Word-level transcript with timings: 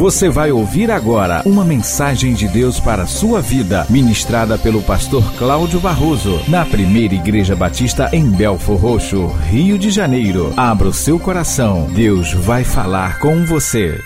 Você 0.00 0.30
vai 0.30 0.50
ouvir 0.50 0.90
agora 0.90 1.42
uma 1.44 1.62
mensagem 1.62 2.32
de 2.32 2.48
Deus 2.48 2.80
para 2.80 3.02
a 3.02 3.06
sua 3.06 3.42
vida, 3.42 3.86
ministrada 3.90 4.56
pelo 4.56 4.82
pastor 4.82 5.22
Cláudio 5.36 5.78
Barroso, 5.78 6.40
na 6.48 6.64
primeira 6.64 7.14
Igreja 7.14 7.54
Batista 7.54 8.08
em 8.10 8.30
Belfor 8.30 8.80
Roxo, 8.80 9.26
Rio 9.26 9.78
de 9.78 9.90
Janeiro. 9.90 10.54
Abra 10.56 10.88
o 10.88 10.92
seu 10.94 11.20
coração, 11.20 11.86
Deus 11.92 12.32
vai 12.32 12.64
falar 12.64 13.20
com 13.20 13.44
você. 13.44 14.00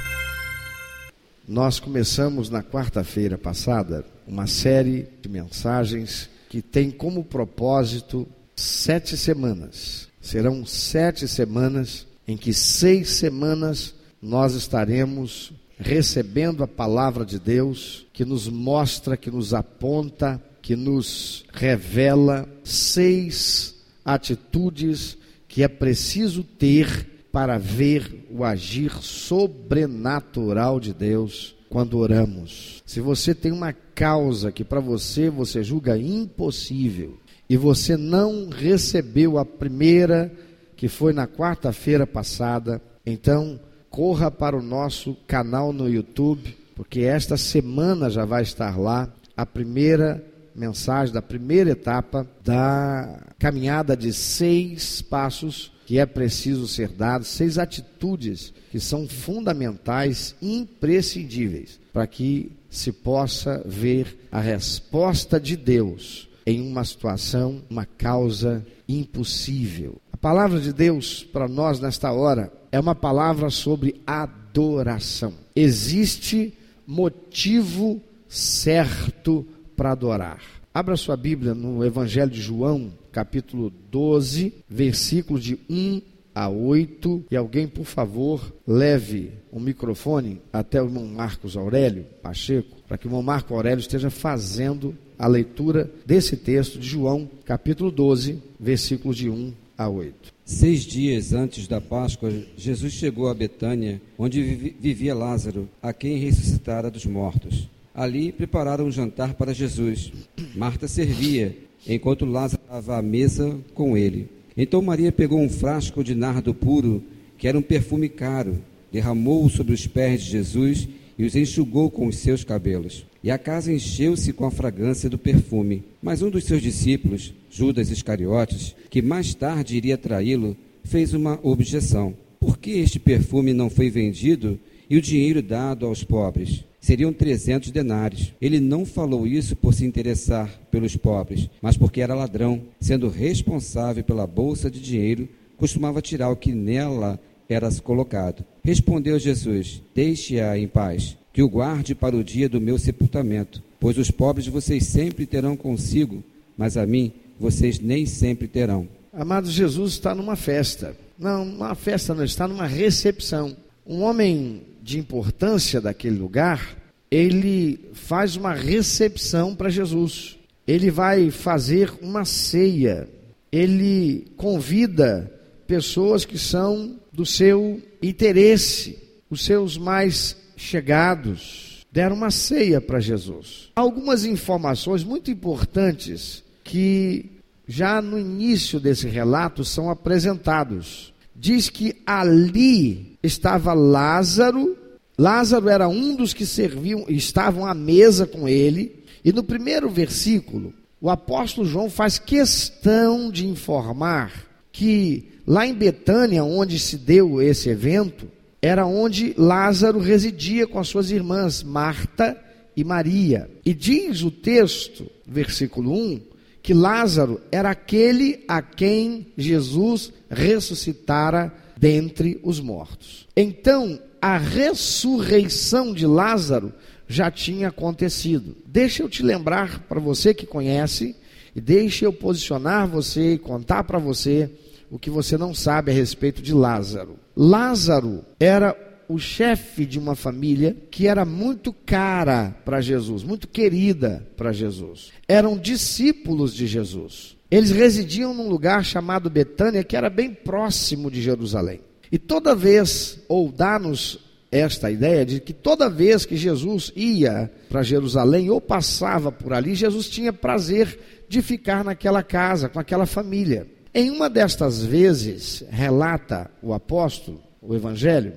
Nós 1.47 1.79
começamos 1.79 2.51
na 2.51 2.61
quarta-feira 2.61 3.39
passada 3.39 4.05
uma 4.27 4.49
série 4.49 5.07
de 5.23 5.29
mensagens 5.29 6.29
que 6.49 6.61
tem 6.61 6.91
como 6.91 7.23
propósito 7.23 8.27
sete 8.57 9.17
semanas. 9.17 10.09
Serão 10.21 10.67
sete 10.67 11.29
semanas 11.29 12.05
em 12.27 12.37
que 12.37 12.53
seis 12.53 13.11
semanas 13.11 13.95
nós 14.21 14.55
estaremos 14.55 15.53
recebendo 15.79 16.63
a 16.63 16.69
palavra 16.69 17.25
de 17.25 17.39
Deus, 17.39 18.07
que 18.13 18.25
nos 18.25 18.49
mostra, 18.49 19.17
que 19.17 19.31
nos 19.31 19.53
aponta, 19.53 20.43
que 20.63 20.77
nos 20.77 21.45
revela 21.53 22.49
seis 22.63 23.75
atitudes 24.05 25.17
que 25.47 25.63
é 25.63 25.69
preciso 25.69 26.43
ter 26.43 27.27
para 27.31 27.59
ver 27.59 28.27
o 28.31 28.45
agir 28.45 28.93
sobrenatural 29.01 30.79
de 30.79 30.95
Deus 30.95 31.55
quando 31.69 31.99
oramos. 31.99 32.83
Se 32.87 33.01
você 33.01 33.35
tem 33.35 33.51
uma 33.51 33.73
causa 33.73 34.53
que 34.53 34.65
para 34.65 34.81
você 34.81 35.29
você 35.29 35.63
julga 35.63 35.99
impossível 35.99 37.19
e 37.49 37.57
você 37.57 37.97
não 37.97 38.49
recebeu 38.49 39.39
a 39.39 39.45
primeira 39.45 40.33
que 40.77 40.89
foi 40.89 41.13
na 41.13 41.27
quarta-feira 41.27 42.07
passada, 42.07 42.81
então 43.05 43.61
corra 43.95 44.29
para 44.29 44.57
o 44.57 44.63
nosso 44.63 45.17
canal 45.25 45.73
no 45.73 45.89
YouTube, 45.89 46.57
porque 46.75 47.03
esta 47.03 47.37
semana 47.37 48.11
já 48.11 48.25
vai 48.25 48.43
estar 48.43 48.77
lá 48.77 49.09
a 49.37 49.47
primeira 49.47 50.21
mensagem 50.53 51.15
da 51.15 51.23
primeira 51.23 51.71
etapa 51.71 52.27
da 52.45 53.21
caminhada 53.39 53.97
de 53.97 54.13
seis 54.13 55.01
passos 55.01 55.73
que 55.87 55.97
é 55.97 56.05
preciso 56.05 56.67
ser 56.67 56.89
dado, 56.89 57.25
seis 57.25 57.57
atitudes 57.57 58.53
que 58.73 58.81
são 58.81 59.07
fundamentais, 59.07 60.35
imprescindíveis, 60.43 61.79
para 61.93 62.09
que 62.09 62.51
se 62.69 62.91
possa 62.91 63.63
ver 63.65 64.27
a 64.33 64.41
resposta 64.41 65.39
de 65.39 65.57
Deus 65.57 66.29
em 66.45 66.61
uma 66.61 66.85
situação, 66.85 67.63
uma 67.71 67.87
causa 67.87 68.67
impossível. 68.89 70.01
A 70.13 70.17
palavra 70.17 70.59
de 70.59 70.73
Deus 70.73 71.23
para 71.23 71.47
nós 71.47 71.79
nesta 71.79 72.11
hora 72.11 72.53
é 72.75 72.81
uma 72.81 72.97
palavra 72.97 73.51
sobre 73.51 74.03
adoração. 74.05 75.33
Existe 75.55 76.53
motivo 76.85 78.03
certo 78.29 79.47
para 79.77 79.93
adorar. 79.93 80.41
Abra 80.75 80.97
sua 80.97 81.17
Bíblia 81.17 81.55
no 81.55 81.85
Evangelho 81.85 82.33
de 82.33 82.43
João, 82.43 82.93
capítulo 83.13 83.73
12, 83.93 84.53
versículos 84.69 85.45
de 85.45 85.57
1 85.71 86.03
a 86.35 86.49
8. 86.49 87.27
E 87.31 87.37
alguém, 87.37 87.69
por 87.69 87.85
favor, 87.85 88.53
leve 88.67 89.31
o 89.53 89.61
microfone 89.61 90.43
até 90.53 90.83
o 90.83 90.87
irmão 90.87 91.07
Marcos 91.07 91.57
Aurélio 91.57 92.05
Pacheco, 92.21 92.83
para 92.89 92.99
que 92.99 93.07
o 93.07 93.09
irmão 93.09 93.23
Marco 93.23 93.55
Aurélio 93.55 93.79
esteja 93.79 94.11
fazendo 94.11 94.97
a 95.17 95.29
leitura 95.29 95.89
desse 96.05 96.37
texto 96.37 96.77
de 96.77 96.89
João, 96.89 97.31
capítulo 97.45 97.93
12, 97.93 98.43
versículos 98.59 99.17
de 99.17 99.31
1 99.31 99.63
a 99.77 99.89
8. 99.89 100.33
Seis 100.45 100.83
dias 100.83 101.33
antes 101.33 101.67
da 101.67 101.81
Páscoa, 101.81 102.31
Jesus 102.57 102.93
chegou 102.93 103.29
a 103.29 103.35
Betânia, 103.35 104.01
onde 104.19 104.43
vivia 104.79 105.15
Lázaro, 105.15 105.69
a 105.83 105.93
quem 105.93 106.19
ressuscitara 106.19 106.91
dos 106.91 107.07
mortos. 107.07 107.69
Ali 107.95 108.33
prepararam 108.33 108.87
um 108.87 108.91
jantar 108.91 109.35
para 109.35 109.55
Jesus. 109.55 110.13
Marta 110.55 110.87
servia, 110.87 111.57
enquanto 111.87 112.25
Lázaro 112.25 112.63
estava 112.63 112.99
à 112.99 113.03
mesa 113.03 113.57
com 113.75 113.97
ele. 113.97 114.29
Então 114.57 114.83
Maria 114.83 115.11
pegou 115.11 115.41
um 115.41 115.49
frasco 115.49 116.05
de 116.05 116.15
nardo 116.15 116.53
puro, 116.53 117.03
que 117.39 117.49
era 117.49 117.59
um 117.59 117.63
perfume 117.63 118.09
caro, 118.09 118.59
derramou-o 118.93 119.51
sobre 119.51 119.75
os 119.75 119.87
pés 119.87 120.23
de 120.23 120.31
Jesus 120.31 120.87
e 120.87 121.04
os 121.23 121.37
enxugou 121.37 121.91
com 121.91 122.07
os 122.07 122.17
seus 122.17 122.43
cabelos. 122.43 123.07
E 123.23 123.31
a 123.31 123.39
casa 123.39 123.73
encheu-se 123.73 124.33
com 124.33 124.45
a 124.45 124.51
fragrância 124.51 125.09
do 125.09 125.19
perfume. 125.19 125.85
Mas 126.03 126.23
um 126.23 126.31
dos 126.31 126.45
seus 126.45 126.61
discípulos, 126.61 127.33
Judas 127.51 127.91
Iscariotes, 127.91 128.75
que 128.91 129.01
mais 129.01 129.35
tarde 129.35 129.77
iria 129.77 129.97
traí-lo, 129.97 130.57
fez 130.83 131.15
uma 131.15 131.39
objeção. 131.43 132.15
Por 132.41 132.59
que 132.59 132.73
este 132.73 132.99
perfume 132.99 133.53
não 133.53 133.71
foi 133.71 133.89
vendido 133.89 134.59
e 134.91 134.97
o 134.97 135.01
dinheiro 135.01 135.41
dado 135.41 135.87
aos 135.87 136.03
pobres? 136.03 136.65
Seriam 136.81 137.15
trezentos 137.15 137.71
denários. 137.71 138.35
Ele 138.39 138.61
não 138.61 138.85
falou 138.85 139.27
isso 139.27 139.57
por 139.57 139.73
se 139.73 139.87
interessar 139.87 140.61
pelos 140.71 140.95
pobres, 140.97 141.49
mas 141.63 141.79
porque 141.79 142.03
era 142.03 142.15
ladrão, 142.15 142.61
sendo 142.79 143.09
responsável 143.09 144.05
pela 144.05 144.27
bolsa 144.27 144.71
de 144.71 144.81
dinheiro, 144.81 145.27
costumava 145.57 146.03
tirar 146.03 146.29
o 146.29 146.37
que 146.37 146.53
nela 146.53 147.19
era 147.49 147.71
colocado. 147.81 148.45
Respondeu 148.65 149.19
Jesus: 149.19 149.83
Deixe-a 149.95 150.59
em 150.59 150.67
paz, 150.67 151.17
que 151.33 151.43
o 151.43 151.49
guarde 151.49 151.95
para 151.95 152.17
o 152.17 152.25
dia 152.25 152.49
do 152.49 152.61
meu 152.61 152.79
sepultamento, 152.79 153.63
pois 153.79 153.99
os 153.99 154.11
pobres 154.11 154.47
vocês 154.47 154.85
sempre 154.85 155.27
terão 155.27 155.57
consigo, 155.57 156.25
mas 156.57 156.77
a 156.77 156.87
mim 156.87 157.13
vocês 157.39 157.79
nem 157.79 158.07
sempre 158.07 158.49
terão. 158.49 158.89
Amado 159.13 159.51
Jesus 159.51 159.93
está 159.93 160.15
numa 160.15 160.35
festa. 160.35 160.97
Não, 161.19 161.45
uma 161.45 161.75
festa 161.75 162.15
não, 162.15 162.25
está 162.25 162.49
numa 162.49 162.67
recepção. 162.67 163.57
Um 163.87 164.01
homem 164.01 164.63
de 164.83 164.99
importância 164.99 165.81
daquele 165.81 166.17
lugar, 166.17 166.77
ele 167.11 167.79
faz 167.93 168.35
uma 168.35 168.55
recepção 168.55 169.55
para 169.55 169.69
Jesus. 169.69 170.39
Ele 170.67 170.91
vai 170.91 171.31
fazer 171.31 171.93
uma 172.01 172.25
ceia. 172.25 173.09
Ele 173.53 174.27
convida 174.37 175.31
pessoas 175.75 176.25
que 176.25 176.39
são 176.39 177.01
do 177.13 177.27
seu 177.27 177.83
interesse, 178.01 178.97
os 179.29 179.45
seus 179.45 179.77
mais 179.77 180.37
chegados. 180.57 181.85
Deram 181.91 182.15
uma 182.15 182.31
ceia 182.31 182.81
para 182.81 183.01
Jesus. 183.01 183.71
Algumas 183.75 184.25
informações 184.25 185.03
muito 185.03 185.33
importantes 185.33 186.45
que 186.63 187.29
já 187.67 188.01
no 188.01 188.17
início 188.17 188.79
desse 188.79 189.09
relato 189.09 189.65
são 189.65 189.91
apresentados. 189.91 191.13
Diz 191.35 191.69
que 191.69 191.97
ali 192.07 193.19
estava 193.21 193.73
Lázaro, 193.73 194.77
Lázaro 195.19 195.69
era 195.69 195.89
um 195.89 196.15
dos 196.15 196.33
que 196.33 196.47
serviam, 196.47 197.05
estavam 197.09 197.67
à 197.67 197.75
mesa 197.75 198.29
com 198.29 198.49
ele, 198.49 199.03
e 199.25 199.33
no 199.33 199.43
primeiro 199.43 199.91
versículo, 199.91 200.73
o 201.01 201.11
apóstolo 201.11 201.67
João 201.67 201.91
faz 201.91 202.17
questão 202.17 203.29
de 203.29 203.49
informar 203.49 204.47
que 204.71 205.34
lá 205.47 205.67
em 205.67 205.75
Betânia, 205.75 206.45
onde 206.45 206.79
se 206.79 206.97
deu 206.97 207.41
esse 207.41 207.69
evento, 207.69 208.29
era 208.61 208.87
onde 208.87 209.35
Lázaro 209.37 209.99
residia 209.99 210.67
com 210.67 210.79
as 210.79 210.89
suas 210.89 211.11
irmãs, 211.11 211.63
Marta 211.63 212.37
e 212.77 212.83
Maria. 212.83 213.51
E 213.65 213.75
diz 213.75 214.23
o 214.23 214.31
texto, 214.31 215.07
versículo 215.27 215.93
1, 215.93 216.21
que 216.63 216.73
Lázaro 216.73 217.41
era 217.53 217.71
aquele 217.71 218.43
a 218.49 218.63
quem 218.63 219.27
Jesus 219.37 220.13
ressuscitara 220.31 221.53
dentre 221.77 222.41
os 222.43 222.59
mortos. 222.59 223.29
Então, 223.37 224.01
a 224.21 224.39
ressurreição 224.39 225.93
de 225.93 226.07
Lázaro 226.07 226.73
já 227.07 227.31
tinha 227.31 227.69
acontecido. 227.69 228.57
Deixa 228.65 229.03
eu 229.03 229.11
te 229.11 229.23
lembrar 229.23 229.81
para 229.81 230.01
você 230.01 230.33
que 230.33 230.47
conhece, 230.47 231.15
e 231.55 231.61
deixa 231.61 232.07
eu 232.07 232.13
posicionar 232.15 232.89
você 232.89 233.35
e 233.35 233.39
contar 233.39 233.85
para 233.85 233.99
você 233.99 234.51
o 234.91 234.99
que 234.99 235.11
você 235.11 235.37
não 235.37 235.55
sabe 235.55 235.91
a 235.91 235.95
respeito 235.95 236.43
de 236.43 236.53
Lázaro. 236.53 237.19
Lázaro 237.37 238.25
era 238.39 238.77
o 239.09 239.19
chefe 239.19 239.85
de 239.85 239.99
uma 239.99 240.15
família 240.15 240.77
que 240.91 241.07
era 241.07 241.25
muito 241.25 241.73
cara 241.73 242.57
para 242.65 242.81
Jesus, 242.81 243.23
muito 243.23 243.49
querida 243.49 244.27
para 244.37 244.53
Jesus. 244.53 245.11
Eram 245.29 245.59
discípulos 245.59 246.55
de 246.55 246.67
Jesus. 246.67 247.37
Eles 247.51 247.71
residiam 247.71 248.35
num 248.35 248.49
lugar 248.49 248.85
chamado 248.85 249.31
Betânia, 249.31 249.85
que 249.85 249.97
era 249.97 250.11
bem 250.11 250.33
próximo 250.33 251.11
de 251.11 251.21
Jerusalém. 251.21 251.81
E 252.11 252.19
toda 252.19 252.55
vez, 252.55 253.21
ou 253.29 253.51
dá-nos 253.51 254.19
esta 254.51 254.91
ideia 254.91 255.27
de 255.27 255.41
que 255.41 255.53
toda 255.53 255.91
vez 255.91 256.25
que 256.25 256.37
Jesus 256.37 256.93
ia 256.95 257.51
para 257.69 257.83
Jerusalém 257.83 258.51
ou 258.51 258.61
passava 258.61 259.33
por 259.33 259.53
ali, 259.53 259.75
Jesus 259.75 260.09
tinha 260.09 260.33
prazer 260.33 260.99
de 261.29 261.43
ficar 261.43 261.85
naquela 261.85 262.23
casa, 262.23 262.69
com 262.69 262.79
aquela 262.79 263.07
família. 263.07 263.67
Em 263.97 264.11
uma 264.11 264.29
destas 264.29 264.83
vezes, 264.83 265.65
relata 265.71 266.51
o 266.61 266.75
apóstolo, 266.75 267.41
o 267.63 267.77
evangelho, 267.77 268.33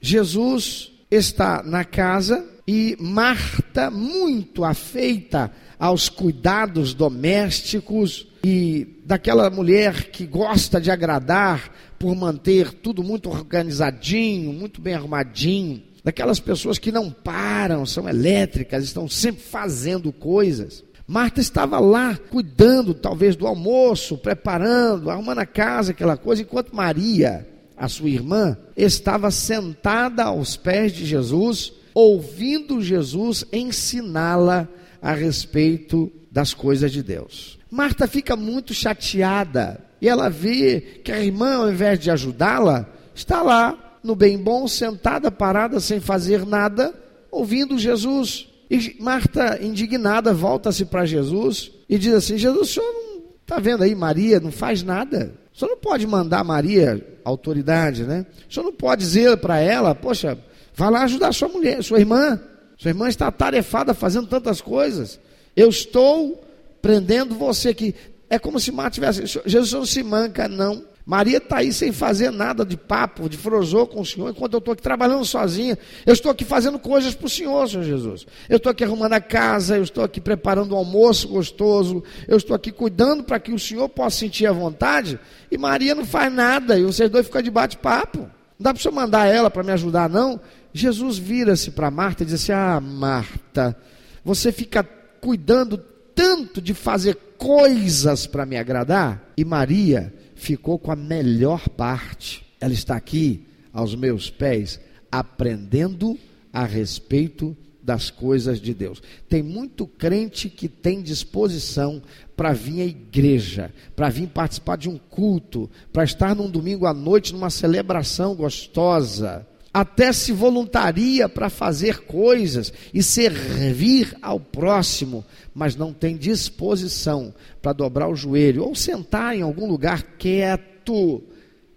Jesus 0.00 0.92
está 1.10 1.62
na 1.62 1.84
casa 1.84 2.42
e 2.66 2.96
Marta, 2.98 3.90
muito 3.90 4.64
afeita 4.64 5.52
aos 5.78 6.08
cuidados 6.08 6.94
domésticos 6.94 8.28
e 8.42 9.02
daquela 9.04 9.50
mulher 9.50 10.10
que 10.10 10.26
gosta 10.26 10.80
de 10.80 10.90
agradar 10.90 11.70
por 11.98 12.16
manter 12.16 12.72
tudo 12.72 13.04
muito 13.04 13.28
organizadinho, 13.28 14.54
muito 14.54 14.80
bem 14.80 14.94
arrumadinho. 14.94 15.82
daquelas 16.02 16.38
pessoas 16.38 16.78
que 16.78 16.92
não 16.92 17.10
param, 17.10 17.84
são 17.84 18.08
elétricas, 18.08 18.84
estão 18.84 19.08
sempre 19.08 19.42
fazendo 19.42 20.12
coisas. 20.12 20.84
Marta 21.06 21.40
estava 21.40 21.78
lá 21.78 22.18
cuidando, 22.30 22.92
talvez, 22.92 23.36
do 23.36 23.46
almoço, 23.46 24.18
preparando, 24.18 25.10
arrumando 25.10 25.38
a 25.38 25.46
casa, 25.46 25.92
aquela 25.92 26.16
coisa, 26.16 26.42
enquanto 26.42 26.74
Maria, 26.74 27.46
a 27.76 27.88
sua 27.88 28.08
irmã, 28.08 28.56
estava 28.76 29.30
sentada 29.30 30.24
aos 30.24 30.56
pés 30.56 30.92
de 30.92 31.06
Jesus, 31.06 31.72
ouvindo 31.94 32.82
Jesus 32.82 33.44
ensiná-la 33.52 34.68
a 35.00 35.12
respeito 35.12 36.10
das 36.30 36.52
coisas 36.52 36.90
de 36.90 37.02
Deus. 37.02 37.58
Marta 37.70 38.08
fica 38.08 38.34
muito 38.34 38.74
chateada 38.74 39.80
e 40.00 40.08
ela 40.08 40.28
vê 40.28 40.80
que 41.04 41.12
a 41.12 41.20
irmã, 41.22 41.56
ao 41.56 41.70
invés 41.70 41.98
de 41.98 42.10
ajudá-la, 42.10 42.86
está 43.14 43.42
lá 43.42 43.98
no 44.02 44.14
bem 44.14 44.38
bom, 44.38 44.66
sentada, 44.66 45.30
parada, 45.30 45.80
sem 45.80 46.00
fazer 46.00 46.44
nada, 46.44 46.94
ouvindo 47.30 47.78
Jesus. 47.78 48.48
E 48.70 48.96
Marta, 49.00 49.58
indignada, 49.62 50.32
volta-se 50.32 50.84
para 50.84 51.06
Jesus 51.06 51.70
e 51.88 51.98
diz 51.98 52.14
assim: 52.14 52.36
Jesus, 52.36 52.70
o 52.70 52.72
senhor 52.72 52.92
não 52.92 53.22
está 53.40 53.58
vendo 53.58 53.84
aí, 53.84 53.94
Maria 53.94 54.40
não 54.40 54.50
faz 54.50 54.82
nada. 54.82 55.32
O 55.54 55.58
senhor 55.58 55.70
não 55.70 55.78
pode 55.78 56.06
mandar 56.06 56.44
Maria, 56.44 57.18
autoridade, 57.24 58.04
né? 58.04 58.26
O 58.48 58.52
senhor 58.52 58.66
não 58.66 58.72
pode 58.72 59.02
dizer 59.02 59.36
para 59.38 59.58
ela, 59.58 59.94
poxa, 59.94 60.38
vá 60.74 60.88
lá 60.88 61.04
ajudar 61.04 61.32
sua 61.32 61.48
mulher, 61.48 61.82
sua 61.82 61.98
irmã. 61.98 62.40
Sua 62.76 62.90
irmã 62.90 63.08
está 63.08 63.30
tarefada 63.30 63.94
fazendo 63.94 64.26
tantas 64.26 64.60
coisas. 64.60 65.18
Eu 65.56 65.70
estou 65.70 66.44
prendendo 66.82 67.34
você 67.34 67.70
aqui. 67.70 67.94
É 68.28 68.38
como 68.38 68.60
se 68.60 68.70
Marta 68.70 68.90
tivesse. 68.90 69.24
Jesus 69.46 69.72
não 69.72 69.86
se 69.86 70.02
manca, 70.02 70.46
não. 70.46 70.84
Maria 71.06 71.36
está 71.36 71.58
aí 71.58 71.72
sem 71.72 71.92
fazer 71.92 72.32
nada 72.32 72.66
de 72.66 72.76
papo, 72.76 73.28
de 73.28 73.36
frozô 73.36 73.86
com 73.86 74.00
o 74.00 74.04
Senhor, 74.04 74.28
enquanto 74.28 74.54
eu 74.54 74.58
estou 74.58 74.72
aqui 74.72 74.82
trabalhando 74.82 75.24
sozinha. 75.24 75.78
Eu 76.04 76.12
estou 76.12 76.32
aqui 76.32 76.44
fazendo 76.44 76.80
coisas 76.80 77.14
para 77.14 77.26
o 77.26 77.30
Senhor, 77.30 77.68
Senhor 77.68 77.84
Jesus. 77.84 78.26
Eu 78.48 78.56
estou 78.56 78.72
aqui 78.72 78.82
arrumando 78.82 79.12
a 79.12 79.20
casa, 79.20 79.76
eu 79.76 79.84
estou 79.84 80.02
aqui 80.02 80.20
preparando 80.20 80.74
um 80.74 80.78
almoço 80.78 81.28
gostoso, 81.28 82.02
eu 82.26 82.36
estou 82.36 82.56
aqui 82.56 82.72
cuidando 82.72 83.22
para 83.22 83.38
que 83.38 83.52
o 83.52 83.58
Senhor 83.58 83.88
possa 83.88 84.18
sentir 84.18 84.46
a 84.46 84.52
vontade. 84.52 85.16
E 85.48 85.56
Maria 85.56 85.94
não 85.94 86.04
faz 86.04 86.32
nada, 86.32 86.76
e 86.76 86.82
vocês 86.82 87.08
dois 87.08 87.26
ficam 87.26 87.40
de 87.40 87.52
bate-papo. 87.52 88.18
Não 88.18 88.28
dá 88.58 88.74
para 88.74 88.80
o 88.80 88.82
senhor 88.82 88.94
mandar 88.94 89.26
ela 89.26 89.48
para 89.48 89.62
me 89.62 89.70
ajudar, 89.70 90.10
não? 90.10 90.40
Jesus 90.72 91.18
vira-se 91.18 91.70
para 91.70 91.88
Marta 91.88 92.24
e 92.24 92.26
diz 92.26 92.34
assim: 92.34 92.52
Ah, 92.52 92.80
Marta, 92.80 93.76
você 94.24 94.50
fica 94.50 94.82
cuidando 95.20 95.78
tanto 96.16 96.60
de 96.60 96.74
fazer 96.74 97.16
coisas 97.38 98.26
para 98.26 98.44
me 98.44 98.56
agradar? 98.56 99.22
E 99.36 99.44
Maria 99.44 100.12
ficou 100.36 100.78
com 100.78 100.92
a 100.92 100.96
melhor 100.96 101.68
parte. 101.70 102.46
Ela 102.60 102.72
está 102.72 102.94
aqui 102.94 103.44
aos 103.72 103.94
meus 103.94 104.30
pés, 104.30 104.78
aprendendo 105.10 106.16
a 106.52 106.64
respeito 106.64 107.56
das 107.82 108.10
coisas 108.10 108.60
de 108.60 108.74
Deus. 108.74 109.02
Tem 109.28 109.42
muito 109.42 109.86
crente 109.86 110.48
que 110.48 110.68
tem 110.68 111.00
disposição 111.00 112.02
para 112.36 112.52
vir 112.52 112.82
à 112.82 112.84
igreja, 112.84 113.72
para 113.94 114.08
vir 114.08 114.28
participar 114.28 114.76
de 114.76 114.88
um 114.88 114.98
culto, 114.98 115.70
para 115.92 116.04
estar 116.04 116.34
num 116.34 116.50
domingo 116.50 116.86
à 116.86 116.92
noite 116.92 117.32
numa 117.32 117.48
celebração 117.48 118.34
gostosa, 118.34 119.46
até 119.76 120.10
se 120.10 120.32
voluntaria 120.32 121.28
para 121.28 121.50
fazer 121.50 121.98
coisas 122.06 122.72
e 122.94 123.02
servir 123.02 124.16
ao 124.22 124.40
próximo, 124.40 125.22
mas 125.54 125.76
não 125.76 125.92
tem 125.92 126.16
disposição 126.16 127.34
para 127.60 127.74
dobrar 127.74 128.08
o 128.08 128.16
joelho 128.16 128.64
ou 128.64 128.74
sentar 128.74 129.36
em 129.36 129.42
algum 129.42 129.66
lugar 129.66 130.02
quieto 130.16 131.22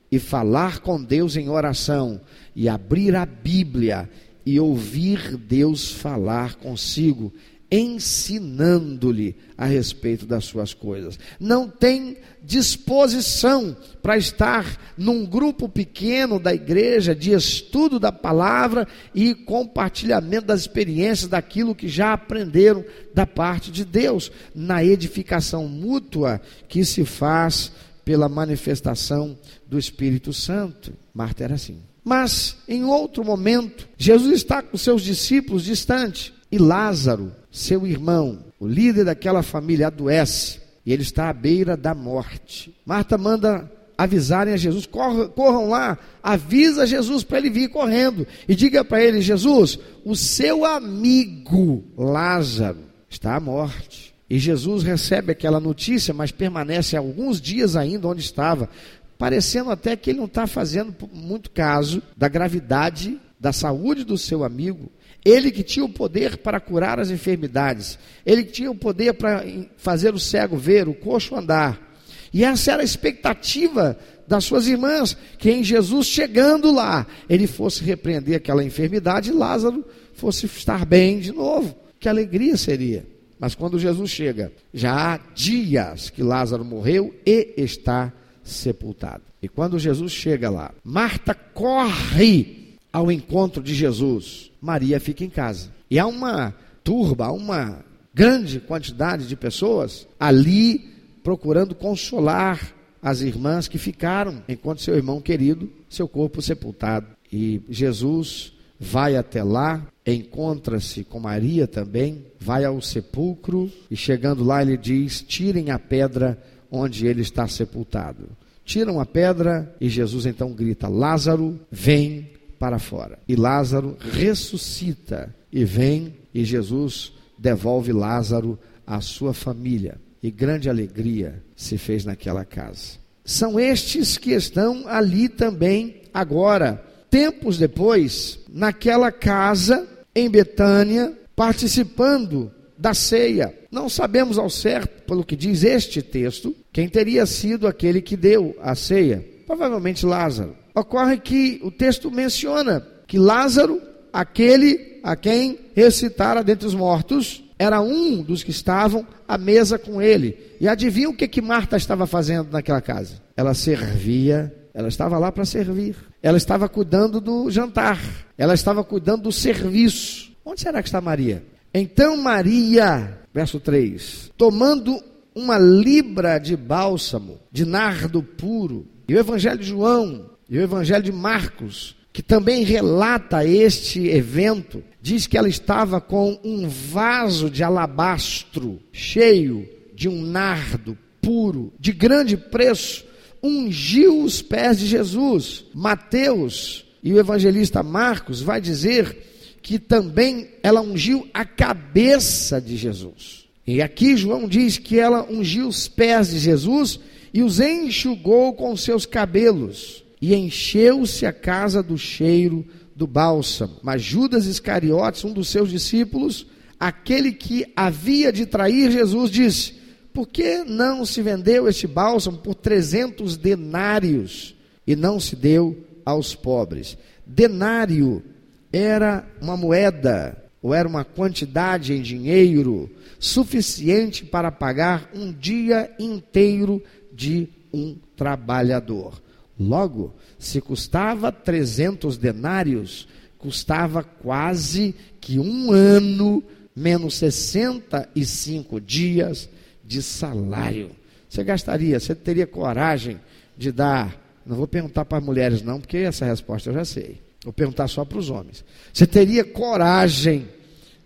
e 0.09 0.17
falar 0.17 0.79
com 0.79 1.03
Deus 1.03 1.35
em 1.35 1.49
oração 1.49 2.21
e 2.55 2.69
abrir 2.69 3.17
a 3.17 3.25
Bíblia 3.25 4.09
e 4.45 4.57
ouvir 4.61 5.35
Deus 5.35 5.91
falar 5.91 6.55
consigo 6.55 7.33
ensinando-lhe 7.71 9.35
a 9.57 9.65
respeito 9.65 10.25
das 10.25 10.45
suas 10.45 10.73
coisas. 10.73 11.19
Não 11.39 11.67
tem 11.67 12.17
disposição 12.41 13.77
para 14.01 14.17
estar 14.17 14.93
num 14.97 15.25
grupo 15.25 15.69
pequeno 15.69 16.39
da 16.39 16.53
igreja 16.53 17.13
de 17.13 17.31
estudo 17.31 17.99
da 17.99 18.11
palavra 18.11 18.87
e 19.13 19.35
compartilhamento 19.35 20.47
das 20.47 20.61
experiências 20.61 21.29
daquilo 21.29 21.75
que 21.75 21.87
já 21.87 22.13
aprenderam 22.13 22.83
da 23.13 23.27
parte 23.27 23.71
de 23.71 23.85
Deus, 23.85 24.31
na 24.55 24.83
edificação 24.83 25.67
mútua 25.67 26.41
que 26.67 26.83
se 26.83 27.05
faz 27.05 27.71
pela 28.03 28.27
manifestação 28.27 29.37
do 29.67 29.77
Espírito 29.77 30.33
Santo. 30.33 30.93
Marta 31.13 31.43
era 31.43 31.53
assim. 31.53 31.79
Mas, 32.03 32.55
em 32.67 32.83
outro 32.83 33.23
momento, 33.23 33.87
Jesus 33.95 34.37
está 34.37 34.63
com 34.63 34.77
seus 34.77 35.03
discípulos 35.03 35.63
distante 35.63 36.33
e 36.51 36.57
Lázaro, 36.57 37.31
seu 37.51 37.85
irmão, 37.85 38.39
o 38.59 38.67
líder 38.67 39.05
daquela 39.05 39.43
família, 39.43 39.87
adoece 39.87 40.59
e 40.85 40.91
ele 40.91 41.03
está 41.03 41.29
à 41.29 41.33
beira 41.33 41.77
da 41.77 41.93
morte. 41.93 42.75
Marta 42.85 43.17
manda 43.17 43.69
avisarem 43.97 44.53
a 44.53 44.57
Jesus: 44.57 44.85
corram, 44.85 45.27
corram 45.29 45.69
lá, 45.69 45.97
avisa 46.23 46.87
Jesus 46.87 47.23
para 47.23 47.37
ele 47.37 47.49
vir 47.49 47.69
correndo 47.69 48.25
e 48.47 48.55
diga 48.55 48.83
para 48.83 49.03
ele: 49.03 49.21
Jesus, 49.21 49.77
o 50.03 50.15
seu 50.15 50.65
amigo 50.65 51.83
Lázaro 51.97 52.79
está 53.09 53.35
à 53.35 53.39
morte. 53.39 54.15
E 54.29 54.37
Jesus 54.37 54.83
recebe 54.83 55.31
aquela 55.31 55.59
notícia, 55.59 56.13
mas 56.13 56.31
permanece 56.31 56.95
alguns 56.95 57.41
dias 57.41 57.75
ainda 57.75 58.07
onde 58.07 58.21
estava, 58.21 58.69
parecendo 59.17 59.71
até 59.71 59.95
que 59.95 60.11
ele 60.11 60.19
não 60.19 60.25
está 60.25 60.45
fazendo 60.45 60.95
muito 61.11 61.49
caso 61.49 62.01
da 62.15 62.27
gravidade 62.27 63.19
da 63.39 63.51
saúde 63.51 64.03
do 64.03 64.17
seu 64.17 64.43
amigo 64.43 64.91
ele 65.23 65.51
que 65.51 65.63
tinha 65.63 65.85
o 65.85 65.89
poder 65.89 66.37
para 66.37 66.59
curar 66.59 66.99
as 66.99 67.09
enfermidades, 67.09 67.99
ele 68.25 68.43
que 68.43 68.51
tinha 68.51 68.71
o 68.71 68.75
poder 68.75 69.13
para 69.13 69.45
fazer 69.77 70.13
o 70.13 70.19
cego 70.19 70.57
ver, 70.57 70.87
o 70.87 70.93
coxo 70.93 71.35
andar. 71.35 71.89
E 72.33 72.43
essa 72.43 72.73
era 72.73 72.81
a 72.81 72.85
expectativa 72.85 73.97
das 74.27 74.45
suas 74.45 74.67
irmãs, 74.67 75.17
que 75.37 75.49
em 75.49 75.63
Jesus 75.63 76.05
chegando 76.05 76.71
lá, 76.71 77.07
ele 77.27 77.47
fosse 77.47 77.83
repreender 77.83 78.35
aquela 78.37 78.63
enfermidade 78.63 79.29
e 79.29 79.33
Lázaro 79.33 79.83
fosse 80.13 80.45
estar 80.45 80.85
bem 80.85 81.19
de 81.19 81.31
novo. 81.31 81.75
Que 81.99 82.07
alegria 82.07 82.55
seria. 82.55 83.05
Mas 83.39 83.55
quando 83.55 83.79
Jesus 83.79 84.11
chega, 84.11 84.51
já 84.73 85.13
há 85.13 85.17
dias 85.33 86.09
que 86.09 86.21
Lázaro 86.21 86.63
morreu 86.63 87.15
e 87.25 87.53
está 87.57 88.13
sepultado. 88.43 89.23
E 89.41 89.47
quando 89.47 89.79
Jesus 89.79 90.11
chega 90.11 90.49
lá, 90.49 90.71
Marta 90.83 91.33
corre 91.33 92.58
ao 92.91 93.11
encontro 93.11 93.61
de 93.61 93.73
Jesus. 93.73 94.51
Maria 94.61 94.99
fica 94.99 95.23
em 95.23 95.29
casa. 95.29 95.69
E 95.89 95.97
há 95.97 96.05
uma 96.05 96.53
turba, 96.83 97.31
uma 97.31 97.83
grande 98.13 98.59
quantidade 98.59 99.27
de 99.27 99.35
pessoas 99.35 100.07
ali 100.19 100.89
procurando 101.23 101.75
consolar 101.75 102.73
as 103.01 103.21
irmãs 103.21 103.67
que 103.67 103.77
ficaram 103.77 104.43
enquanto 104.47 104.81
seu 104.81 104.95
irmão 104.95 105.21
querido, 105.21 105.69
seu 105.89 106.07
corpo 106.07 106.41
sepultado. 106.41 107.07
E 107.31 107.61
Jesus 107.69 108.53
vai 108.79 109.15
até 109.15 109.43
lá, 109.43 109.85
encontra-se 110.05 111.03
com 111.03 111.19
Maria 111.19 111.67
também, 111.67 112.25
vai 112.39 112.65
ao 112.65 112.81
sepulcro 112.81 113.71
e 113.89 113.95
chegando 113.95 114.43
lá 114.43 114.61
ele 114.61 114.77
diz: 114.77 115.21
"Tirem 115.21 115.69
a 115.69 115.79
pedra 115.79 116.41
onde 116.71 117.05
ele 117.05 117.21
está 117.21 117.47
sepultado". 117.47 118.29
Tiram 118.65 118.99
a 118.99 119.05
pedra 119.05 119.75
e 119.79 119.89
Jesus 119.89 120.25
então 120.25 120.51
grita: 120.53 120.87
"Lázaro, 120.87 121.59
vem 121.71 122.38
para 122.59 122.77
fora. 122.77 123.17
E 123.27 123.35
Lázaro 123.35 123.97
ressuscita 123.99 125.33
e 125.51 125.63
vem, 125.63 126.13
e 126.33 126.43
Jesus 126.43 127.13
devolve 127.37 127.93
Lázaro 127.93 128.59
à 128.85 128.99
sua 129.01 129.33
família. 129.33 129.97
E 130.21 130.29
grande 130.29 130.69
alegria 130.69 131.41
se 131.55 131.77
fez 131.77 132.03
naquela 132.03 132.43
casa. 132.43 132.99
São 133.23 133.59
estes 133.59 134.17
que 134.17 134.31
estão 134.31 134.85
ali 134.87 135.29
também 135.29 136.01
agora, 136.13 136.83
tempos 137.09 137.57
depois, 137.57 138.39
naquela 138.49 139.11
casa 139.11 139.87
em 140.13 140.29
Betânia, 140.29 141.13
participando 141.35 142.51
da 142.77 142.93
ceia. 142.93 143.53
Não 143.71 143.87
sabemos 143.87 144.37
ao 144.37 144.49
certo, 144.49 145.03
pelo 145.03 145.23
que 145.23 145.35
diz 145.35 145.63
este 145.63 146.01
texto, 146.01 146.55
quem 146.73 146.89
teria 146.89 147.25
sido 147.25 147.67
aquele 147.67 148.01
que 148.01 148.17
deu 148.17 148.55
a 148.61 148.75
ceia. 148.75 149.25
Provavelmente 149.45 150.05
Lázaro 150.05 150.55
ocorre 150.73 151.17
que 151.17 151.59
o 151.63 151.71
texto 151.71 152.11
menciona 152.11 152.85
que 153.07 153.17
Lázaro, 153.17 153.81
aquele 154.13 154.99
a 155.03 155.15
quem 155.15 155.57
recitara 155.75 156.43
dentre 156.43 156.67
os 156.67 156.75
mortos, 156.75 157.43
era 157.57 157.81
um 157.81 158.21
dos 158.21 158.43
que 158.43 158.51
estavam 158.51 159.05
à 159.27 159.37
mesa 159.37 159.77
com 159.77 160.01
ele. 160.01 160.37
E 160.61 160.67
adivinha 160.67 161.09
o 161.09 161.15
que, 161.15 161.27
que 161.27 161.41
Marta 161.41 161.75
estava 161.75 162.05
fazendo 162.05 162.51
naquela 162.51 162.81
casa? 162.81 163.21
Ela 163.35 163.53
servia, 163.53 164.53
ela 164.73 164.87
estava 164.87 165.17
lá 165.17 165.31
para 165.31 165.43
servir. 165.43 165.95
Ela 166.21 166.37
estava 166.37 166.69
cuidando 166.69 167.19
do 167.19 167.49
jantar, 167.49 167.99
ela 168.37 168.53
estava 168.53 168.83
cuidando 168.83 169.23
do 169.23 169.31
serviço. 169.31 170.31
Onde 170.45 170.61
será 170.61 170.81
que 170.81 170.87
está 170.87 171.01
Maria? 171.01 171.43
Então 171.73 172.17
Maria, 172.17 173.19
verso 173.33 173.59
3, 173.59 174.31
tomando 174.37 175.01
uma 175.33 175.57
libra 175.57 176.37
de 176.37 176.57
bálsamo, 176.57 177.39
de 177.51 177.65
nardo 177.65 178.21
puro, 178.21 178.87
e 179.07 179.15
o 179.15 179.19
evangelho 179.19 179.59
de 179.59 179.67
João 179.67 180.28
e 180.49 180.57
o 180.57 180.61
Evangelho 180.61 181.03
de 181.03 181.11
Marcos 181.11 181.95
que 182.11 182.23
também 182.23 182.63
relata 182.63 183.45
este 183.45 184.07
evento, 184.07 184.83
diz 185.01 185.27
que 185.27 185.37
ela 185.37 185.47
estava 185.47 186.01
com 186.01 186.39
um 186.43 186.67
vaso 186.67 187.49
de 187.49 187.63
alabastro 187.63 188.79
cheio 188.91 189.69
de 189.93 190.09
um 190.09 190.21
nardo 190.21 190.97
puro, 191.21 191.71
de 191.79 191.91
grande 191.91 192.35
preço, 192.35 193.05
ungiu 193.41 194.21
os 194.23 194.41
pés 194.41 194.79
de 194.79 194.87
Jesus. 194.87 195.65
Mateus 195.73 196.85
e 197.01 197.13
o 197.13 197.19
evangelista 197.19 197.81
Marcos 197.83 198.41
vai 198.41 198.59
dizer 198.59 199.15
que 199.61 199.77
também 199.77 200.49
ela 200.63 200.81
ungiu 200.81 201.27
a 201.33 201.45
cabeça 201.45 202.59
de 202.59 202.75
Jesus. 202.75 203.45
E 203.65 203.81
aqui 203.81 204.17
João 204.17 204.47
diz 204.47 204.77
que 204.77 204.99
ela 204.99 205.25
ungiu 205.29 205.67
os 205.67 205.87
pés 205.87 206.31
de 206.31 206.39
Jesus 206.39 206.99
e 207.33 207.43
os 207.43 207.59
enxugou 207.59 208.53
com 208.53 208.75
seus 208.75 209.05
cabelos, 209.05 210.03
e 210.21 210.35
encheu-se 210.35 211.25
a 211.25 211.33
casa 211.33 211.81
do 211.81 211.97
cheiro 211.97 212.65
do 212.95 213.07
bálsamo. 213.07 213.77
Mas 213.81 214.01
Judas 214.01 214.45
Iscariotes, 214.45 215.23
um 215.23 215.33
dos 215.33 215.47
seus 215.47 215.69
discípulos, 215.69 216.45
aquele 216.79 217.31
que 217.31 217.65
havia 217.75 218.31
de 218.31 218.45
trair 218.45 218.91
Jesus, 218.91 219.31
disse: 219.31 219.73
Por 220.13 220.27
que 220.27 220.63
não 220.63 221.05
se 221.05 221.21
vendeu 221.21 221.67
este 221.67 221.87
bálsamo 221.87 222.39
por 222.39 222.55
300 222.55 223.37
denários 223.37 224.55
e 224.85 224.95
não 224.95 225.19
se 225.19 225.35
deu 225.35 225.85
aos 226.05 226.35
pobres? 226.35 226.97
Denário 227.25 228.23
era 228.71 229.25
uma 229.41 229.55
moeda, 229.55 230.43
ou 230.61 230.73
era 230.73 230.87
uma 230.87 231.05
quantidade 231.05 231.93
em 231.93 232.01
dinheiro 232.01 232.89
suficiente 233.17 234.25
para 234.25 234.51
pagar 234.51 235.09
um 235.13 235.31
dia 235.31 235.89
inteiro 235.99 236.83
de 237.13 237.47
um 237.73 237.95
trabalhador. 238.15 239.21
Logo, 239.59 240.15
se 240.37 240.61
custava 240.61 241.33
300 241.33 242.17
denários, 242.17 243.09
custava 243.37 244.01
quase 244.01 244.95
que 245.19 245.37
um 245.37 245.71
ano 245.73 246.41
menos 246.73 247.15
65 247.15 248.79
dias 248.79 249.49
de 249.83 250.01
salário. 250.01 250.91
Você 251.27 251.43
gastaria, 251.43 251.99
você 251.99 252.15
teria 252.15 252.47
coragem 252.47 253.19
de 253.57 253.69
dar, 253.71 254.17
não 254.45 254.55
vou 254.55 254.67
perguntar 254.67 255.03
para 255.03 255.17
as 255.17 255.23
mulheres 255.23 255.61
não, 255.61 255.81
porque 255.81 255.97
essa 255.97 256.25
resposta 256.25 256.69
eu 256.69 256.73
já 256.73 256.85
sei. 256.85 257.21
Vou 257.43 257.51
perguntar 257.51 257.87
só 257.89 258.05
para 258.05 258.17
os 258.17 258.29
homens. 258.29 258.63
Você 258.93 259.05
teria 259.05 259.43
coragem 259.43 260.47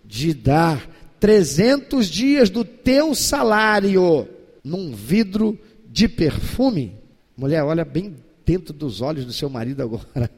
de 0.04 0.32
dar 0.32 0.88
300 1.18 2.06
dias 2.06 2.50
do 2.50 2.64
teu 2.64 3.14
salário 3.16 4.28
num 4.62 4.94
vidro 4.94 5.58
de 5.90 6.08
perfume? 6.08 6.94
Mulher, 7.36 7.64
olha 7.64 7.84
bem 7.84 8.14
dentro 8.44 8.72
dos 8.72 9.00
olhos 9.00 9.24
do 9.24 9.32
seu 9.32 9.48
marido 9.48 9.82
agora. 9.82 10.30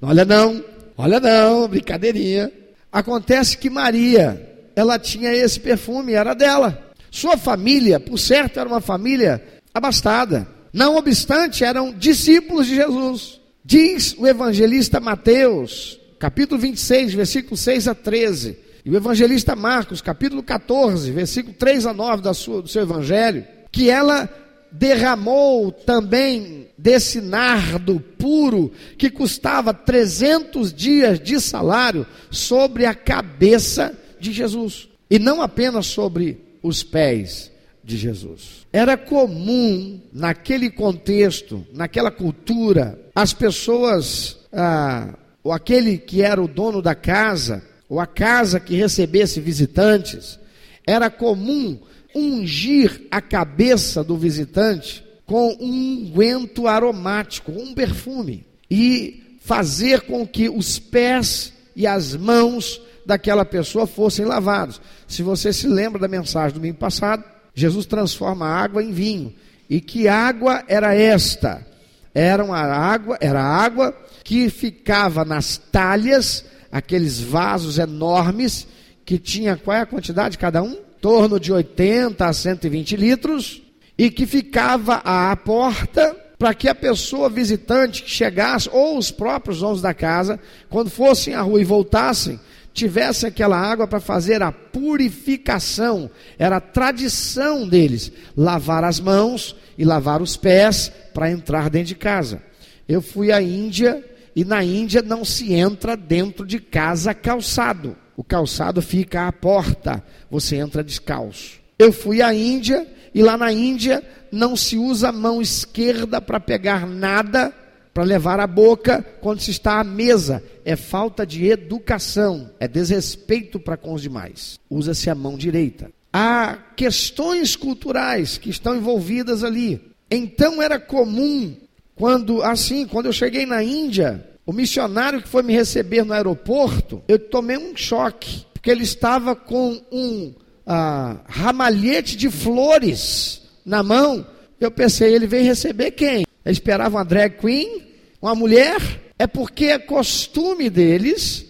Não 0.00 0.08
olha 0.10 0.24
não, 0.24 0.64
olha 0.96 1.20
não, 1.20 1.68
brincadeirinha. 1.68 2.50
Acontece 2.90 3.56
que 3.56 3.70
Maria, 3.70 4.70
ela 4.74 4.98
tinha 4.98 5.32
esse 5.32 5.58
perfume, 5.60 6.12
era 6.12 6.34
dela. 6.34 6.90
Sua 7.10 7.36
família, 7.36 8.00
por 8.00 8.18
certo, 8.18 8.58
era 8.58 8.68
uma 8.68 8.80
família 8.80 9.42
abastada. 9.72 10.46
Não 10.72 10.96
obstante, 10.96 11.64
eram 11.64 11.92
discípulos 11.92 12.66
de 12.66 12.76
Jesus. 12.76 13.40
Diz 13.64 14.14
o 14.18 14.26
evangelista 14.26 14.98
Mateus, 14.98 16.00
capítulo 16.18 16.60
26, 16.60 17.14
versículo 17.14 17.56
6 17.56 17.88
a 17.88 17.94
13, 17.94 18.58
e 18.84 18.90
o 18.90 18.96
evangelista 18.96 19.54
Marcos, 19.54 20.00
capítulo 20.00 20.42
14, 20.42 21.10
versículo 21.12 21.54
3 21.54 21.86
a 21.86 21.92
9 21.92 22.22
da 22.22 22.34
sua, 22.34 22.62
do 22.62 22.68
seu 22.68 22.82
evangelho, 22.82 23.46
que 23.70 23.88
ela 23.88 24.28
derramou 24.72 25.70
também 25.70 26.68
desse 26.76 27.20
nardo 27.20 28.00
puro 28.00 28.72
que 28.96 29.10
custava 29.10 29.72
300 29.74 30.72
dias 30.72 31.20
de 31.20 31.40
salário 31.40 32.06
sobre 32.30 32.86
a 32.86 32.94
cabeça 32.94 33.96
de 34.18 34.32
Jesus, 34.32 34.88
e 35.10 35.18
não 35.18 35.42
apenas 35.42 35.86
sobre 35.86 36.40
os 36.62 36.82
pés 36.82 37.50
de 37.84 37.96
Jesus. 37.96 38.66
Era 38.72 38.96
comum 38.96 40.00
naquele 40.12 40.70
contexto, 40.70 41.66
naquela 41.72 42.10
cultura, 42.10 42.98
as 43.14 43.32
pessoas, 43.32 44.38
ah, 44.52 45.14
ou 45.42 45.52
aquele 45.52 45.98
que 45.98 46.22
era 46.22 46.42
o 46.42 46.48
dono 46.48 46.80
da 46.80 46.94
casa, 46.94 47.62
ou 47.88 48.00
a 48.00 48.06
casa 48.06 48.58
que 48.58 48.74
recebesse 48.74 49.40
visitantes, 49.40 50.38
era 50.86 51.10
comum 51.10 51.78
ungir 52.14 53.06
a 53.10 53.20
cabeça 53.20 54.02
do 54.02 54.16
visitante 54.16 55.04
com 55.26 55.56
um 55.60 56.04
unguento 56.04 56.66
aromático, 56.66 57.52
um 57.52 57.74
perfume, 57.74 58.46
e 58.70 59.38
fazer 59.40 60.02
com 60.02 60.26
que 60.26 60.48
os 60.48 60.78
pés 60.78 61.52
e 61.74 61.86
as 61.86 62.14
mãos 62.14 62.80
daquela 63.04 63.44
pessoa 63.44 63.86
fossem 63.86 64.24
lavados. 64.24 64.80
Se 65.08 65.22
você 65.22 65.52
se 65.52 65.66
lembra 65.66 66.00
da 66.00 66.08
mensagem 66.08 66.52
do 66.52 66.60
domingo 66.60 66.78
passado, 66.78 67.24
Jesus 67.54 67.86
transforma 67.86 68.46
a 68.46 68.56
água 68.56 68.82
em 68.82 68.92
vinho. 68.92 69.34
E 69.68 69.80
que 69.80 70.06
água 70.06 70.62
era 70.68 70.94
esta? 70.94 71.66
Era 72.14 72.44
uma 72.44 72.58
água, 72.58 73.16
era 73.20 73.42
água 73.42 73.96
que 74.22 74.50
ficava 74.50 75.24
nas 75.24 75.56
talhas, 75.56 76.44
aqueles 76.70 77.20
vasos 77.20 77.78
enormes 77.78 78.66
que 79.04 79.18
tinha 79.18 79.56
qual 79.56 79.76
é 79.76 79.80
a 79.80 79.86
quantidade 79.86 80.38
cada 80.38 80.62
um? 80.62 80.76
Torno 81.02 81.38
de 81.40 81.52
80 81.52 82.24
a 82.24 82.32
120 82.32 82.96
litros 82.96 83.60
e 83.98 84.08
que 84.08 84.24
ficava 84.24 85.02
à 85.04 85.36
porta 85.36 86.16
para 86.38 86.54
que 86.54 86.68
a 86.68 86.74
pessoa 86.74 87.28
visitante 87.28 88.04
que 88.04 88.10
chegasse 88.10 88.70
ou 88.72 88.96
os 88.96 89.10
próprios 89.10 89.58
donos 89.58 89.82
da 89.82 89.92
casa, 89.92 90.38
quando 90.70 90.90
fossem 90.90 91.34
à 91.34 91.42
rua 91.42 91.60
e 91.60 91.64
voltassem, 91.64 92.38
tivesse 92.72 93.26
aquela 93.26 93.56
água 93.58 93.88
para 93.88 93.98
fazer 93.98 94.42
a 94.42 94.52
purificação. 94.52 96.08
Era 96.38 96.56
a 96.56 96.60
tradição 96.60 97.68
deles 97.68 98.12
lavar 98.36 98.84
as 98.84 99.00
mãos 99.00 99.56
e 99.76 99.84
lavar 99.84 100.22
os 100.22 100.36
pés 100.36 100.92
para 101.12 101.32
entrar 101.32 101.68
dentro 101.68 101.88
de 101.88 101.96
casa. 101.96 102.40
Eu 102.88 103.02
fui 103.02 103.32
à 103.32 103.42
Índia 103.42 104.04
e 104.36 104.44
na 104.44 104.62
Índia 104.62 105.02
não 105.02 105.24
se 105.24 105.52
entra 105.52 105.96
dentro 105.96 106.46
de 106.46 106.60
casa 106.60 107.12
calçado. 107.12 107.96
O 108.16 108.22
calçado 108.24 108.82
fica 108.82 109.26
à 109.26 109.32
porta, 109.32 110.02
você 110.30 110.56
entra 110.56 110.84
descalço. 110.84 111.60
Eu 111.78 111.92
fui 111.92 112.22
à 112.22 112.32
Índia 112.32 112.86
e 113.14 113.22
lá 113.22 113.36
na 113.36 113.52
Índia 113.52 114.02
não 114.30 114.56
se 114.56 114.76
usa 114.76 115.08
a 115.08 115.12
mão 115.12 115.40
esquerda 115.42 116.20
para 116.20 116.40
pegar 116.40 116.86
nada 116.86 117.54
para 117.92 118.04
levar 118.04 118.40
à 118.40 118.46
boca 118.46 119.04
quando 119.20 119.40
se 119.40 119.50
está 119.50 119.78
à 119.78 119.84
mesa. 119.84 120.42
É 120.64 120.76
falta 120.76 121.26
de 121.26 121.46
educação, 121.46 122.50
é 122.58 122.66
desrespeito 122.66 123.58
para 123.60 123.76
com 123.76 123.92
os 123.92 124.02
demais. 124.02 124.58
Usa-se 124.70 125.10
a 125.10 125.14
mão 125.14 125.36
direita. 125.36 125.90
Há 126.12 126.58
questões 126.76 127.56
culturais 127.56 128.38
que 128.38 128.50
estão 128.50 128.76
envolvidas 128.76 129.44
ali. 129.44 129.80
Então 130.10 130.62
era 130.62 130.78
comum 130.78 131.54
quando 131.94 132.42
assim, 132.42 132.86
quando 132.86 133.06
eu 133.06 133.12
cheguei 133.12 133.46
na 133.46 133.62
Índia, 133.62 134.26
o 134.44 134.52
missionário 134.52 135.22
que 135.22 135.28
foi 135.28 135.42
me 135.42 135.52
receber 135.52 136.04
no 136.04 136.12
aeroporto, 136.12 137.02
eu 137.06 137.18
tomei 137.18 137.56
um 137.56 137.76
choque, 137.76 138.44
porque 138.52 138.70
ele 138.70 138.82
estava 138.82 139.36
com 139.36 139.80
um 139.90 140.34
ah, 140.66 141.20
ramalhete 141.26 142.16
de 142.16 142.30
flores 142.30 143.42
na 143.64 143.82
mão. 143.82 144.26
Eu 144.60 144.70
pensei, 144.70 145.14
ele 145.14 145.26
veio 145.26 145.44
receber 145.44 145.92
quem? 145.92 146.24
Ele 146.44 146.52
esperava 146.52 146.96
uma 146.96 147.04
drag 147.04 147.38
queen, 147.38 147.82
uma 148.20 148.34
mulher, 148.34 148.80
é 149.18 149.26
porque 149.26 149.66
é 149.66 149.78
costume 149.78 150.68
deles, 150.68 151.46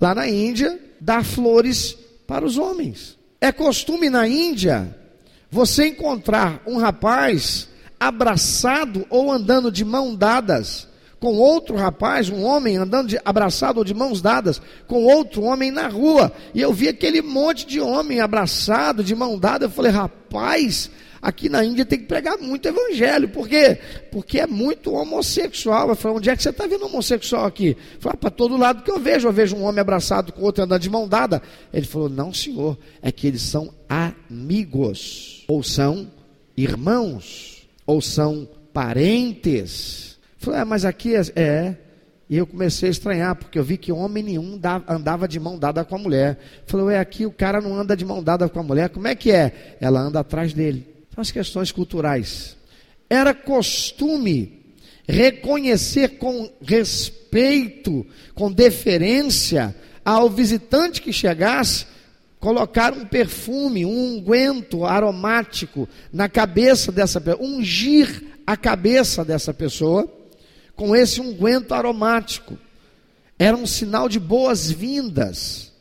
lá 0.00 0.14
na 0.14 0.28
Índia, 0.28 0.78
dar 1.00 1.24
flores 1.24 1.96
para 2.26 2.44
os 2.44 2.56
homens. 2.58 3.18
É 3.40 3.50
costume 3.50 4.08
na 4.08 4.26
Índia 4.26 4.96
você 5.50 5.88
encontrar 5.88 6.62
um 6.66 6.76
rapaz 6.76 7.68
abraçado 7.98 9.06
ou 9.08 9.32
andando 9.32 9.70
de 9.70 9.84
mão 9.84 10.14
dadas 10.14 10.88
com 11.18 11.34
outro 11.36 11.76
rapaz, 11.76 12.28
um 12.28 12.44
homem 12.44 12.76
andando 12.76 13.08
de, 13.08 13.20
abraçado 13.24 13.78
ou 13.78 13.84
de 13.84 13.94
mãos 13.94 14.20
dadas 14.20 14.60
com 14.86 15.04
outro 15.04 15.42
homem 15.42 15.70
na 15.70 15.88
rua. 15.88 16.32
E 16.54 16.60
eu 16.60 16.72
vi 16.72 16.88
aquele 16.88 17.22
monte 17.22 17.66
de 17.66 17.80
homem 17.80 18.20
abraçado, 18.20 19.02
de 19.02 19.14
mão 19.14 19.38
dada. 19.38 19.64
Eu 19.64 19.70
falei, 19.70 19.90
rapaz, 19.90 20.90
aqui 21.20 21.48
na 21.48 21.64
Índia 21.64 21.86
tem 21.86 21.98
que 21.98 22.04
pregar 22.04 22.36
muito 22.38 22.68
evangelho. 22.68 23.28
Por 23.28 23.48
quê? 23.48 23.78
Porque 24.12 24.40
é 24.40 24.46
muito 24.46 24.92
homossexual. 24.92 25.88
Eu 25.88 25.96
falei, 25.96 26.18
onde 26.18 26.30
é 26.30 26.36
que 26.36 26.42
você 26.42 26.50
está 26.50 26.66
vendo 26.66 26.84
homossexual 26.84 27.46
aqui? 27.46 27.76
Eu 27.94 28.00
falei, 28.00 28.14
ah, 28.14 28.18
para 28.18 28.30
todo 28.30 28.56
lado 28.56 28.82
que 28.82 28.90
eu 28.90 29.00
vejo. 29.00 29.26
Eu 29.26 29.32
vejo 29.32 29.56
um 29.56 29.64
homem 29.64 29.80
abraçado 29.80 30.32
com 30.32 30.42
outro 30.42 30.64
andando 30.64 30.82
de 30.82 30.90
mão 30.90 31.08
dada. 31.08 31.40
Ele 31.72 31.86
falou, 31.86 32.10
não, 32.10 32.32
senhor, 32.32 32.76
é 33.00 33.10
que 33.10 33.26
eles 33.26 33.42
são 33.42 33.72
amigos, 33.88 35.44
ou 35.48 35.62
são 35.62 36.10
irmãos, 36.56 37.66
ou 37.86 38.02
são 38.02 38.46
parentes. 38.72 40.15
Falei, 40.46 40.60
ah, 40.60 40.64
mas 40.64 40.84
aqui 40.84 41.12
é, 41.16 41.22
é. 41.34 41.76
E 42.30 42.36
eu 42.36 42.46
comecei 42.46 42.88
a 42.88 42.92
estranhar, 42.92 43.34
porque 43.34 43.58
eu 43.58 43.64
vi 43.64 43.76
que 43.76 43.90
homem 43.90 44.22
nenhum 44.22 44.60
andava 44.86 45.26
de 45.26 45.40
mão 45.40 45.58
dada 45.58 45.84
com 45.84 45.96
a 45.96 45.98
mulher. 45.98 46.38
Falei, 46.66 46.86
ué, 46.86 47.00
aqui 47.00 47.26
o 47.26 47.32
cara 47.32 47.60
não 47.60 47.76
anda 47.76 47.96
de 47.96 48.04
mão 48.04 48.22
dada 48.22 48.48
com 48.48 48.60
a 48.60 48.62
mulher, 48.62 48.90
como 48.90 49.08
é 49.08 49.16
que 49.16 49.32
é? 49.32 49.76
Ela 49.80 50.00
anda 50.00 50.20
atrás 50.20 50.52
dele. 50.52 50.86
São 51.12 51.20
as 51.20 51.32
questões 51.32 51.72
culturais. 51.72 52.56
Era 53.10 53.34
costume 53.34 54.76
reconhecer 55.08 56.10
com 56.18 56.48
respeito, 56.62 58.06
com 58.32 58.52
deferência 58.52 59.74
ao 60.04 60.30
visitante 60.30 61.02
que 61.02 61.12
chegasse, 61.12 61.86
colocar 62.38 62.92
um 62.92 63.04
perfume, 63.04 63.84
um 63.84 64.14
unguento 64.14 64.84
aromático 64.84 65.88
na 66.12 66.28
cabeça 66.28 66.92
dessa 66.92 67.20
pessoa, 67.20 67.44
ungir 67.44 68.22
a 68.46 68.56
cabeça 68.56 69.24
dessa 69.24 69.52
pessoa 69.52 70.15
com 70.76 70.94
esse 70.94 71.20
unguento 71.20 71.72
aromático. 71.72 72.56
Era 73.38 73.56
um 73.56 73.66
sinal 73.66 74.08
de 74.08 74.20
boas-vindas 74.20 75.72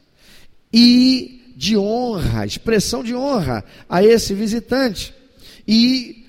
e 0.74 1.54
de 1.56 1.78
honra, 1.78 2.46
expressão 2.46 3.04
de 3.04 3.14
honra 3.14 3.64
a 3.88 4.04
esse 4.04 4.34
visitante. 4.34 5.14
E 5.68 6.26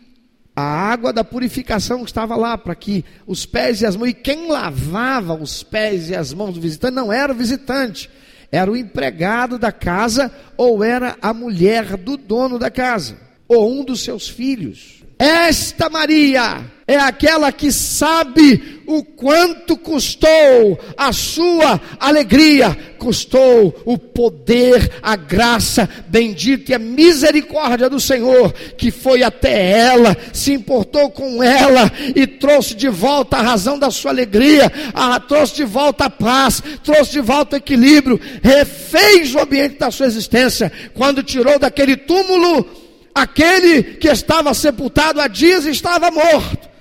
a 0.55 0.63
água 0.63 1.13
da 1.13 1.25
purificação 1.25 2.05
estava 2.05 2.37
lá 2.37 2.57
para 2.57 2.75
que 2.75 3.05
os 3.27 3.45
pés 3.47 3.81
e 3.81 3.87
as 3.87 3.97
mãos, 3.97 4.09
e 4.09 4.15
quem 4.15 4.49
lavava 4.49 5.35
os 5.35 5.63
pés 5.63 6.11
e 6.11 6.15
as 6.15 6.33
mãos 6.33 6.55
do 6.55 6.61
visitante 6.61 6.95
não 6.95 7.13
era 7.13 7.33
o 7.33 7.37
visitante, 7.37 8.09
era 8.51 8.71
o 8.71 8.77
empregado 8.77 9.59
da 9.59 9.73
casa 9.73 10.33
ou 10.57 10.83
era 10.83 11.17
a 11.21 11.35
mulher 11.35 11.97
do 11.97 12.17
dono 12.17 12.59
da 12.59 12.71
casa, 12.71 13.19
ou 13.49 13.71
um 13.71 13.85
dos 13.85 14.01
seus 14.01 14.29
filhos. 14.29 15.03
Esta 15.19 15.91
Maria 15.91 16.76
é 16.89 16.97
aquela 16.97 17.51
que 17.51 17.73
sabe 17.73 18.81
o 18.87 19.03
quanto 19.03 19.77
custou 19.77 20.79
a 20.97 21.13
sua 21.13 21.81
alegria, 21.99 22.79
custou 22.97 23.83
o 23.85 23.99
poder, 23.99 24.93
a 25.03 25.17
graça 25.17 25.89
bendita 26.07 26.71
e 26.71 26.75
a 26.77 26.79
misericórdia 26.79 27.91
do 27.91 27.99
Senhor, 27.99 28.53
que 28.79 28.93
foi 28.93 29.25
até 29.25 29.71
ela, 29.71 30.17
se 30.33 30.53
importou 30.53 31.11
com 31.11 31.43
ela 31.43 31.91
e 32.15 32.25
trouxe 32.25 32.77
de 32.77 32.89
volta 32.89 33.39
a 33.39 33.43
razão 33.43 33.77
da 33.77 33.91
sua 33.91 34.13
alegria, 34.13 34.73
a, 34.95 35.19
trouxe 35.19 35.57
de 35.57 35.65
volta 35.65 36.05
a 36.05 36.11
paz, 36.11 36.63
trouxe 36.85 37.11
de 37.11 37.21
volta 37.21 37.57
o 37.57 37.59
equilíbrio, 37.59 38.21
refez 38.41 39.35
o 39.35 39.41
ambiente 39.41 39.77
da 39.77 39.91
sua 39.91 40.07
existência, 40.07 40.71
quando 40.95 41.25
tirou 41.25 41.59
daquele 41.59 41.97
túmulo 41.97 42.65
aquele 43.13 43.83
que 43.83 44.09
estava 44.09 44.53
sepultado 44.53 45.21
há 45.21 45.27
dias 45.27 45.65
estava 45.65 46.11
morto, 46.11 46.76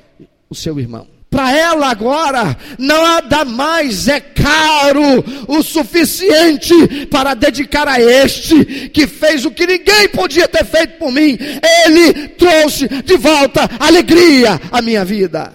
o 0.49 0.55
seu 0.55 0.79
irmão. 0.79 1.07
Para 1.29 1.51
ela 1.51 1.89
agora, 1.89 2.57
nada 2.79 3.43
mais 3.43 4.07
é 4.07 4.21
caro 4.21 5.01
o 5.49 5.61
suficiente 5.61 7.05
para 7.07 7.33
dedicar 7.33 7.89
a 7.89 7.99
este 7.99 8.89
que 8.89 9.05
fez 9.05 9.43
o 9.43 9.51
que 9.51 9.67
ninguém 9.67 10.07
podia 10.07 10.47
ter 10.47 10.63
feito 10.63 10.97
por 10.97 11.11
mim. 11.11 11.37
Ele 11.85 12.29
trouxe 12.29 12.87
de 12.87 13.17
volta 13.17 13.69
alegria 13.79 14.61
à 14.71 14.81
minha 14.81 15.03
vida. 15.03 15.51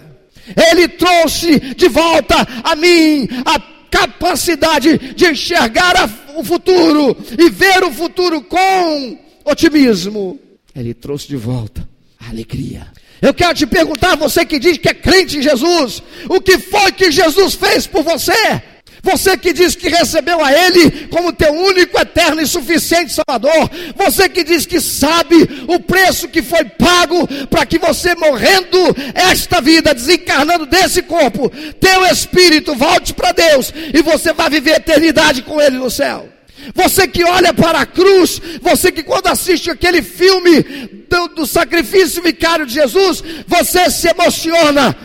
Ele 0.71 0.87
trouxe 0.87 1.59
de 1.59 1.89
volta 1.89 2.37
a 2.63 2.77
mim 2.77 3.27
a 3.47 3.59
capacidade 3.91 4.99
de 5.15 5.27
enxergar 5.31 5.95
o 6.37 6.45
futuro 6.45 7.17
e 7.39 7.49
ver 7.49 7.83
o 7.85 7.91
futuro 7.91 8.43
com 8.43 9.19
otimismo. 9.47 10.39
Ele 10.75 10.93
trouxe 10.93 11.27
de 11.27 11.37
volta 11.37 11.89
a 12.19 12.29
alegria. 12.29 12.87
Eu 13.21 13.35
quero 13.35 13.55
te 13.55 13.67
perguntar, 13.67 14.17
você 14.17 14.45
que 14.45 14.59
diz 14.59 14.79
que 14.79 14.89
é 14.89 14.95
crente 14.95 15.39
em 15.39 15.43
Jesus, 15.43 16.03
o 16.29 16.41
que 16.41 16.59
foi 16.59 16.91
que 16.93 17.11
Jesus 17.11 17.55
fez 17.55 17.87
por 17.87 18.03
você? 18.03 18.63
Você 19.03 19.37
que 19.37 19.53
diz 19.53 19.75
que 19.75 19.89
recebeu 19.89 20.45
a 20.45 20.53
Ele 20.53 21.09
como 21.09 21.33
teu 21.33 21.53
único, 21.53 21.99
eterno 21.99 22.41
e 22.41 22.47
suficiente 22.47 23.13
Salvador. 23.13 23.71
Você 23.97 24.29
que 24.29 24.45
diz 24.45 24.67
que 24.67 24.81
sabe 24.81 25.37
o 25.67 25.81
preço 25.81 26.29
que 26.29 26.43
foi 26.43 26.65
pago 26.65 27.27
para 27.49 27.65
que 27.65 27.79
você 27.79 28.15
morrendo 28.15 28.79
esta 29.15 29.61
vida, 29.61 29.95
desencarnando 29.95 30.67
desse 30.67 31.03
corpo, 31.03 31.51
teu 31.81 32.05
espírito 32.07 32.75
volte 32.75 33.15
para 33.15 33.33
Deus 33.33 33.73
e 33.93 34.03
você 34.03 34.33
vai 34.33 34.51
viver 34.51 34.77
eternidade 34.77 35.43
com 35.43 35.61
Ele 35.61 35.79
no 35.79 35.91
céu. 35.91 36.29
Você 36.75 37.07
que 37.07 37.25
olha 37.25 37.53
para 37.53 37.81
a 37.81 37.87
cruz, 37.87 38.41
você 38.61 38.93
que 38.93 39.03
quando 39.03 39.27
assiste 39.27 39.71
aquele 39.71 40.03
filme 40.03 40.63
do, 41.09 41.29
do, 41.29 41.47
sacrifício 41.47 42.23
vicário 42.23 42.67
de 42.67 42.75
Jesus, 42.75 43.23
você 43.47 43.91
se 43.91 44.09
emociona, 44.09 44.97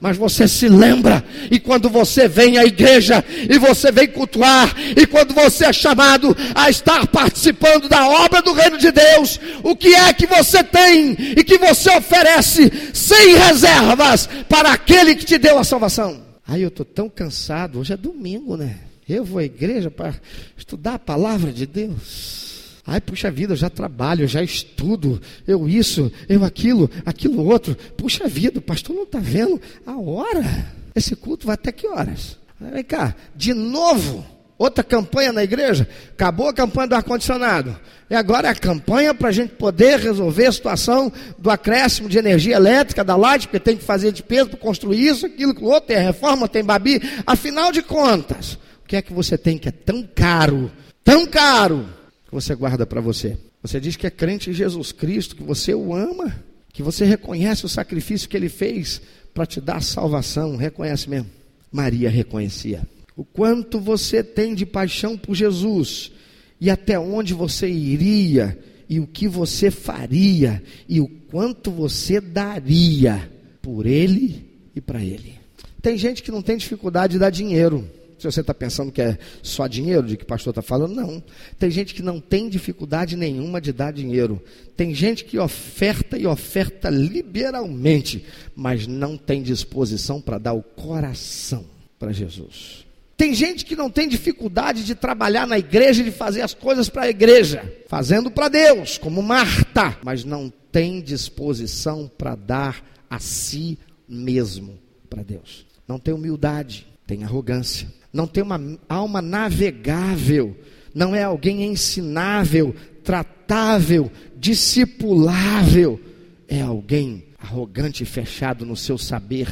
mas 0.00 0.16
você 0.16 0.48
se 0.48 0.68
lembra, 0.68 1.24
e 1.50 1.60
quando 1.60 1.88
você 1.88 2.26
vem 2.26 2.58
à 2.58 2.64
igreja, 2.64 3.24
e 3.48 3.58
você 3.58 3.92
vem 3.92 4.08
cultuar, 4.08 4.74
e 4.96 5.06
quando 5.06 5.34
você 5.34 5.66
é 5.66 5.72
chamado 5.72 6.36
a 6.54 6.70
estar 6.70 7.06
participando 7.06 7.88
da 7.88 8.08
obra 8.08 8.42
do 8.42 8.52
reino 8.52 8.78
de 8.78 8.90
Deus, 8.90 9.38
o 9.62 9.76
que 9.76 9.94
é 9.94 10.12
que 10.12 10.26
você 10.26 10.64
tem 10.64 11.16
e 11.36 11.44
que 11.44 11.58
você 11.58 11.90
oferece 11.96 12.72
sem 12.92 13.36
reservas 13.36 14.28
para 14.48 14.72
aquele 14.72 15.14
que 15.14 15.24
te 15.24 15.38
deu 15.38 15.58
a 15.58 15.64
salvação? 15.64 16.22
Ai, 16.46 16.64
eu 16.64 16.68
estou 16.68 16.84
tão 16.84 17.08
cansado, 17.08 17.78
hoje 17.78 17.92
é 17.92 17.96
domingo, 17.96 18.56
né? 18.56 18.91
Eu 19.16 19.24
vou 19.24 19.38
à 19.38 19.44
igreja 19.44 19.90
para 19.90 20.14
estudar 20.56 20.94
a 20.94 20.98
palavra 20.98 21.52
de 21.52 21.66
Deus. 21.66 22.80
Ai, 22.84 23.00
puxa 23.00 23.30
vida, 23.30 23.52
eu 23.52 23.56
já 23.56 23.70
trabalho, 23.70 24.24
eu 24.24 24.28
já 24.28 24.42
estudo, 24.42 25.20
eu 25.46 25.68
isso, 25.68 26.10
eu 26.28 26.44
aquilo, 26.44 26.90
aquilo 27.06 27.44
outro. 27.44 27.76
Puxa 27.96 28.26
vida, 28.26 28.58
o 28.58 28.62
pastor 28.62 28.96
não 28.96 29.04
está 29.04 29.20
vendo 29.20 29.60
a 29.86 29.96
hora. 29.96 30.72
Esse 30.94 31.14
culto 31.14 31.46
vai 31.46 31.54
até 31.54 31.70
que 31.70 31.86
horas? 31.86 32.38
Vem 32.60 32.84
cá, 32.84 33.14
de 33.36 33.54
novo, 33.54 34.24
outra 34.58 34.82
campanha 34.82 35.32
na 35.32 35.44
igreja. 35.44 35.88
Acabou 36.12 36.48
a 36.48 36.54
campanha 36.54 36.88
do 36.88 36.94
ar-condicionado. 36.94 37.76
E 38.10 38.14
agora 38.14 38.48
é 38.48 38.50
a 38.50 38.54
campanha 38.54 39.14
para 39.14 39.28
a 39.28 39.32
gente 39.32 39.54
poder 39.54 39.98
resolver 39.98 40.46
a 40.46 40.52
situação 40.52 41.10
do 41.38 41.50
acréscimo 41.50 42.08
de 42.08 42.18
energia 42.18 42.56
elétrica 42.56 43.02
da 43.02 43.16
Light, 43.16 43.46
porque 43.46 43.58
tem 43.58 43.76
que 43.76 43.84
fazer 43.84 44.12
de 44.12 44.22
peso 44.22 44.50
para 44.50 44.58
construir 44.58 45.06
isso, 45.06 45.24
aquilo, 45.24 45.54
outro, 45.64 45.88
tem 45.88 45.96
a 45.96 46.02
reforma, 46.02 46.48
tem 46.48 46.62
babi. 46.62 47.00
Afinal 47.26 47.72
de 47.72 47.80
contas, 47.80 48.58
que 48.92 48.96
é 48.96 49.00
que 49.00 49.12
você 49.14 49.38
tem 49.38 49.56
que 49.56 49.70
é 49.70 49.72
tão 49.72 50.02
caro, 50.02 50.70
tão 51.02 51.26
caro, 51.26 51.88
que 52.28 52.34
você 52.34 52.54
guarda 52.54 52.84
para 52.84 53.00
você? 53.00 53.38
Você 53.62 53.80
diz 53.80 53.96
que 53.96 54.06
é 54.06 54.10
crente 54.10 54.50
em 54.50 54.52
Jesus 54.52 54.92
Cristo, 54.92 55.34
que 55.34 55.42
você 55.42 55.72
o 55.74 55.94
ama, 55.94 56.44
que 56.74 56.82
você 56.82 57.06
reconhece 57.06 57.64
o 57.64 57.70
sacrifício 57.70 58.28
que 58.28 58.36
ele 58.36 58.50
fez 58.50 59.00
para 59.32 59.46
te 59.46 59.62
dar 59.62 59.82
salvação. 59.82 60.56
Reconhece 60.56 61.08
mesmo? 61.08 61.30
Maria 61.72 62.10
reconhecia. 62.10 62.86
O 63.16 63.24
quanto 63.24 63.80
você 63.80 64.22
tem 64.22 64.54
de 64.54 64.66
paixão 64.66 65.16
por 65.16 65.34
Jesus 65.34 66.12
e 66.60 66.68
até 66.68 66.98
onde 66.98 67.32
você 67.32 67.70
iria 67.70 68.58
e 68.90 69.00
o 69.00 69.06
que 69.06 69.26
você 69.26 69.70
faria 69.70 70.62
e 70.86 71.00
o 71.00 71.08
quanto 71.08 71.70
você 71.70 72.20
daria 72.20 73.26
por 73.62 73.86
ele 73.86 74.44
e 74.76 74.82
para 74.82 75.02
ele. 75.02 75.32
Tem 75.80 75.96
gente 75.96 76.22
que 76.22 76.30
não 76.30 76.42
tem 76.42 76.58
dificuldade 76.58 77.14
de 77.14 77.18
dar 77.18 77.30
dinheiro. 77.30 77.88
Se 78.22 78.30
você 78.30 78.40
está 78.40 78.54
pensando 78.54 78.92
que 78.92 79.02
é 79.02 79.18
só 79.42 79.66
dinheiro, 79.66 80.06
de 80.06 80.16
que 80.16 80.22
o 80.22 80.26
pastor 80.26 80.52
está 80.52 80.62
falando, 80.62 80.94
não. 80.94 81.20
Tem 81.58 81.68
gente 81.72 81.92
que 81.92 82.04
não 82.04 82.20
tem 82.20 82.48
dificuldade 82.48 83.16
nenhuma 83.16 83.60
de 83.60 83.72
dar 83.72 83.92
dinheiro. 83.92 84.40
Tem 84.76 84.94
gente 84.94 85.24
que 85.24 85.40
oferta 85.40 86.16
e 86.16 86.24
oferta 86.24 86.88
liberalmente, 86.88 88.24
mas 88.54 88.86
não 88.86 89.16
tem 89.16 89.42
disposição 89.42 90.20
para 90.20 90.38
dar 90.38 90.52
o 90.52 90.62
coração 90.62 91.64
para 91.98 92.12
Jesus. 92.12 92.86
Tem 93.16 93.34
gente 93.34 93.64
que 93.64 93.74
não 93.74 93.90
tem 93.90 94.08
dificuldade 94.08 94.84
de 94.84 94.94
trabalhar 94.94 95.44
na 95.44 95.58
igreja 95.58 96.02
e 96.02 96.04
de 96.04 96.12
fazer 96.12 96.42
as 96.42 96.54
coisas 96.54 96.88
para 96.88 97.02
a 97.02 97.10
igreja, 97.10 97.74
fazendo 97.88 98.30
para 98.30 98.48
Deus, 98.48 98.98
como 98.98 99.20
Marta, 99.20 99.98
mas 100.04 100.24
não 100.24 100.48
tem 100.70 101.00
disposição 101.00 102.08
para 102.16 102.36
dar 102.36 102.84
a 103.10 103.18
si 103.18 103.76
mesmo 104.08 104.78
para 105.10 105.24
Deus. 105.24 105.66
Não 105.88 105.98
tem 105.98 106.14
humildade, 106.14 106.86
tem 107.04 107.24
arrogância 107.24 107.88
não 108.12 108.26
tem 108.26 108.42
uma 108.42 108.60
alma 108.88 109.22
navegável, 109.22 110.56
não 110.94 111.14
é 111.14 111.22
alguém 111.22 111.64
ensinável, 111.64 112.74
tratável, 113.02 114.12
discipulável, 114.36 115.98
é 116.46 116.60
alguém 116.60 117.24
arrogante 117.38 118.02
e 118.02 118.06
fechado 118.06 118.66
no 118.66 118.76
seu 118.76 118.98
saber 118.98 119.48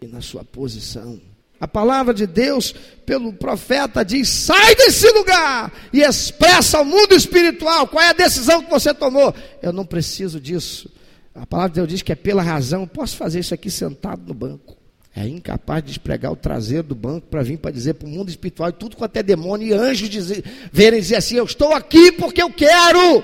e 0.00 0.06
na 0.06 0.20
sua 0.20 0.44
posição. 0.44 1.18
A 1.58 1.66
palavra 1.66 2.12
de 2.12 2.26
Deus, 2.26 2.74
pelo 3.06 3.32
profeta, 3.32 4.04
diz: 4.04 4.28
sai 4.28 4.74
desse 4.74 5.08
lugar 5.12 5.72
e 5.92 6.02
expressa 6.02 6.78
ao 6.78 6.84
mundo 6.84 7.14
espiritual 7.14 7.86
qual 7.86 8.02
é 8.02 8.08
a 8.08 8.12
decisão 8.12 8.62
que 8.62 8.70
você 8.70 8.92
tomou. 8.92 9.34
Eu 9.62 9.72
não 9.72 9.86
preciso 9.86 10.40
disso. 10.40 10.90
A 11.34 11.46
palavra 11.46 11.70
de 11.70 11.74
Deus 11.76 11.88
diz 11.88 12.02
que 12.02 12.12
é 12.12 12.16
pela 12.16 12.42
razão. 12.42 12.86
Posso 12.86 13.16
fazer 13.16 13.40
isso 13.40 13.54
aqui 13.54 13.70
sentado 13.70 14.22
no 14.26 14.34
banco 14.34 14.81
é 15.14 15.28
incapaz 15.28 15.82
de 15.82 15.88
despregar 15.88 16.32
o 16.32 16.36
traseiro 16.36 16.88
do 16.88 16.94
banco 16.94 17.26
para 17.26 17.42
vir 17.42 17.58
para 17.58 17.70
dizer 17.70 17.94
para 17.94 18.08
o 18.08 18.10
mundo 18.10 18.30
espiritual 18.30 18.70
e 18.70 18.72
tudo 18.72 18.96
quanto 18.96 19.16
é 19.16 19.22
demônio 19.22 19.68
e 19.68 19.72
anjos 19.72 20.08
dizer, 20.08 20.42
verem 20.72 21.00
dizer 21.00 21.16
assim: 21.16 21.36
Eu 21.36 21.44
estou 21.44 21.72
aqui 21.72 22.12
porque 22.12 22.42
eu 22.42 22.50
quero, 22.50 23.22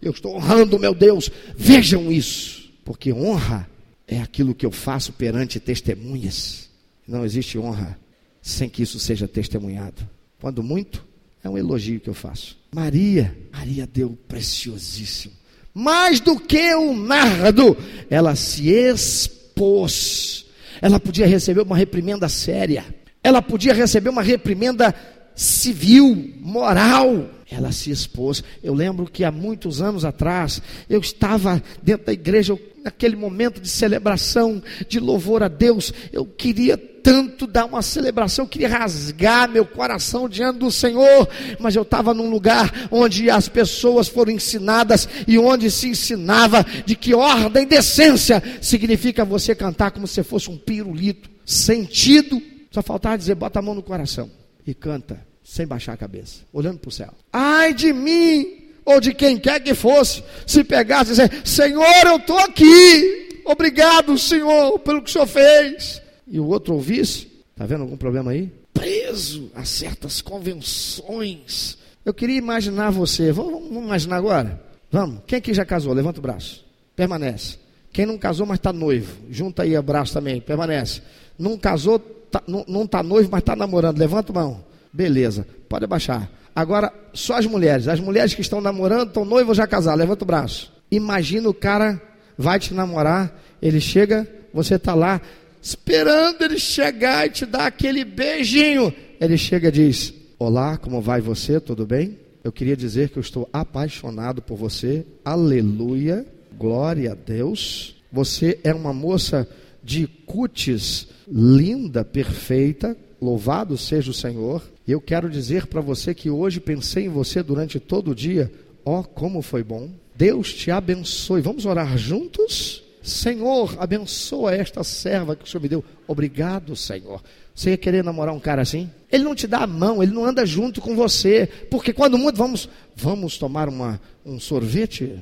eu 0.00 0.12
estou 0.12 0.36
honrando 0.36 0.78
meu 0.78 0.94
Deus. 0.94 1.28
Vejam 1.56 2.12
isso, 2.12 2.70
porque 2.84 3.12
honra 3.12 3.68
é 4.06 4.20
aquilo 4.20 4.54
que 4.54 4.64
eu 4.64 4.70
faço 4.70 5.12
perante 5.12 5.58
testemunhas. 5.58 6.70
Não 7.06 7.24
existe 7.24 7.58
honra 7.58 7.98
sem 8.40 8.68
que 8.68 8.82
isso 8.82 9.00
seja 9.00 9.26
testemunhado. 9.26 10.08
Quando 10.40 10.62
muito, 10.62 11.04
é 11.42 11.48
um 11.48 11.58
elogio 11.58 11.98
que 11.98 12.08
eu 12.08 12.14
faço. 12.14 12.56
Maria, 12.72 13.36
Maria 13.52 13.86
deu 13.86 14.16
preciosíssimo. 14.28 15.34
Mais 15.74 16.20
do 16.20 16.38
que 16.38 16.72
o 16.74 16.94
nardo, 16.94 17.76
ela 18.08 18.36
se 18.36 18.68
expôs 18.68 20.46
ela 20.80 20.98
podia 20.98 21.26
receber 21.26 21.60
uma 21.60 21.76
reprimenda 21.76 22.28
séria, 22.28 22.84
ela 23.22 23.42
podia 23.42 23.74
receber 23.74 24.10
uma 24.10 24.22
reprimenda 24.22 24.94
civil, 25.40 26.34
moral. 26.38 27.30
Ela 27.50 27.72
se 27.72 27.90
expôs. 27.90 28.44
Eu 28.62 28.74
lembro 28.74 29.06
que 29.06 29.24
há 29.24 29.32
muitos 29.32 29.80
anos 29.80 30.04
atrás, 30.04 30.60
eu 30.88 31.00
estava 31.00 31.62
dentro 31.82 32.06
da 32.06 32.12
igreja, 32.12 32.56
naquele 32.84 33.16
momento 33.16 33.58
de 33.58 33.68
celebração, 33.68 34.62
de 34.86 35.00
louvor 35.00 35.42
a 35.42 35.48
Deus, 35.48 35.94
eu 36.12 36.26
queria 36.26 36.76
tanto 36.76 37.46
dar 37.46 37.64
uma 37.64 37.80
celebração, 37.80 38.44
eu 38.44 38.48
queria 38.50 38.68
rasgar 38.68 39.48
meu 39.48 39.64
coração 39.64 40.28
diante 40.28 40.58
do 40.58 40.70
Senhor, 40.70 41.26
mas 41.58 41.74
eu 41.74 41.82
estava 41.82 42.12
num 42.12 42.28
lugar 42.28 42.88
onde 42.90 43.30
as 43.30 43.48
pessoas 43.48 44.08
foram 44.08 44.32
ensinadas 44.32 45.08
e 45.26 45.38
onde 45.38 45.70
se 45.70 45.88
ensinava 45.88 46.64
de 46.84 46.94
que 46.94 47.14
ordem 47.14 47.62
e 47.62 47.66
decência 47.66 48.42
significa 48.60 49.24
você 49.24 49.54
cantar 49.54 49.90
como 49.90 50.06
se 50.06 50.22
fosse 50.22 50.50
um 50.50 50.58
pirulito, 50.58 51.30
sentido, 51.46 52.40
só 52.70 52.82
faltava 52.82 53.16
dizer, 53.16 53.34
bota 53.34 53.58
a 53.58 53.62
mão 53.62 53.74
no 53.74 53.82
coração 53.82 54.30
e 54.66 54.74
canta 54.74 55.29
sem 55.50 55.66
baixar 55.66 55.94
a 55.94 55.96
cabeça, 55.96 56.42
olhando 56.52 56.78
para 56.78 56.88
o 56.88 56.92
céu. 56.92 57.12
Ai 57.32 57.74
de 57.74 57.92
mim, 57.92 58.68
ou 58.84 59.00
de 59.00 59.12
quem 59.12 59.36
quer 59.36 59.58
que 59.58 59.74
fosse, 59.74 60.22
se 60.46 60.62
pegasse 60.62 61.10
e 61.10 61.14
dizer: 61.14 61.42
Senhor, 61.44 62.06
eu 62.06 62.18
estou 62.18 62.38
aqui, 62.38 63.42
obrigado, 63.44 64.16
Senhor, 64.16 64.78
pelo 64.78 65.02
que 65.02 65.10
o 65.10 65.12
Senhor 65.12 65.26
fez. 65.26 66.00
E 66.24 66.38
o 66.38 66.46
outro 66.46 66.74
ouvisse, 66.74 67.26
está 67.50 67.66
vendo 67.66 67.80
algum 67.80 67.96
problema 67.96 68.30
aí? 68.30 68.48
Preso 68.72 69.50
a 69.52 69.64
certas 69.64 70.22
convenções. 70.22 71.76
Eu 72.04 72.14
queria 72.14 72.38
imaginar 72.38 72.90
você, 72.90 73.32
vamos, 73.32 73.64
vamos 73.68 73.84
imaginar 73.86 74.18
agora? 74.18 74.62
Vamos, 74.88 75.22
quem 75.26 75.38
aqui 75.38 75.52
já 75.52 75.64
casou? 75.64 75.92
Levanta 75.92 76.20
o 76.20 76.22
braço, 76.22 76.64
permanece. 76.94 77.58
Quem 77.92 78.06
não 78.06 78.16
casou, 78.16 78.46
mas 78.46 78.60
está 78.60 78.72
noivo, 78.72 79.16
junta 79.28 79.64
aí 79.64 79.76
o 79.76 79.82
braço 79.82 80.12
também, 80.12 80.40
permanece. 80.40 81.02
Não 81.36 81.58
casou, 81.58 81.98
tá, 81.98 82.40
não 82.46 82.84
está 82.84 83.02
noivo, 83.02 83.30
mas 83.32 83.40
está 83.40 83.56
namorando, 83.56 83.98
levanta 83.98 84.30
a 84.30 84.34
mão. 84.34 84.69
Beleza, 84.92 85.46
pode 85.68 85.84
abaixar. 85.84 86.30
Agora, 86.54 86.92
só 87.14 87.34
as 87.38 87.46
mulheres. 87.46 87.88
As 87.88 88.00
mulheres 88.00 88.34
que 88.34 88.40
estão 88.40 88.60
namorando, 88.60 89.08
estão 89.08 89.24
noivas 89.24 89.56
já 89.56 89.66
casadas. 89.66 90.00
Levanta 90.00 90.24
o 90.24 90.26
braço. 90.26 90.72
Imagina 90.90 91.48
o 91.48 91.54
cara 91.54 92.00
vai 92.36 92.58
te 92.58 92.72
namorar, 92.72 93.38
ele 93.60 93.80
chega, 93.80 94.26
você 94.52 94.76
está 94.76 94.94
lá, 94.94 95.20
esperando 95.62 96.42
ele 96.42 96.58
chegar 96.58 97.26
e 97.26 97.30
te 97.30 97.46
dar 97.46 97.66
aquele 97.66 98.04
beijinho. 98.04 98.92
Ele 99.20 99.36
chega 99.36 99.68
e 99.68 99.72
diz: 99.72 100.14
Olá, 100.38 100.76
como 100.78 101.00
vai 101.00 101.20
você? 101.20 101.60
Tudo 101.60 101.86
bem? 101.86 102.18
Eu 102.42 102.50
queria 102.50 102.76
dizer 102.76 103.10
que 103.10 103.18
eu 103.18 103.20
estou 103.20 103.48
apaixonado 103.52 104.40
por 104.40 104.56
você. 104.56 105.04
Aleluia. 105.24 106.26
Glória 106.58 107.12
a 107.12 107.14
Deus. 107.14 107.96
Você 108.10 108.58
é 108.64 108.74
uma 108.74 108.92
moça 108.92 109.46
de 109.84 110.06
cutis 110.26 111.08
linda, 111.30 112.04
perfeita, 112.04 112.96
Louvado 113.20 113.76
seja 113.76 114.10
o 114.10 114.14
Senhor. 114.14 114.62
E 114.86 114.92
eu 114.92 115.00
quero 115.00 115.28
dizer 115.28 115.66
para 115.66 115.80
você 115.80 116.14
que 116.14 116.30
hoje 116.30 116.58
pensei 116.58 117.04
em 117.04 117.10
você 117.10 117.42
durante 117.42 117.78
todo 117.78 118.12
o 118.12 118.14
dia. 118.14 118.50
Ó, 118.84 119.00
oh, 119.00 119.04
como 119.04 119.42
foi 119.42 119.62
bom. 119.62 119.90
Deus 120.14 120.52
te 120.54 120.70
abençoe. 120.70 121.40
Vamos 121.40 121.66
orar 121.66 121.96
juntos? 121.98 122.82
Senhor, 123.02 123.76
abençoa 123.78 124.54
esta 124.54 124.84
serva 124.84 125.34
que 125.34 125.44
o 125.44 125.46
Senhor 125.46 125.62
me 125.62 125.68
deu. 125.68 125.84
Obrigado, 126.06 126.76
Senhor. 126.76 127.22
Você 127.54 127.70
ia 127.70 127.76
querer 127.76 128.04
namorar 128.04 128.34
um 128.34 128.40
cara 128.40 128.62
assim? 128.62 128.90
Ele 129.10 129.24
não 129.24 129.34
te 129.34 129.46
dá 129.46 129.60
a 129.60 129.66
mão, 129.66 130.02
ele 130.02 130.12
não 130.12 130.24
anda 130.24 130.44
junto 130.44 130.80
com 130.80 130.94
você. 130.94 131.48
Porque 131.70 131.92
quando 131.92 132.18
muito 132.18 132.36
vamos, 132.36 132.68
vamos 132.94 133.38
tomar 133.38 133.68
uma, 133.68 134.00
um 134.24 134.38
sorvete? 134.38 135.18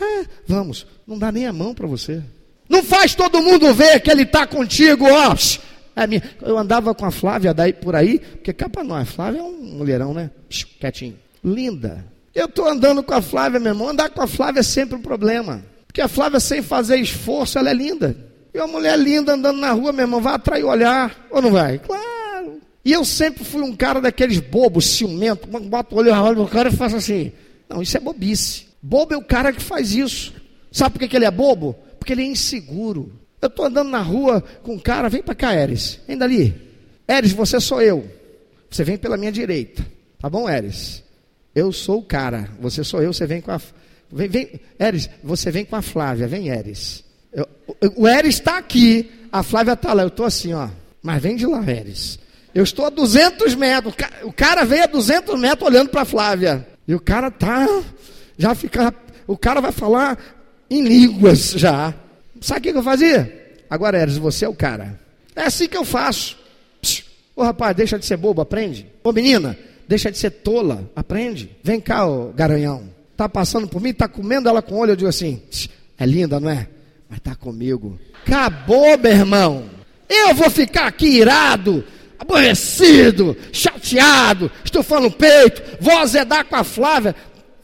É, 0.00 0.26
vamos. 0.46 0.86
Não 1.06 1.18
dá 1.18 1.30
nem 1.30 1.46
a 1.46 1.52
mão 1.52 1.74
para 1.74 1.86
você. 1.86 2.22
Não 2.68 2.82
faz 2.82 3.14
todo 3.14 3.42
mundo 3.42 3.72
ver 3.74 4.00
que 4.00 4.10
ele 4.10 4.22
está 4.22 4.46
contigo, 4.46 5.04
ó. 5.04 5.36
É 5.94 6.06
minha. 6.06 6.22
Eu 6.40 6.56
andava 6.58 6.94
com 6.94 7.04
a 7.04 7.10
Flávia 7.10 7.52
daí 7.52 7.72
por 7.72 7.94
aí, 7.94 8.18
porque 8.18 8.52
cá 8.52 8.68
para 8.68 8.82
nós, 8.84 9.08
Flávia 9.08 9.40
é 9.40 9.42
um 9.42 9.56
mulherão, 9.62 10.14
né? 10.14 10.30
Quietinho. 10.80 11.18
Linda. 11.44 12.04
Eu 12.34 12.46
estou 12.46 12.66
andando 12.66 13.02
com 13.02 13.12
a 13.12 13.20
Flávia, 13.20 13.60
meu 13.60 13.72
irmão. 13.72 13.88
Andar 13.88 14.08
com 14.10 14.22
a 14.22 14.26
Flávia 14.26 14.60
é 14.60 14.62
sempre 14.62 14.96
um 14.96 15.02
problema. 15.02 15.62
Porque 15.86 16.00
a 16.00 16.08
Flávia, 16.08 16.40
sem 16.40 16.62
fazer 16.62 16.96
esforço, 16.96 17.58
ela 17.58 17.70
é 17.70 17.74
linda. 17.74 18.16
E 18.54 18.58
uma 18.58 18.66
mulher 18.66 18.98
linda 18.98 19.34
andando 19.34 19.58
na 19.58 19.72
rua, 19.72 19.92
meu 19.92 20.04
irmão, 20.04 20.20
vai 20.20 20.34
atrair 20.34 20.64
o 20.64 20.68
olhar. 20.68 21.26
Ou 21.30 21.42
não 21.42 21.50
vai? 21.50 21.78
Claro. 21.78 22.60
E 22.84 22.92
eu 22.92 23.04
sempre 23.04 23.44
fui 23.44 23.62
um 23.62 23.76
cara 23.76 24.00
daqueles 24.00 24.38
bobos, 24.38 24.86
ciumento. 24.86 25.46
Bota 25.46 25.94
o 25.94 25.98
olho 25.98 26.34
no 26.34 26.48
cara 26.48 26.70
e 26.70 26.76
faço 26.76 26.96
assim. 26.96 27.32
Não, 27.68 27.82
isso 27.82 27.96
é 27.96 28.00
bobice. 28.00 28.66
Bobo 28.82 29.14
é 29.14 29.16
o 29.16 29.22
cara 29.22 29.52
que 29.52 29.62
faz 29.62 29.94
isso. 29.94 30.32
Sabe 30.70 30.98
por 30.98 31.06
que 31.06 31.14
ele 31.14 31.26
é 31.26 31.30
bobo? 31.30 31.76
Porque 31.98 32.12
ele 32.12 32.22
é 32.22 32.26
inseguro. 32.26 33.12
Eu 33.42 33.48
estou 33.48 33.66
andando 33.66 33.90
na 33.90 34.00
rua 34.00 34.40
com 34.62 34.74
um 34.74 34.78
cara, 34.78 35.08
vem 35.08 35.20
para 35.20 35.34
cá, 35.34 35.52
Eres. 35.52 35.98
Vem 36.06 36.16
dali. 36.16 36.54
Eres, 37.08 37.32
você 37.32 37.58
sou 37.58 37.82
eu. 37.82 38.08
Você 38.70 38.84
vem 38.84 38.96
pela 38.96 39.16
minha 39.16 39.32
direita. 39.32 39.84
Tá 40.20 40.30
bom, 40.30 40.48
Eres? 40.48 41.02
Eu 41.52 41.72
sou 41.72 41.98
o 41.98 42.04
cara. 42.04 42.48
Você 42.60 42.84
sou 42.84 43.02
eu, 43.02 43.12
você 43.12 43.26
vem 43.26 43.40
com 43.40 43.50
a. 43.50 43.60
Vem, 44.12 44.28
vem. 44.28 44.60
Eres, 44.78 45.10
você 45.24 45.50
vem 45.50 45.64
com 45.64 45.74
a 45.74 45.82
Flávia. 45.82 46.28
Vem, 46.28 46.50
Eres. 46.50 47.04
Eu, 47.32 47.48
o 47.96 48.06
Eres 48.06 48.36
está 48.36 48.58
aqui. 48.58 49.10
A 49.32 49.42
Flávia 49.42 49.72
está 49.72 49.92
lá. 49.92 50.04
Eu 50.04 50.08
estou 50.08 50.24
assim, 50.24 50.52
ó. 50.52 50.68
Mas 51.02 51.20
vem 51.20 51.34
de 51.34 51.44
lá, 51.44 51.68
Eres. 51.68 52.20
Eu 52.54 52.62
estou 52.62 52.86
a 52.86 52.90
200 52.90 53.56
metros. 53.56 53.92
O 54.22 54.32
cara 54.32 54.64
veio 54.64 54.84
a 54.84 54.86
200 54.86 55.36
metros 55.40 55.68
olhando 55.68 55.88
para 55.88 56.02
a 56.02 56.06
Flávia. 56.06 56.64
E 56.86 56.94
o 56.94 57.00
cara 57.00 57.28
tá. 57.28 57.66
Já 58.38 58.54
fica. 58.54 58.94
O 59.26 59.36
cara 59.36 59.60
vai 59.60 59.72
falar 59.72 60.16
em 60.70 60.82
línguas 60.82 61.50
já. 61.56 61.92
Sabe 62.42 62.68
o 62.68 62.72
que 62.72 62.78
eu 62.78 62.82
fazia? 62.82 63.54
Agora, 63.70 63.98
Eres, 63.98 64.18
você 64.18 64.44
é 64.44 64.48
o 64.48 64.54
cara. 64.54 65.00
É 65.34 65.44
assim 65.44 65.68
que 65.68 65.76
eu 65.76 65.84
faço. 65.84 66.36
Ô 67.34 67.42
rapaz, 67.42 67.74
deixa 67.74 67.98
de 67.98 68.04
ser 68.04 68.16
bobo, 68.16 68.42
aprende. 68.42 68.86
Ô 69.02 69.12
menina, 69.12 69.56
deixa 69.88 70.10
de 70.10 70.18
ser 70.18 70.30
tola, 70.30 70.90
aprende. 70.94 71.56
Vem 71.62 71.80
cá, 71.80 72.06
ô 72.06 72.32
garanhão. 72.32 72.90
Tá 73.16 73.28
passando 73.28 73.66
por 73.68 73.80
mim, 73.80 73.94
tá 73.94 74.08
comendo 74.08 74.48
ela 74.48 74.60
com 74.60 74.76
olho, 74.76 74.92
eu 74.92 74.96
digo 74.96 75.08
assim, 75.08 75.40
é 75.96 76.04
linda, 76.04 76.38
não 76.38 76.50
é? 76.50 76.68
Mas 77.08 77.20
tá 77.20 77.34
comigo. 77.34 77.98
Acabou, 78.26 78.98
meu 78.98 79.12
irmão. 79.12 79.64
Eu 80.08 80.34
vou 80.34 80.50
ficar 80.50 80.86
aqui 80.86 81.06
irado, 81.06 81.84
aborrecido, 82.18 83.36
chateado, 83.52 84.50
estufando 84.64 85.06
o 85.06 85.12
peito, 85.12 85.62
vou 85.80 85.96
azedar 85.98 86.44
com 86.44 86.56
a 86.56 86.64
Flávia. 86.64 87.14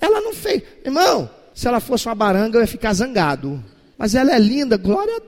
Ela 0.00 0.20
não 0.20 0.32
fez. 0.32 0.62
Irmão, 0.84 1.28
se 1.54 1.66
ela 1.66 1.80
fosse 1.80 2.06
uma 2.06 2.14
baranga, 2.14 2.56
eu 2.56 2.62
ia 2.62 2.66
ficar 2.66 2.94
zangado. 2.94 3.62
Mas 3.98 4.14
ela 4.14 4.32
é 4.32 4.38
linda, 4.38 4.76
glória 4.76 5.16
a 5.16 5.20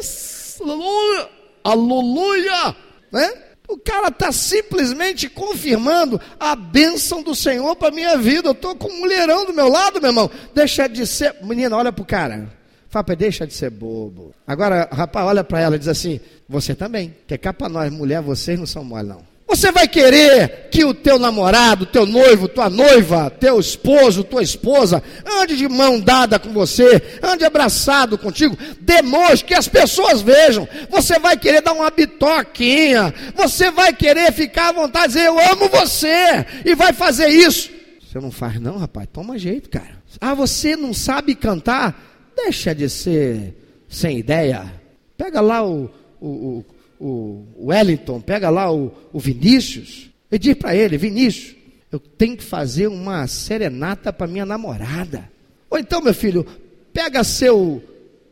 Deus. 0.00 0.58
Aleluia. 0.60 1.28
Aleluia. 1.62 2.76
Né? 3.12 3.32
O 3.68 3.76
cara 3.76 4.08
está 4.08 4.32
simplesmente 4.32 5.28
confirmando 5.28 6.18
a 6.40 6.56
bênção 6.56 7.22
do 7.22 7.34
Senhor 7.34 7.76
para 7.76 7.94
minha 7.94 8.16
vida. 8.16 8.48
Eu 8.48 8.52
estou 8.52 8.74
com 8.74 8.88
um 8.88 9.00
mulherão 9.00 9.44
do 9.44 9.52
meu 9.52 9.68
lado, 9.68 10.00
meu 10.00 10.08
irmão. 10.08 10.30
Deixa 10.54 10.88
de 10.88 11.06
ser. 11.06 11.36
Menina, 11.42 11.76
olha 11.76 11.92
para 11.92 12.02
o 12.02 12.06
cara. 12.06 12.50
Fala, 12.88 13.14
deixa 13.14 13.46
de 13.46 13.52
ser 13.52 13.68
bobo. 13.68 14.34
Agora, 14.46 14.88
rapaz, 14.90 15.26
olha 15.26 15.44
para 15.44 15.60
ela 15.60 15.76
e 15.76 15.78
diz 15.78 15.88
assim: 15.88 16.18
Você 16.48 16.74
também. 16.74 17.14
Que 17.26 17.36
cá 17.36 17.52
para 17.52 17.68
nós, 17.68 17.92
mulher, 17.92 18.22
vocês 18.22 18.58
não 18.58 18.64
são 18.64 18.82
mole, 18.82 19.08
não. 19.08 19.37
Você 19.48 19.72
vai 19.72 19.88
querer 19.88 20.68
que 20.70 20.84
o 20.84 20.92
teu 20.92 21.18
namorado, 21.18 21.86
teu 21.86 22.04
noivo, 22.04 22.46
tua 22.46 22.68
noiva, 22.68 23.30
teu 23.30 23.58
esposo, 23.58 24.22
tua 24.22 24.42
esposa, 24.42 25.02
ande 25.40 25.56
de 25.56 25.66
mão 25.66 25.98
dada 25.98 26.38
com 26.38 26.52
você, 26.52 27.02
ande 27.22 27.46
abraçado 27.46 28.18
contigo, 28.18 28.58
demonstre 28.78 29.46
que 29.46 29.54
as 29.54 29.66
pessoas 29.66 30.20
vejam. 30.20 30.68
Você 30.90 31.18
vai 31.18 31.34
querer 31.38 31.62
dar 31.62 31.72
uma 31.72 31.90
bitoquinha, 31.90 33.14
você 33.34 33.70
vai 33.70 33.94
querer 33.94 34.30
ficar 34.34 34.68
à 34.68 34.72
vontade, 34.72 35.14
dizer 35.14 35.28
eu 35.28 35.38
amo 35.38 35.70
você, 35.70 36.44
e 36.66 36.74
vai 36.74 36.92
fazer 36.92 37.28
isso. 37.28 37.70
Você 38.06 38.20
não 38.20 38.30
faz, 38.30 38.60
não, 38.60 38.76
rapaz, 38.76 39.08
toma 39.10 39.38
jeito, 39.38 39.70
cara. 39.70 40.02
Ah, 40.20 40.34
você 40.34 40.76
não 40.76 40.92
sabe 40.92 41.34
cantar? 41.34 41.98
Deixa 42.36 42.74
de 42.74 42.88
ser 42.90 43.54
sem 43.88 44.18
ideia. 44.18 44.70
Pega 45.16 45.40
lá 45.40 45.66
o, 45.66 45.90
o, 46.20 46.28
o 46.28 46.64
o 47.00 47.46
Wellington, 47.58 48.20
pega 48.20 48.50
lá 48.50 48.72
o, 48.72 48.92
o 49.12 49.18
Vinícius, 49.18 50.10
e 50.30 50.38
diz 50.38 50.54
para 50.54 50.74
ele: 50.74 50.98
Vinícius, 50.98 51.56
eu 51.90 51.98
tenho 51.98 52.36
que 52.36 52.44
fazer 52.44 52.86
uma 52.86 53.26
serenata 53.26 54.12
para 54.12 54.26
minha 54.26 54.44
namorada. 54.44 55.30
Ou 55.70 55.78
então, 55.78 56.00
meu 56.00 56.14
filho, 56.14 56.46
pega 56.92 57.24
seu 57.24 57.82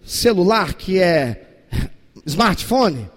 celular 0.05 0.75
que 0.75 0.99
é 0.99 1.65
smartphone, 2.27 3.09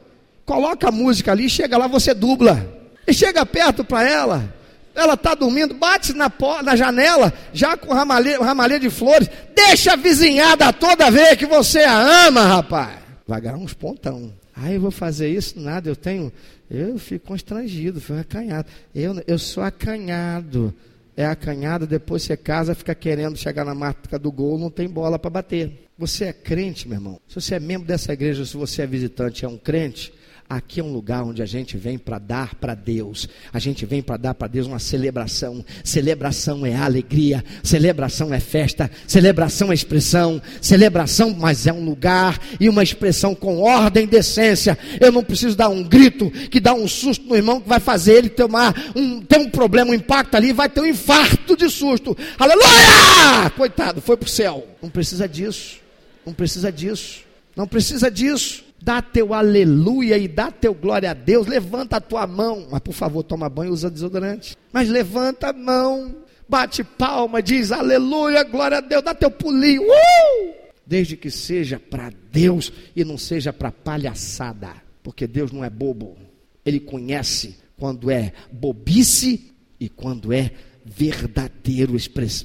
coloca 0.46 0.88
a 0.88 0.92
música 0.92 1.32
ali, 1.32 1.50
chega 1.50 1.78
lá, 1.78 1.88
você 1.88 2.14
dubla. 2.14 2.78
E 3.08 3.14
chega 3.14 3.46
perto 3.46 3.84
para 3.84 4.08
ela, 4.08 4.54
ela 4.94 5.16
está 5.16 5.34
dormindo, 5.34 5.74
bate 5.74 6.14
na, 6.14 6.32
na 6.64 6.76
janela, 6.76 7.34
já 7.52 7.76
com 7.76 7.94
ramalhê 7.94 8.80
de 8.80 8.90
flores, 8.90 9.30
deixa 9.56 9.94
a 9.94 9.96
vizinhada 9.96 10.72
toda 10.72 11.10
ver 11.10 11.36
que 11.36 11.46
você 11.46 11.80
a 11.80 12.28
ama, 12.28 12.42
rapaz. 12.42 13.00
Vai 13.28 13.42
ganhar 13.42 13.58
uns 13.58 13.74
pontão. 13.74 14.34
Ah, 14.62 14.74
eu 14.74 14.82
vou 14.82 14.92
fazer 14.92 15.30
isso? 15.30 15.60
Nada, 15.60 15.90
eu 15.90 15.96
tenho. 15.96 16.32
Eu 16.70 17.00
fico 17.00 17.28
constrangido, 17.28 18.02
fico 18.02 18.20
acanhado. 18.20 18.70
Eu, 18.94 19.22
eu 19.26 19.40
sou 19.40 19.64
acanhado. 19.64 20.74
É 21.16 21.26
acanhado, 21.26 21.86
depois 21.86 22.24
você 22.24 22.38
casa, 22.38 22.74
fica 22.74 22.96
querendo 22.96 23.38
chegar 23.38 23.66
na 23.66 23.76
marca 23.76 24.18
do 24.18 24.32
gol, 24.32 24.58
não 24.58 24.70
tem 24.70 24.88
bola 24.88 25.20
para 25.20 25.30
bater. 25.30 25.88
Você 25.98 26.26
é 26.26 26.34
crente, 26.34 26.88
meu 26.88 26.98
irmão. 26.98 27.20
Se 27.28 27.36
você 27.36 27.56
é 27.56 27.60
membro 27.60 27.88
dessa 27.88 28.14
igreja, 28.14 28.46
se 28.46 28.56
você 28.56 28.84
é 28.84 28.88
visitante, 28.88 29.44
é 29.44 29.48
um 29.48 29.58
crente, 29.58 30.14
Aqui 30.50 30.80
é 30.80 30.84
um 30.84 30.92
lugar 30.92 31.22
onde 31.22 31.44
a 31.44 31.46
gente 31.46 31.78
vem 31.78 31.96
para 31.96 32.18
dar 32.18 32.56
para 32.56 32.74
Deus. 32.74 33.30
A 33.54 33.60
gente 33.60 33.86
vem 33.86 34.02
para 34.02 34.18
dar 34.18 34.34
para 34.34 34.48
Deus 34.48 34.66
uma 34.66 34.80
celebração. 34.80 35.64
Celebração 35.84 36.66
é 36.66 36.76
alegria, 36.76 37.46
celebração 37.62 38.34
é 38.34 38.40
festa, 38.40 38.90
celebração 39.06 39.70
é 39.70 39.76
expressão, 39.76 40.42
celebração, 40.60 41.36
mas 41.38 41.68
é 41.68 41.72
um 41.72 41.86
lugar 41.86 42.40
e 42.60 42.68
uma 42.68 42.82
expressão 42.82 43.36
com 43.36 43.60
ordem 43.60 44.06
e 44.06 44.08
decência. 44.08 44.76
Eu 45.00 45.12
não 45.12 45.24
preciso 45.24 45.56
dar 45.56 45.70
um 45.70 45.84
grito 45.84 46.32
que 46.32 46.60
dá 46.60 46.74
um 46.74 46.88
susto 46.88 47.28
no 47.28 47.36
irmão 47.36 47.62
que 47.62 47.70
vai 47.70 47.80
fazer 47.80 48.14
ele 48.14 48.30
tomar 48.30 48.74
um, 48.96 49.22
ter 49.22 49.38
um 49.38 49.52
problema, 49.52 49.92
um 49.92 49.94
impacto 49.94 50.34
ali, 50.34 50.52
vai 50.52 50.68
ter 50.68 50.82
um 50.82 50.86
infarto 50.88 51.56
de 51.56 51.70
susto. 51.70 52.18
Aleluia! 52.40 53.52
Coitado, 53.56 54.02
foi 54.02 54.18
para 54.18 54.26
o 54.26 54.30
céu. 54.30 54.66
Não 54.82 54.90
precisa 54.90 55.30
disso. 55.30 55.78
Não 56.26 56.34
precisa 56.34 56.72
disso. 56.72 57.20
Não 57.56 57.68
precisa 57.68 58.10
disso. 58.10 58.69
Dá 58.82 59.02
teu 59.02 59.34
aleluia 59.34 60.18
e 60.18 60.28
dá 60.28 60.52
teu 60.52 60.74
glória 60.74 61.12
a 61.12 61.14
Deus. 61.14 61.48
Levanta 61.48 61.98
a 61.98 62.02
tua 62.02 62.26
mão. 62.26 62.68
Mas 62.72 62.80
por 62.80 62.94
favor, 62.94 63.24
toma 63.24 63.50
banho 63.50 63.70
e 63.70 63.74
usa 63.74 63.90
desodorante. 63.90 64.56
Mas 64.72 64.90
levanta 64.90 65.50
a 65.50 65.54
mão, 65.54 66.16
bate 66.48 66.84
palma, 66.84 67.42
diz 67.42 67.72
aleluia, 67.72 68.44
glória 68.44 68.78
a 68.78 68.82
Deus, 68.82 69.04
dá 69.04 69.14
teu 69.14 69.30
pulinho. 69.30 69.84
Uh! 69.84 70.54
Desde 70.86 71.16
que 71.18 71.30
seja 71.30 71.80
para 71.80 72.12
Deus 72.32 72.72
e 72.96 73.04
não 73.04 73.18
seja 73.18 73.52
para 73.52 73.72
palhaçada. 73.72 74.70
Porque 75.04 75.28
Deus 75.28 75.52
não 75.52 75.64
é 75.64 75.70
bobo. 75.70 76.18
Ele 76.66 76.80
conhece 76.80 77.58
quando 77.78 78.10
é 78.10 78.34
bobice 78.52 79.52
e 79.80 79.88
quando 79.88 80.34
é 80.34 80.52
verdadeiro 80.86 81.96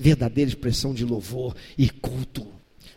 verdadeira 0.01 0.49
expressão 0.49 0.93
de 0.93 1.05
louvor 1.05 1.55
e 1.79 1.89
culto. 1.89 2.47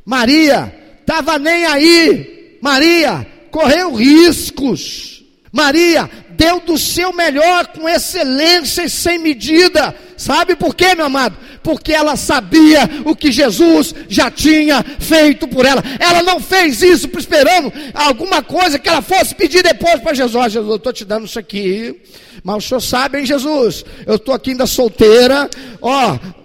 Maria 0.04 0.73
estava 1.00 1.39
nem 1.39 1.65
aí 1.65 2.37
Maria 2.62 3.26
correu 3.52 3.93
riscos. 3.93 5.24
Maria 5.52 6.10
deu 6.32 6.60
do 6.60 6.78
seu 6.78 7.12
melhor 7.12 7.67
com 7.67 7.89
excelência 7.89 8.84
e 8.84 8.89
sem 8.89 9.17
medida. 9.17 9.96
Sabe 10.15 10.56
por 10.56 10.76
quê, 10.76 10.93
meu 10.93 11.06
amado? 11.06 11.38
Porque 11.63 11.91
ela 11.91 12.15
sabia 12.15 12.89
o 13.06 13.15
que 13.15 13.32
Jesus 13.32 13.93
já 14.08 14.30
tinha 14.30 14.84
feito 15.00 15.48
por 15.48 15.65
ela. 15.65 15.84
Ela 16.00 16.22
não 16.22 16.39
fez 16.39 16.82
isso 16.82 17.10
esperando 17.17 17.74
alguma 17.93 18.41
coisa 18.43 18.78
que 18.78 18.88
ela 18.88 19.02
fosse 19.02 19.34
pedir 19.34 19.63
depois 19.63 20.00
para 20.00 20.13
Jesus. 20.13 20.36
Oh, 20.36 20.50
Jesus, 20.50 20.70
eu 20.70 20.76
estou 20.76 20.93
te 20.93 21.04
dando 21.04 21.26
isso 21.26 21.39
aqui. 21.39 22.00
Mas 22.43 22.63
o 22.63 22.67
senhor 22.67 22.82
sabe, 22.82 23.20
hein, 23.20 23.26
Jesus? 23.26 23.84
Eu 24.06 24.15
estou 24.15 24.34
aqui 24.34 24.52
ainda 24.52 24.67
solteira. 24.67 25.50
Ó, 25.82 26.13
oh, 26.13 26.37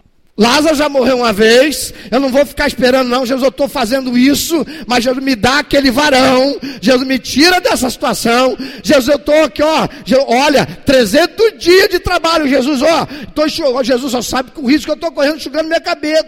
Lázaro 0.42 0.74
já 0.74 0.88
morreu 0.88 1.18
uma 1.18 1.32
vez, 1.32 1.94
eu 2.10 2.18
não 2.18 2.28
vou 2.28 2.44
ficar 2.44 2.66
esperando, 2.66 3.08
não. 3.08 3.24
Jesus, 3.24 3.44
eu 3.44 3.48
estou 3.48 3.68
fazendo 3.68 4.18
isso, 4.18 4.66
mas 4.88 5.04
Jesus 5.04 5.22
me 5.22 5.36
dá 5.36 5.60
aquele 5.60 5.88
varão, 5.88 6.58
Jesus 6.80 7.06
me 7.06 7.16
tira 7.16 7.60
dessa 7.60 7.88
situação. 7.88 8.56
Jesus, 8.82 9.06
eu 9.06 9.16
estou 9.16 9.44
aqui, 9.44 9.62
ó, 9.62 9.88
olha, 10.26 10.66
300 10.66 11.58
dias 11.60 11.88
de 11.90 12.00
trabalho, 12.00 12.48
Jesus, 12.48 12.82
ó, 12.82 13.06
tô, 13.32 13.46
Jesus 13.84 14.10
só 14.10 14.20
sabe 14.20 14.50
o 14.56 14.66
risco 14.66 14.86
que 14.86 14.90
eu 14.90 14.94
estou 14.94 15.12
correndo, 15.12 15.36
enxugando 15.36 15.68
minha 15.68 15.80
cabeça, 15.80 16.26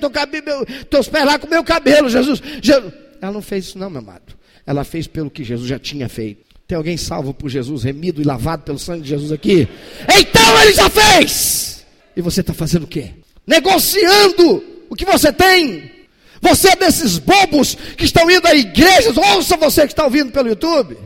estou 0.81 1.01
esperando 1.01 1.41
com 1.41 1.49
meu 1.49 1.65
cabelo, 1.65 2.09
Jesus, 2.09 2.41
Jesus. 2.63 2.93
Ela 3.21 3.33
não 3.33 3.43
fez 3.43 3.65
isso, 3.65 3.79
não, 3.79 3.91
meu 3.91 4.01
amado. 4.01 4.33
Ela 4.65 4.85
fez 4.85 5.09
pelo 5.09 5.29
que 5.29 5.43
Jesus 5.43 5.69
já 5.69 5.79
tinha 5.79 6.09
feito. 6.09 6.45
Tem 6.69 6.79
alguém 6.79 6.97
salvo 6.97 7.35
por 7.35 7.51
Jesus, 7.51 7.83
remido 7.83 8.23
e 8.23 8.25
lavado 8.25 8.63
pelo 8.63 8.79
sangue 8.79 9.03
de 9.03 9.09
Jesus 9.09 9.33
aqui? 9.33 9.69
Então 10.09 10.63
ele 10.63 10.73
já 10.73 10.89
fez! 10.89 11.85
E 12.17 12.23
você 12.23 12.43
está 12.43 12.55
fazendo 12.55 12.85
o 12.85 12.87
quê? 12.87 13.11
Negociando 13.47 14.65
o 14.89 14.95
que 14.95 15.05
você 15.05 15.33
tem. 15.33 15.91
Você 16.41 16.69
é 16.69 16.77
desses 16.77 17.19
bobos 17.19 17.77
que 17.97 18.05
estão 18.05 18.31
indo 18.31 18.47
a 18.47 18.55
igrejas, 18.55 19.17
ouça 19.17 19.57
você 19.57 19.83
que 19.83 19.93
está 19.93 20.05
ouvindo 20.05 20.31
pelo 20.31 20.49
YouTube. 20.49 20.97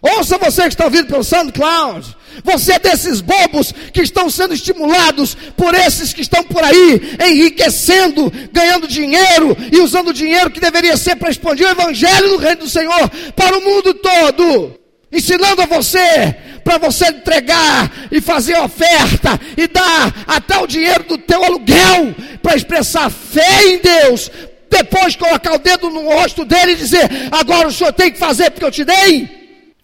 Ouça 0.00 0.38
você 0.38 0.62
que 0.62 0.68
está 0.68 0.84
ouvindo 0.84 1.06
pelo 1.06 1.24
SoundCloud. 1.24 2.16
Você 2.44 2.74
é 2.74 2.78
desses 2.78 3.20
bobos 3.20 3.72
que 3.92 4.00
estão 4.00 4.30
sendo 4.30 4.54
estimulados 4.54 5.36
por 5.56 5.74
esses 5.74 6.12
que 6.12 6.20
estão 6.20 6.42
por 6.44 6.62
aí, 6.62 7.16
enriquecendo, 7.26 8.32
ganhando 8.52 8.86
dinheiro 8.86 9.56
e 9.72 9.80
usando 9.80 10.08
o 10.08 10.12
dinheiro 10.12 10.50
que 10.50 10.60
deveria 10.60 10.96
ser 10.96 11.16
para 11.16 11.30
expandir 11.30 11.66
o 11.66 11.70
Evangelho 11.70 12.30
do 12.30 12.36
Reino 12.36 12.60
do 12.60 12.68
Senhor 12.68 13.08
para 13.34 13.58
o 13.58 13.64
mundo 13.64 13.94
todo 13.94 14.78
ensinando 15.10 15.62
a 15.62 15.66
você, 15.66 16.36
para 16.64 16.78
você 16.78 17.08
entregar 17.08 17.90
e 18.10 18.20
fazer 18.20 18.58
oferta 18.58 19.38
e 19.56 19.66
dar 19.66 20.24
até 20.26 20.58
o 20.58 20.66
dinheiro 20.66 21.04
do 21.04 21.18
teu 21.18 21.42
aluguel 21.44 22.14
para 22.42 22.56
expressar 22.56 23.10
fé 23.10 23.66
em 23.66 23.78
Deus. 23.78 24.30
Depois 24.70 25.16
colocar 25.16 25.54
o 25.54 25.58
dedo 25.58 25.90
no 25.90 26.08
rosto 26.08 26.44
dele 26.44 26.72
e 26.72 26.76
dizer: 26.76 27.08
Agora 27.30 27.68
o 27.68 27.72
senhor 27.72 27.92
tem 27.92 28.10
que 28.10 28.18
fazer 28.18 28.50
porque 28.50 28.64
eu 28.64 28.70
te 28.70 28.84
dei. 28.84 29.28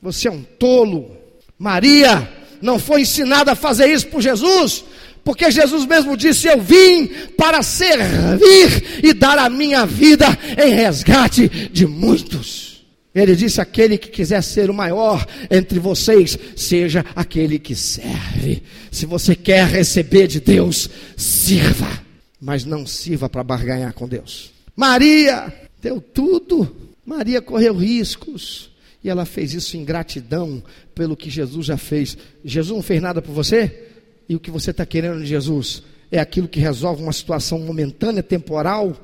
Você 0.02 0.28
é 0.28 0.30
um 0.30 0.42
tolo. 0.42 1.16
Maria 1.58 2.28
não 2.60 2.78
foi 2.78 3.02
ensinada 3.02 3.52
a 3.52 3.56
fazer 3.56 3.88
isso 3.88 4.06
por 4.08 4.20
Jesus, 4.20 4.84
porque 5.24 5.50
Jesus 5.50 5.86
mesmo 5.86 6.16
disse: 6.16 6.46
Eu 6.46 6.60
vim 6.60 7.06
para 7.36 7.62
servir 7.62 9.00
e 9.02 9.12
dar 9.12 9.38
a 9.38 9.48
minha 9.48 9.86
vida 9.86 10.26
em 10.62 10.74
resgate 10.74 11.48
de 11.48 11.86
muitos. 11.86 12.73
Ele 13.14 13.36
disse: 13.36 13.60
aquele 13.60 13.96
que 13.96 14.08
quiser 14.08 14.42
ser 14.42 14.68
o 14.68 14.74
maior 14.74 15.24
entre 15.50 15.78
vocês, 15.78 16.36
seja 16.56 17.04
aquele 17.14 17.58
que 17.58 17.76
serve. 17.76 18.62
Se 18.90 19.06
você 19.06 19.36
quer 19.36 19.66
receber 19.66 20.26
de 20.26 20.40
Deus, 20.40 20.90
sirva, 21.16 22.02
mas 22.40 22.64
não 22.64 22.86
sirva 22.86 23.28
para 23.28 23.44
barganhar 23.44 23.92
com 23.94 24.08
Deus. 24.08 24.50
Maria 24.74 25.52
deu 25.80 26.00
tudo, 26.00 26.74
Maria 27.06 27.40
correu 27.40 27.76
riscos, 27.76 28.70
e 29.02 29.08
ela 29.08 29.24
fez 29.24 29.54
isso 29.54 29.76
em 29.76 29.84
gratidão 29.84 30.60
pelo 30.92 31.16
que 31.16 31.30
Jesus 31.30 31.66
já 31.66 31.76
fez. 31.76 32.18
Jesus 32.44 32.74
não 32.74 32.82
fez 32.82 33.00
nada 33.00 33.22
por 33.22 33.32
você, 33.32 33.90
e 34.28 34.34
o 34.34 34.40
que 34.40 34.50
você 34.50 34.72
está 34.72 34.84
querendo 34.84 35.20
de 35.20 35.26
Jesus 35.26 35.84
é 36.10 36.18
aquilo 36.18 36.48
que 36.48 36.58
resolve 36.58 37.02
uma 37.02 37.12
situação 37.12 37.60
momentânea, 37.60 38.22
temporal, 38.22 38.96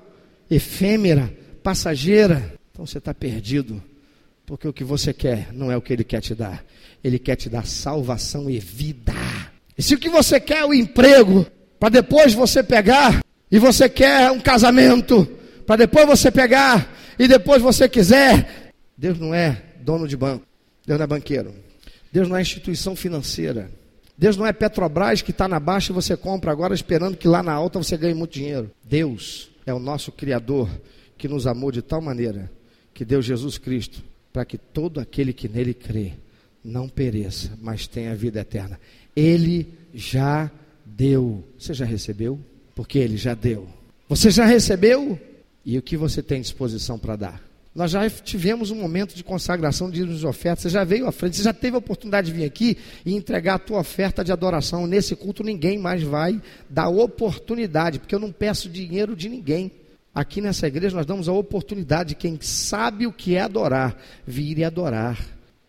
efêmera, 0.50 1.32
passageira. 1.62 2.54
Então 2.72 2.84
você 2.84 2.98
está 2.98 3.14
perdido 3.14 3.80
porque 4.50 4.66
o 4.66 4.72
que 4.72 4.82
você 4.82 5.12
quer 5.12 5.52
não 5.52 5.70
é 5.70 5.76
o 5.76 5.80
que 5.80 5.92
ele 5.92 6.02
quer 6.02 6.20
te 6.20 6.34
dar. 6.34 6.64
Ele 7.04 7.20
quer 7.20 7.36
te 7.36 7.48
dar 7.48 7.64
salvação 7.64 8.50
e 8.50 8.58
vida. 8.58 9.14
E 9.78 9.82
se 9.82 9.94
o 9.94 9.98
que 9.98 10.08
você 10.08 10.40
quer 10.40 10.58
é 10.58 10.64
o 10.64 10.74
emprego, 10.74 11.46
para 11.78 11.88
depois 11.88 12.34
você 12.34 12.60
pegar, 12.60 13.24
e 13.48 13.60
você 13.60 13.88
quer 13.88 14.28
um 14.32 14.40
casamento, 14.40 15.24
para 15.64 15.76
depois 15.76 16.04
você 16.04 16.32
pegar, 16.32 16.92
e 17.16 17.28
depois 17.28 17.62
você 17.62 17.88
quiser, 17.88 18.72
Deus 18.98 19.20
não 19.20 19.32
é 19.32 19.62
dono 19.82 20.08
de 20.08 20.16
banco. 20.16 20.44
Deus 20.84 20.98
não 20.98 21.04
é 21.04 21.06
banqueiro. 21.06 21.54
Deus 22.12 22.28
não 22.28 22.36
é 22.36 22.42
instituição 22.42 22.96
financeira. 22.96 23.70
Deus 24.18 24.36
não 24.36 24.44
é 24.44 24.52
Petrobras 24.52 25.22
que 25.22 25.30
está 25.30 25.46
na 25.46 25.60
baixa 25.60 25.92
e 25.92 25.94
você 25.94 26.16
compra 26.16 26.50
agora 26.50 26.74
esperando 26.74 27.16
que 27.16 27.28
lá 27.28 27.40
na 27.40 27.52
alta 27.52 27.78
você 27.78 27.96
ganhe 27.96 28.14
muito 28.14 28.32
dinheiro. 28.32 28.68
Deus 28.82 29.48
é 29.64 29.72
o 29.72 29.78
nosso 29.78 30.10
Criador 30.10 30.68
que 31.16 31.28
nos 31.28 31.46
amou 31.46 31.70
de 31.70 31.82
tal 31.82 32.00
maneira 32.00 32.50
que 32.92 33.04
deu 33.04 33.22
Jesus 33.22 33.56
Cristo 33.56 34.09
para 34.32 34.44
que 34.44 34.56
todo 34.58 35.00
aquele 35.00 35.32
que 35.32 35.48
nele 35.48 35.74
crê 35.74 36.12
não 36.64 36.88
pereça, 36.88 37.56
mas 37.60 37.86
tenha 37.86 38.14
vida 38.14 38.40
eterna. 38.40 38.78
Ele 39.16 39.66
já 39.94 40.50
deu. 40.84 41.44
Você 41.58 41.74
já 41.74 41.84
recebeu? 41.84 42.38
Porque 42.74 42.98
ele 42.98 43.16
já 43.16 43.34
deu. 43.34 43.68
Você 44.08 44.30
já 44.30 44.44
recebeu? 44.44 45.18
E 45.64 45.76
o 45.78 45.82
que 45.82 45.96
você 45.96 46.22
tem 46.22 46.40
disposição 46.40 46.98
para 46.98 47.16
dar? 47.16 47.50
Nós 47.74 47.92
já 47.92 48.08
tivemos 48.10 48.70
um 48.70 48.74
momento 48.74 49.14
de 49.14 49.22
consagração 49.22 49.88
de 49.88 50.02
ofertas. 50.26 50.62
Você 50.62 50.70
já 50.70 50.82
veio 50.82 51.06
à 51.06 51.12
frente, 51.12 51.36
você 51.36 51.42
já 51.42 51.52
teve 51.52 51.76
a 51.76 51.78
oportunidade 51.78 52.26
de 52.26 52.36
vir 52.36 52.44
aqui 52.44 52.76
e 53.06 53.14
entregar 53.14 53.54
a 53.54 53.58
tua 53.58 53.78
oferta 53.78 54.24
de 54.24 54.32
adoração. 54.32 54.86
Nesse 54.86 55.14
culto 55.14 55.44
ninguém 55.44 55.78
mais 55.78 56.02
vai 56.02 56.40
dar 56.68 56.88
oportunidade, 56.88 58.00
porque 58.00 58.14
eu 58.14 58.18
não 58.18 58.32
peço 58.32 58.68
dinheiro 58.68 59.14
de 59.14 59.28
ninguém. 59.28 59.70
Aqui 60.14 60.40
nessa 60.40 60.66
igreja 60.66 60.96
nós 60.96 61.06
damos 61.06 61.28
a 61.28 61.32
oportunidade 61.32 62.10
de 62.10 62.14
quem 62.16 62.38
sabe 62.40 63.06
o 63.06 63.12
que 63.12 63.36
é 63.36 63.42
adorar, 63.42 63.96
vir 64.26 64.58
e 64.58 64.64
adorar. 64.64 65.18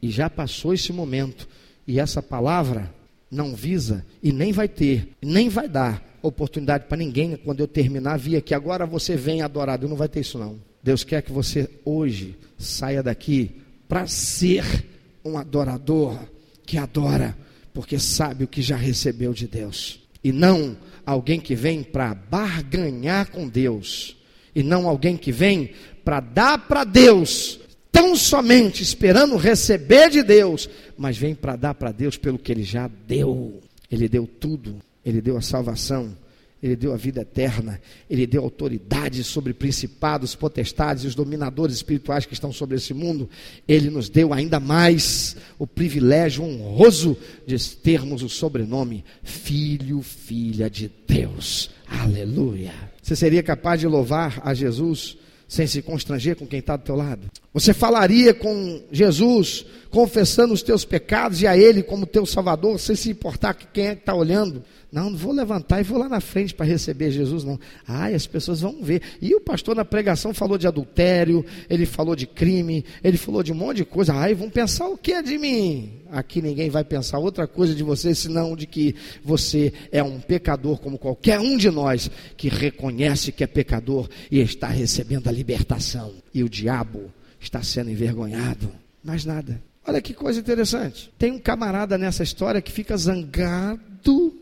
E 0.01 0.10
já 0.10 0.30
passou 0.30 0.73
esse 0.73 0.91
momento. 0.91 1.47
E 1.86 1.99
essa 1.99 2.21
palavra 2.23 2.91
não 3.30 3.56
visa 3.56 4.06
e 4.21 4.32
nem 4.32 4.51
vai 4.51 4.67
ter, 4.67 5.10
nem 5.21 5.47
vai 5.47 5.67
dar 5.67 6.04
oportunidade 6.21 6.86
para 6.86 6.97
ninguém 6.97 7.36
quando 7.36 7.60
eu 7.60 7.67
terminar 7.67 8.17
vir 8.17 8.36
aqui. 8.38 8.54
Agora 8.54 8.86
você 8.86 9.15
vem 9.15 9.41
adorar. 9.41 9.77
Deus 9.77 9.89
não 9.89 9.97
vai 9.97 10.10
ter 10.10 10.21
isso 10.21 10.38
não. 10.38 10.60
Deus 10.84 11.04
quer 11.04 11.21
que 11.21 11.32
você 11.32 11.69
hoje 11.86 12.36
saia 12.58 13.04
daqui 13.04 13.51
para 13.88 14.08
ser 14.08 14.86
um 15.23 15.38
adorador 15.38 16.17
que 16.65 16.77
adora, 16.77 17.38
porque 17.73 17.99
sabe 17.99 18.43
o 18.43 18.47
que 18.47 18.62
já 18.62 18.75
recebeu 18.75 19.34
de 19.34 19.47
Deus. 19.47 19.99
E 20.23 20.32
não 20.32 20.75
alguém 21.06 21.39
que 21.39 21.56
vem 21.56 21.84
para 21.84 22.15
barganhar 22.15 23.30
com 23.30 23.47
Deus 23.47 24.17
e 24.56 24.64
não 24.64 24.88
alguém 24.88 25.18
que 25.18 25.32
vem 25.32 25.72
para 26.04 26.20
dar 26.20 26.58
para 26.68 26.84
Deus, 26.84 27.60
tão 27.92 28.16
somente 28.16 28.82
esperando 28.82 29.36
receber 29.38 30.10
de 30.10 30.24
Deus, 30.24 30.70
mas 30.98 31.18
vem 31.18 31.36
para 31.36 31.56
dar 31.56 31.74
para 31.74 31.92
Deus 31.92 32.18
pelo 32.18 32.40
que 32.40 32.52
ele 32.52 32.64
já 32.64 32.90
deu. 33.08 33.60
Ele 33.90 34.08
deu 34.08 34.26
tudo, 34.26 34.78
ele 35.06 35.22
deu 35.22 35.38
a 35.38 35.42
salvação, 35.42 36.16
Ele 36.62 36.76
deu 36.76 36.94
a 36.94 36.98
vida 36.98 37.22
eterna, 37.22 37.82
Ele 38.10 38.28
deu 38.28 38.44
autoridade 38.44 39.24
sobre 39.24 39.54
principados, 39.54 40.36
potestades 40.36 41.04
e 41.04 41.08
os 41.08 41.16
dominadores 41.16 41.76
espirituais 41.76 42.26
que 42.26 42.34
estão 42.34 42.54
sobre 42.54 42.78
esse 42.78 42.94
mundo. 42.94 43.28
Ele 43.68 43.90
nos 43.90 44.10
deu 44.10 44.32
ainda 44.32 44.60
mais 44.60 45.36
o 45.58 45.66
privilégio 45.66 46.44
honroso 46.44 47.18
de 47.48 47.58
termos 47.78 48.22
o 48.22 48.30
sobrenome 48.30 49.04
Filho, 49.24 50.02
Filha 50.02 50.70
de 50.70 50.92
Deus. 51.08 51.72
Aleluia. 51.88 52.90
Você 53.12 53.17
seria 53.17 53.43
capaz 53.43 53.78
de 53.78 53.88
louvar 53.88 54.41
a 54.41 54.54
Jesus 54.54 55.17
sem 55.45 55.67
se 55.67 55.82
constranger 55.82 56.38
com 56.38 56.47
quem 56.47 56.60
está 56.60 56.78
do 56.78 56.84
teu 56.86 56.95
lado? 56.95 57.30
Você 57.54 57.74
falaria 57.74 58.34
com 58.34 58.82
Jesus, 58.89 59.65
confessando 59.89 60.54
os 60.54 60.63
teus 60.63 60.86
pecados 60.86 61.41
e 61.41 61.45
a 61.45 61.58
Ele 61.58 61.84
como 61.84 62.06
teu 62.06 62.26
Salvador, 62.26 62.80
sem 62.80 62.95
se 62.95 63.10
importar 63.10 63.54
com 63.54 63.65
quem 63.74 63.88
é 63.88 63.95
que 63.95 64.04
está 64.04 64.15
olhando? 64.15 64.63
Não, 64.91 65.10
não 65.10 65.17
vou 65.17 65.32
levantar 65.32 65.80
e 65.80 65.84
vou 65.84 65.97
lá 65.97 66.10
na 66.10 66.19
frente 66.19 66.54
para 66.54 66.65
receber 66.65 67.12
Jesus, 67.12 67.45
não. 67.45 67.58
Ai, 67.88 68.13
as 68.13 68.27
pessoas 68.27 68.60
vão 68.60 68.84
ver. 68.84 69.01
E 69.21 69.34
o 69.34 69.39
pastor 69.39 69.73
na 69.73 69.86
pregação 69.86 70.34
falou 70.34 70.58
de 70.58 70.67
adultério, 70.67 71.45
ele 71.69 71.86
falou 71.86 72.13
de 72.13 72.27
crime, 72.27 72.84
ele 73.01 73.15
falou 73.15 73.41
de 73.41 73.54
um 73.54 73.56
monte 73.56 73.77
de 73.77 73.86
coisa. 73.86 74.13
Ai, 74.13 74.34
vão 74.34 74.49
pensar 74.49 74.88
o 74.88 74.97
que 74.97 75.21
de 75.21 75.38
mim? 75.38 75.93
Aqui 76.12 76.41
ninguém 76.41 76.69
vai 76.69 76.84
pensar 76.84 77.19
outra 77.19 77.47
coisa 77.47 77.73
de 77.73 77.84
você, 77.84 78.13
senão 78.13 78.54
de 78.54 78.67
que 78.67 78.93
você 79.23 79.71
é 79.93 80.04
um 80.04 80.19
pecador 80.19 80.77
como 80.80 80.97
qualquer 80.97 81.39
um 81.39 81.56
de 81.56 81.71
nós, 81.71 82.12
que 82.36 82.49
reconhece 82.49 83.32
que 83.32 83.45
é 83.45 83.47
pecador 83.47 84.10
e 84.30 84.39
está 84.39 84.67
recebendo 84.67 85.30
a 85.30 85.32
libertação. 85.32 86.13
E 86.34 86.43
o 86.43 86.49
diabo 86.49 87.10
está 87.39 87.63
sendo 87.63 87.89
envergonhado. 87.89 88.69
Mais 89.01 89.23
nada. 89.23 89.62
Olha 89.88 90.01
que 90.01 90.13
coisa 90.13 90.39
interessante. 90.39 91.12
Tem 91.17 91.32
um 91.32 91.39
camarada 91.39 91.97
nessa 91.97 92.23
história 92.23 92.62
que 92.62 92.71
fica 92.71 92.95
zangado 92.97 94.36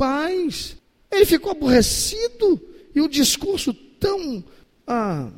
paz. 0.00 0.78
Ele 1.12 1.26
ficou 1.26 1.52
aborrecido 1.52 2.58
e 2.94 3.02
o 3.02 3.08
discurso 3.08 3.74
tão 3.74 4.42
ah, 4.86 5.28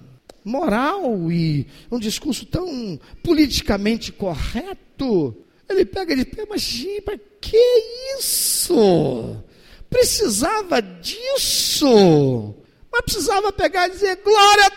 moral 0.45 1.33
e 1.33 1.67
um 1.91 1.99
discurso 1.99 2.47
tão 2.47 3.01
politicamente 3.25 4.13
correto. 4.13 5.37
Ele 5.69 5.85
pega 5.85 6.13
e 6.13 6.25
diz: 6.25 6.27
Mas, 6.49 6.81
que 7.41 7.59
isso? 8.17 9.43
Precisava 9.91 10.81
disso. 10.81 12.55
Mas 12.93 13.03
precisava 13.03 13.53
pegar 13.53 13.89
e 13.89 13.91
dizer: 13.91 14.21
Glória 14.23 14.67
a 14.67 14.71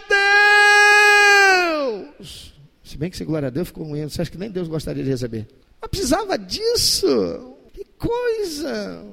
Deus. 2.17 2.55
Se 2.83 2.97
bem 2.97 3.11
que 3.11 3.17
se 3.17 3.25
glória 3.25 3.49
a 3.49 3.51
Deus 3.51 3.67
ficou 3.67 3.83
ruim, 3.83 4.09
você 4.09 4.21
acha 4.21 4.31
que 4.31 4.37
nem 4.37 4.49
Deus 4.49 4.67
gostaria 4.67 5.03
de 5.03 5.09
receber. 5.09 5.47
Mas 5.79 5.89
precisava 5.91 6.37
disso. 6.37 7.55
Que 7.73 7.85
coisa! 7.99 9.05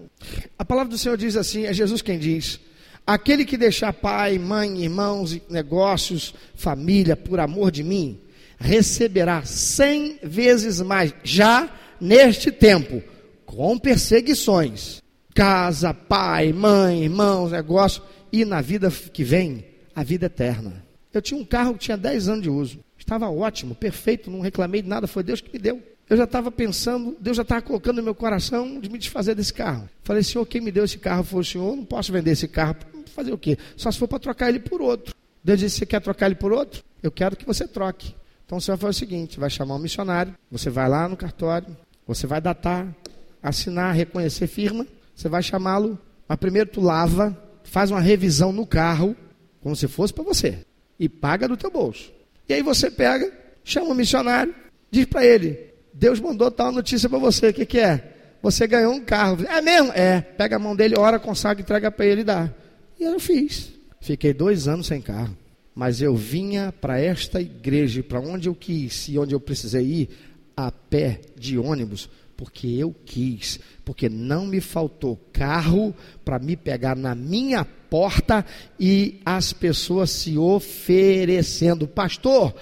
A 0.58 0.64
palavra 0.64 0.90
do 0.90 0.98
Senhor 0.98 1.16
diz 1.16 1.36
assim: 1.36 1.64
é 1.64 1.72
Jesus 1.72 2.02
quem 2.02 2.18
diz. 2.18 2.60
Aquele 3.06 3.44
que 3.44 3.56
deixar 3.56 3.92
pai, 3.92 4.38
mãe, 4.38 4.82
irmãos, 4.82 5.38
negócios, 5.48 6.34
família, 6.54 7.16
por 7.16 7.40
amor 7.40 7.72
de 7.72 7.82
mim, 7.82 8.20
receberá 8.58 9.44
cem 9.44 10.18
vezes 10.22 10.80
mais, 10.80 11.12
já 11.24 11.68
neste 12.00 12.52
tempo, 12.52 13.02
com 13.44 13.76
perseguições. 13.78 15.02
Casa, 15.34 15.92
pai, 15.92 16.52
mãe, 16.52 17.02
irmãos, 17.02 17.50
negócio, 17.50 18.02
e 18.30 18.44
na 18.44 18.60
vida 18.60 18.90
que 18.90 19.24
vem, 19.24 19.64
a 19.94 20.04
vida 20.04 20.26
eterna. 20.26 20.84
Eu 21.12 21.20
tinha 21.20 21.40
um 21.40 21.44
carro 21.44 21.74
que 21.74 21.80
tinha 21.80 21.96
10 21.96 22.28
anos 22.28 22.42
de 22.42 22.50
uso. 22.50 22.80
Estava 22.96 23.28
ótimo, 23.28 23.74
perfeito, 23.74 24.30
não 24.30 24.40
reclamei 24.40 24.80
de 24.80 24.88
nada, 24.88 25.06
foi 25.06 25.22
Deus 25.22 25.40
que 25.40 25.52
me 25.52 25.58
deu 25.58 25.82
eu 26.12 26.16
já 26.18 26.24
estava 26.24 26.52
pensando, 26.52 27.16
Deus 27.18 27.38
já 27.38 27.42
estava 27.42 27.62
colocando 27.62 27.96
no 27.96 28.02
meu 28.02 28.14
coração 28.14 28.78
de 28.78 28.90
me 28.90 28.98
desfazer 28.98 29.34
desse 29.34 29.54
carro. 29.54 29.88
Falei, 30.04 30.22
Senhor, 30.22 30.44
quem 30.44 30.60
me 30.60 30.70
deu 30.70 30.84
esse 30.84 30.98
carro 30.98 31.24
foi 31.24 31.40
o 31.40 31.44
Senhor, 31.44 31.74
não 31.74 31.86
posso 31.86 32.12
vender 32.12 32.32
esse 32.32 32.46
carro. 32.46 32.76
Fazer 33.06 33.32
o 33.32 33.38
quê? 33.38 33.56
Só 33.78 33.90
se 33.90 33.98
for 33.98 34.06
para 34.06 34.18
trocar 34.18 34.50
ele 34.50 34.58
por 34.58 34.82
outro. 34.82 35.14
Deus 35.42 35.60
disse, 35.60 35.78
você 35.78 35.86
quer 35.86 36.02
trocar 36.02 36.26
ele 36.26 36.34
por 36.34 36.52
outro? 36.52 36.84
Eu 37.02 37.10
quero 37.10 37.34
que 37.34 37.46
você 37.46 37.66
troque. 37.66 38.14
Então 38.44 38.58
o 38.58 38.60
Senhor 38.60 38.76
faz 38.76 38.94
o 38.94 38.98
seguinte, 38.98 39.40
vai 39.40 39.48
chamar 39.48 39.76
um 39.76 39.78
missionário, 39.78 40.34
você 40.50 40.68
vai 40.68 40.86
lá 40.86 41.08
no 41.08 41.16
cartório, 41.16 41.74
você 42.06 42.26
vai 42.26 42.42
datar, 42.42 42.94
assinar, 43.42 43.94
reconhecer 43.94 44.46
firma, 44.46 44.86
você 45.14 45.30
vai 45.30 45.42
chamá-lo, 45.42 45.98
mas 46.28 46.38
primeiro 46.38 46.68
tu 46.68 46.82
lava, 46.82 47.34
faz 47.64 47.90
uma 47.90 48.00
revisão 48.00 48.52
no 48.52 48.66
carro, 48.66 49.16
como 49.62 49.74
se 49.74 49.88
fosse 49.88 50.12
para 50.12 50.24
você, 50.24 50.58
e 51.00 51.08
paga 51.08 51.48
do 51.48 51.56
teu 51.56 51.70
bolso. 51.70 52.12
E 52.46 52.52
aí 52.52 52.62
você 52.62 52.90
pega, 52.90 53.32
chama 53.64 53.88
o 53.88 53.94
missionário, 53.94 54.54
diz 54.90 55.06
para 55.06 55.24
ele, 55.24 55.71
Deus 55.92 56.20
mandou 56.20 56.50
tal 56.50 56.72
notícia 56.72 57.08
para 57.08 57.18
você. 57.18 57.48
O 57.48 57.54
que, 57.54 57.66
que 57.66 57.78
é? 57.78 58.36
Você 58.42 58.66
ganhou 58.66 58.92
um 58.92 59.00
carro. 59.00 59.44
É 59.46 59.60
mesmo? 59.60 59.92
É. 59.92 60.20
Pega 60.20 60.56
a 60.56 60.58
mão 60.58 60.74
dele, 60.74 60.94
ora, 60.98 61.18
consagra, 61.18 61.62
entrega 61.62 61.90
para 61.90 62.06
ele 62.06 62.22
e 62.22 62.24
dá. 62.24 62.50
E 62.98 63.04
eu 63.04 63.20
fiz. 63.20 63.72
Fiquei 64.00 64.32
dois 64.32 64.66
anos 64.66 64.86
sem 64.86 65.00
carro. 65.00 65.36
Mas 65.74 66.02
eu 66.02 66.14
vinha 66.14 66.72
para 66.80 67.00
esta 67.00 67.40
igreja, 67.40 68.02
para 68.02 68.20
onde 68.20 68.48
eu 68.48 68.54
quis 68.54 69.08
e 69.08 69.18
onde 69.18 69.34
eu 69.34 69.40
precisei 69.40 69.84
ir, 69.84 70.08
a 70.56 70.70
pé 70.70 71.20
de 71.36 71.56
ônibus, 71.56 72.10
porque 72.36 72.66
eu 72.66 72.94
quis, 73.06 73.58
porque 73.84 74.08
não 74.08 74.46
me 74.46 74.60
faltou 74.60 75.16
carro 75.32 75.94
para 76.24 76.38
me 76.38 76.56
pegar 76.56 76.94
na 76.94 77.14
minha 77.14 77.64
porta 77.64 78.44
e 78.78 79.20
as 79.24 79.52
pessoas 79.52 80.10
se 80.10 80.36
oferecendo. 80.36 81.86
Pastor, 81.86 82.54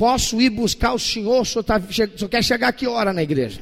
posso 0.00 0.40
ir 0.40 0.48
buscar 0.48 0.94
o 0.94 0.98
senhor? 0.98 1.42
O 1.42 1.44
senhor, 1.44 1.62
tá, 1.62 1.76
o 1.76 1.92
senhor 1.92 2.28
quer 2.30 2.42
chegar 2.42 2.68
a 2.68 2.72
que 2.72 2.86
hora 2.86 3.12
na 3.12 3.22
igreja? 3.22 3.60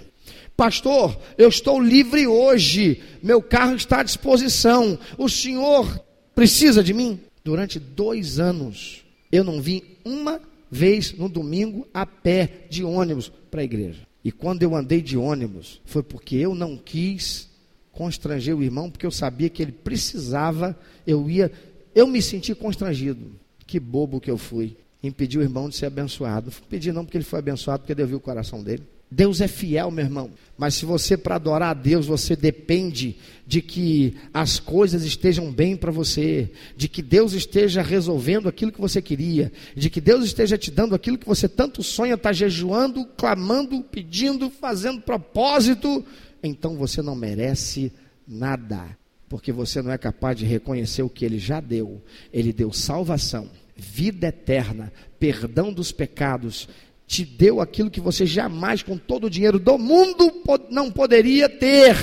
Pastor, 0.57 1.19
eu 1.37 1.49
estou 1.49 1.83
livre 1.83 2.29
hoje, 2.29 3.03
meu 3.21 3.43
carro 3.43 3.75
está 3.75 4.01
à 4.01 4.03
disposição. 4.05 4.97
O 5.17 5.29
senhor 5.29 6.01
precisa 6.37 6.81
de 6.81 6.95
mim? 6.95 7.19
Durante 7.45 7.81
dois 7.81 8.39
anos, 8.39 9.05
eu 9.33 9.43
não 9.43 9.61
vim 9.61 9.83
uma 10.05 10.41
vez 10.71 11.13
no 11.13 11.29
domingo 11.29 11.89
a 11.93 12.07
pé 12.07 12.67
de 12.71 12.85
ônibus 12.85 13.33
para 13.51 13.63
a 13.63 13.65
igreja. 13.65 14.07
E 14.23 14.31
quando 14.31 14.63
eu 14.63 14.77
andei 14.77 15.03
de 15.03 15.17
ônibus, 15.17 15.81
foi 15.85 16.05
porque 16.05 16.37
eu 16.37 16.55
não 16.55 16.77
quis 16.77 17.49
constranger 17.91 18.57
o 18.57 18.63
irmão, 18.63 18.89
porque 18.89 19.07
eu 19.07 19.11
sabia 19.11 19.49
que 19.49 19.61
ele 19.61 19.73
precisava, 19.73 20.79
eu 21.05 21.29
ia, 21.29 21.51
eu 21.97 22.07
me 22.07 22.23
senti 22.23 22.55
constrangido. 22.55 23.33
Que 23.67 23.81
bobo 23.81 24.21
que 24.21 24.31
eu 24.31 24.39
fui. 24.39 24.77
Impedir 25.03 25.39
o 25.39 25.43
irmão 25.43 25.69
de 25.69 25.77
ser 25.77 25.87
abençoado. 25.87 26.51
Não 26.51 26.69
pedir 26.69 26.93
não 26.93 27.05
porque 27.05 27.17
ele 27.17 27.25
foi 27.25 27.39
abençoado, 27.39 27.81
porque 27.81 27.95
Deus 27.95 28.09
viu 28.09 28.19
o 28.19 28.21
coração 28.21 28.63
dele. 28.63 28.85
Deus 29.11 29.41
é 29.41 29.49
fiel, 29.49 29.91
meu 29.91 30.05
irmão. 30.05 30.31
Mas 30.57 30.75
se 30.75 30.85
você, 30.85 31.17
para 31.17 31.37
adorar 31.37 31.71
a 31.71 31.75
Deus, 31.75 32.07
você 32.07 32.37
depende 32.37 33.17
de 33.47 33.63
que 33.63 34.15
as 34.35 34.61
coisas 34.61 35.03
estejam 35.05 35.51
bem 35.51 35.77
para 35.77 35.91
você, 35.91 36.51
de 36.77 36.89
que 36.89 37.01
Deus 37.01 37.33
esteja 37.33 37.81
resolvendo 37.81 38.49
aquilo 38.49 38.73
que 38.73 38.81
você 38.81 39.01
queria, 39.01 39.51
de 39.75 39.89
que 39.89 40.01
Deus 40.01 40.25
esteja 40.25 40.59
te 40.59 40.71
dando 40.71 40.95
aquilo 40.95 41.17
que 41.17 41.27
você 41.27 41.49
tanto 41.49 41.83
sonha, 41.83 42.15
está 42.15 42.33
jejuando, 42.33 43.07
clamando, 43.17 43.83
pedindo, 43.83 44.51
fazendo 44.51 45.01
propósito, 45.01 46.05
então 46.43 46.77
você 46.77 47.01
não 47.01 47.17
merece 47.17 47.91
nada, 48.27 48.85
porque 49.27 49.51
você 49.51 49.81
não 49.81 49.91
é 49.91 49.97
capaz 49.97 50.37
de 50.37 50.45
reconhecer 50.45 51.03
o 51.03 51.09
que 51.09 51.25
Ele 51.25 51.39
já 51.39 51.61
deu. 51.61 52.03
Ele 52.31 52.53
deu 52.53 52.73
salvação, 52.73 53.49
vida 53.79 54.27
eterna, 54.27 54.93
perdão 55.19 55.73
dos 55.73 55.93
pecados 55.93 56.69
te 57.09 57.25
deu 57.25 57.63
aquilo 57.63 57.91
que 57.91 58.03
você 58.03 58.27
jamais, 58.27 58.83
com 58.83 58.99
todo 58.99 59.27
o 59.27 59.31
dinheiro 59.31 59.59
do 59.59 59.79
mundo, 59.79 60.31
não 60.71 60.91
poderia 60.91 61.49
ter. 61.49 61.97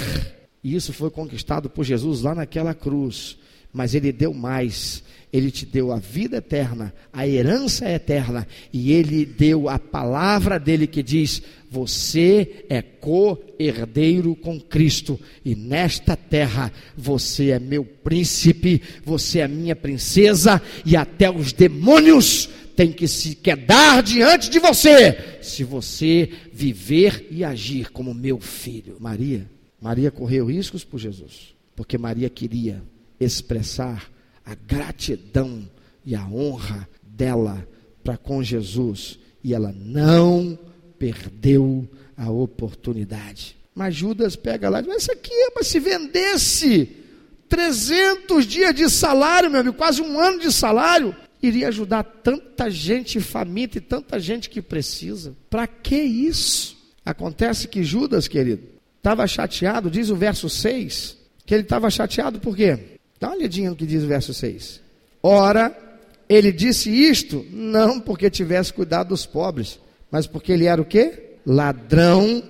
E 0.63 0.75
isso 0.75 0.91
foi 0.91 1.11
conquistado 1.11 1.69
por 1.69 1.85
Jesus 1.85 2.23
lá 2.23 2.33
naquela 2.33 2.73
cruz. 2.73 3.38
Mas 3.75 3.93
Ele 3.93 4.13
deu 4.13 4.33
mais. 4.33 5.03
Ele 5.33 5.51
te 5.51 5.65
deu 5.65 5.91
a 5.91 5.99
vida 5.99 6.38
eterna, 6.38 6.93
a 7.11 7.27
herança 7.27 7.89
eterna, 7.91 8.47
e 8.71 8.93
Ele 8.93 9.25
deu 9.25 9.67
a 9.67 9.77
palavra 9.77 10.57
dele 10.57 10.88
que 10.88 11.03
diz: 11.03 11.41
Você 11.69 12.63
é 12.69 12.81
co-herdeiro 12.81 14.33
com 14.33 14.57
Cristo, 14.57 15.19
e 15.43 15.53
nesta 15.53 16.15
terra 16.15 16.71
você 16.95 17.49
é 17.49 17.59
meu 17.59 17.83
príncipe, 17.83 18.81
você 19.03 19.39
é 19.39 19.47
minha 19.49 19.75
princesa, 19.75 20.61
e 20.85 20.95
até 20.95 21.29
os 21.29 21.51
demônios 21.51 22.47
tem 22.73 22.93
que 22.93 23.05
se 23.05 23.35
quedar 23.35 24.01
diante 24.03 24.49
de 24.49 24.57
você, 24.57 25.39
se 25.41 25.65
você 25.65 26.30
viver 26.53 27.28
e 27.30 27.43
agir 27.43 27.91
como 27.91 28.13
meu 28.13 28.39
filho. 28.39 28.95
Maria, 29.01 29.45
Maria 29.82 30.11
correu 30.11 30.45
riscos 30.45 30.86
por 30.86 30.97
Jesus, 30.97 31.53
porque 31.76 31.97
Maria 31.97 32.30
queria 32.30 32.82
expressar 33.20 34.09
a 34.45 34.55
gratidão 34.55 35.70
e 36.05 36.16
a 36.16 36.26
honra 36.26 36.88
dela 37.01 37.68
para 38.03 38.18
com 38.18 38.43
Jesus, 38.43 39.18
e 39.43 39.53
ela 39.53 39.74
não 39.76 40.57
perdeu 40.99 41.88
a 42.16 42.30
oportunidade. 42.30 43.57
Mas 43.74 43.95
Judas 43.95 44.36
pega 44.36 44.70
lá 44.70 44.80
e 44.80 44.84
diz: 44.84 44.93
Mas 44.93 45.01
isso 45.03 45.11
aqui 45.11 45.34
é 45.34 45.49
para 45.49 45.63
se 45.63 45.80
vendesse 45.80 46.89
300 47.49 48.45
dias 48.45 48.76
de 48.76 48.89
salário, 48.89 49.49
meu 49.49 49.61
amigo, 49.61 49.76
quase 49.76 50.01
um 50.01 50.20
ano 50.20 50.39
de 50.39 50.51
salário 50.51 51.16
iria 51.41 51.68
ajudar 51.68 52.03
tanta 52.03 52.70
gente 52.70 53.20
faminta 53.20 53.78
e 53.78 53.82
tanta 53.82 54.20
gente 54.20 54.49
que 54.49 54.61
precisa. 54.61 55.36
Para 55.49 55.68
que 55.68 55.95
isso? 55.95 56.76
Acontece 57.05 57.68
que 57.68 57.84
Judas, 57.84 58.28
querido, 58.28 58.63
estava 58.97 59.28
chateado, 59.28 59.91
diz 59.91 60.09
o 60.09 60.16
verso 60.16 60.49
6, 60.49 61.18
que 61.45 61.53
ele 61.53 61.63
estava 61.63 61.89
chateado 61.89 62.39
por 62.39 62.55
quê? 62.55 62.95
Dá 63.26 63.30
uma 63.30 63.38
olhadinha 63.38 63.71
no 63.71 63.76
que 63.76 63.88
diz 63.88 64.03
o 64.03 64.07
verso 64.07 64.36
6. 64.36 64.80
Ora, 65.23 65.76
ele 66.30 66.51
disse 66.51 66.91
isto 66.91 67.43
não 67.49 67.99
porque 67.99 68.30
tivesse 68.30 68.71
cuidado 68.71 69.07
dos 69.07 69.26
pobres, 69.26 69.80
mas 70.11 70.28
porque 70.28 70.51
ele 70.51 70.65
era 70.65 70.80
o 70.80 70.86
quê? 70.86 71.38
Ladrão 71.43 72.43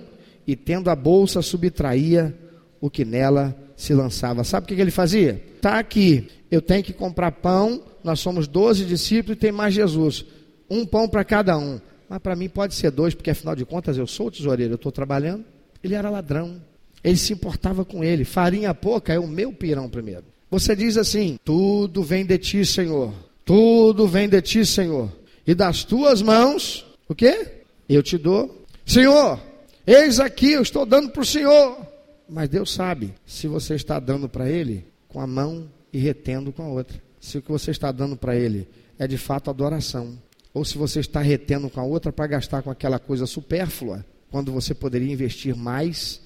e 0.46 0.54
tendo 0.54 0.90
a 0.90 0.94
bolsa 0.94 1.40
subtraía 1.40 2.36
o 2.78 2.90
que 2.90 3.06
nela 3.06 3.56
se 3.74 3.94
lançava. 3.94 4.44
Sabe 4.44 4.64
o 4.64 4.68
que 4.68 4.78
ele 4.78 4.90
fazia? 4.90 5.42
Está 5.56 5.78
aqui, 5.78 6.28
eu 6.50 6.60
tenho 6.60 6.84
que 6.84 6.92
comprar 6.92 7.32
pão, 7.32 7.82
nós 8.04 8.20
somos 8.20 8.46
12 8.46 8.84
discípulos 8.84 9.38
e 9.38 9.40
tem 9.40 9.52
mais 9.52 9.72
Jesus. 9.72 10.26
Um 10.68 10.84
pão 10.84 11.08
para 11.08 11.24
cada 11.24 11.56
um. 11.56 11.80
Mas 12.06 12.18
para 12.18 12.36
mim 12.36 12.50
pode 12.50 12.74
ser 12.74 12.90
dois, 12.90 13.14
porque 13.14 13.30
afinal 13.30 13.56
de 13.56 13.64
contas 13.64 13.96
eu 13.96 14.06
sou 14.06 14.30
tesoureiro, 14.30 14.74
eu 14.74 14.76
estou 14.76 14.92
trabalhando. 14.92 15.42
Ele 15.82 15.94
era 15.94 16.10
ladrão. 16.10 16.60
Ele 17.02 17.16
se 17.16 17.32
importava 17.32 17.82
com 17.82 18.04
ele. 18.04 18.26
Farinha 18.26 18.74
pouca 18.74 19.14
é 19.14 19.18
o 19.18 19.26
meu 19.26 19.54
pirão 19.54 19.88
primeiro. 19.88 20.35
Você 20.50 20.76
diz 20.76 20.96
assim: 20.96 21.38
tudo 21.44 22.02
vem 22.02 22.24
de 22.24 22.38
ti, 22.38 22.64
Senhor. 22.64 23.12
Tudo 23.44 24.06
vem 24.06 24.28
de 24.28 24.40
ti, 24.42 24.64
Senhor. 24.64 25.10
E 25.46 25.54
das 25.54 25.84
tuas 25.84 26.22
mãos, 26.22 26.84
o 27.08 27.14
quê? 27.14 27.62
Eu 27.88 28.02
te 28.02 28.18
dou. 28.18 28.64
Senhor, 28.84 29.40
eis 29.86 30.18
aqui, 30.18 30.52
eu 30.52 30.62
estou 30.62 30.84
dando 30.84 31.10
para 31.10 31.22
o 31.22 31.26
Senhor. 31.26 31.86
Mas 32.28 32.48
Deus 32.48 32.72
sabe 32.72 33.14
se 33.24 33.46
você 33.46 33.74
está 33.74 34.00
dando 34.00 34.28
para 34.28 34.50
Ele 34.50 34.84
com 35.08 35.20
a 35.20 35.26
mão 35.26 35.68
e 35.92 35.98
retendo 35.98 36.52
com 36.52 36.62
a 36.62 36.68
outra. 36.68 37.00
Se 37.20 37.38
o 37.38 37.42
que 37.42 37.50
você 37.50 37.70
está 37.70 37.92
dando 37.92 38.16
para 38.16 38.34
Ele 38.34 38.68
é 38.98 39.06
de 39.06 39.16
fato 39.16 39.50
adoração. 39.50 40.18
Ou 40.52 40.64
se 40.64 40.76
você 40.76 41.00
está 41.00 41.20
retendo 41.20 41.70
com 41.70 41.80
a 41.80 41.84
outra 41.84 42.12
para 42.12 42.26
gastar 42.26 42.62
com 42.62 42.70
aquela 42.70 42.98
coisa 42.98 43.26
supérflua, 43.26 44.04
quando 44.30 44.50
você 44.50 44.74
poderia 44.74 45.12
investir 45.12 45.54
mais 45.54 46.20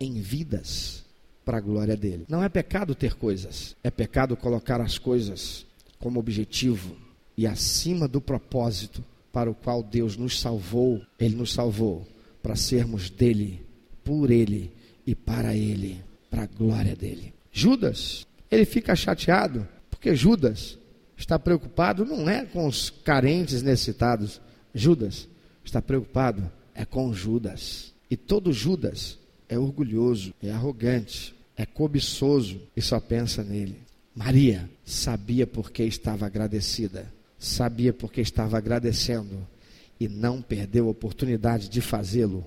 em 0.00 0.20
vidas 0.20 1.03
para 1.44 1.58
a 1.58 1.60
glória 1.60 1.96
dele. 1.96 2.24
Não 2.28 2.42
é 2.42 2.48
pecado 2.48 2.94
ter 2.94 3.14
coisas, 3.14 3.76
é 3.82 3.90
pecado 3.90 4.36
colocar 4.36 4.80
as 4.80 4.98
coisas 4.98 5.66
como 5.98 6.20
objetivo 6.20 6.96
e 7.36 7.46
acima 7.46 8.06
do 8.08 8.20
propósito 8.20 9.04
para 9.32 9.50
o 9.50 9.54
qual 9.54 9.82
Deus 9.82 10.16
nos 10.16 10.40
salvou. 10.40 11.02
Ele 11.18 11.36
nos 11.36 11.52
salvou 11.52 12.06
para 12.42 12.56
sermos 12.56 13.10
dele, 13.10 13.64
por 14.02 14.30
ele 14.30 14.72
e 15.06 15.14
para 15.14 15.54
ele, 15.54 16.02
para 16.30 16.42
a 16.42 16.46
glória 16.46 16.94
dele. 16.94 17.34
Judas, 17.52 18.26
ele 18.50 18.64
fica 18.64 18.94
chateado 18.94 19.66
porque 19.90 20.14
Judas 20.14 20.78
está 21.16 21.38
preocupado 21.38 22.04
não 22.04 22.28
é 22.28 22.44
com 22.44 22.66
os 22.66 22.90
carentes 22.90 23.62
necessitados. 23.62 24.40
Judas 24.74 25.28
está 25.64 25.80
preocupado 25.80 26.50
é 26.74 26.84
com 26.84 27.12
Judas. 27.12 27.94
E 28.10 28.16
todo 28.16 28.52
Judas 28.52 29.18
é 29.48 29.58
orgulhoso, 29.58 30.34
é 30.42 30.50
arrogante, 30.50 31.33
é 31.56 31.64
cobiçoso 31.64 32.60
e 32.76 32.82
só 32.82 32.98
pensa 33.00 33.42
nele. 33.42 33.76
Maria 34.14 34.68
sabia 34.84 35.46
porque 35.46 35.82
estava 35.82 36.26
agradecida, 36.26 37.12
sabia 37.38 37.92
porque 37.92 38.20
estava 38.20 38.58
agradecendo 38.58 39.46
e 39.98 40.08
não 40.08 40.42
perdeu 40.42 40.86
a 40.86 40.90
oportunidade 40.90 41.68
de 41.68 41.80
fazê-lo 41.80 42.44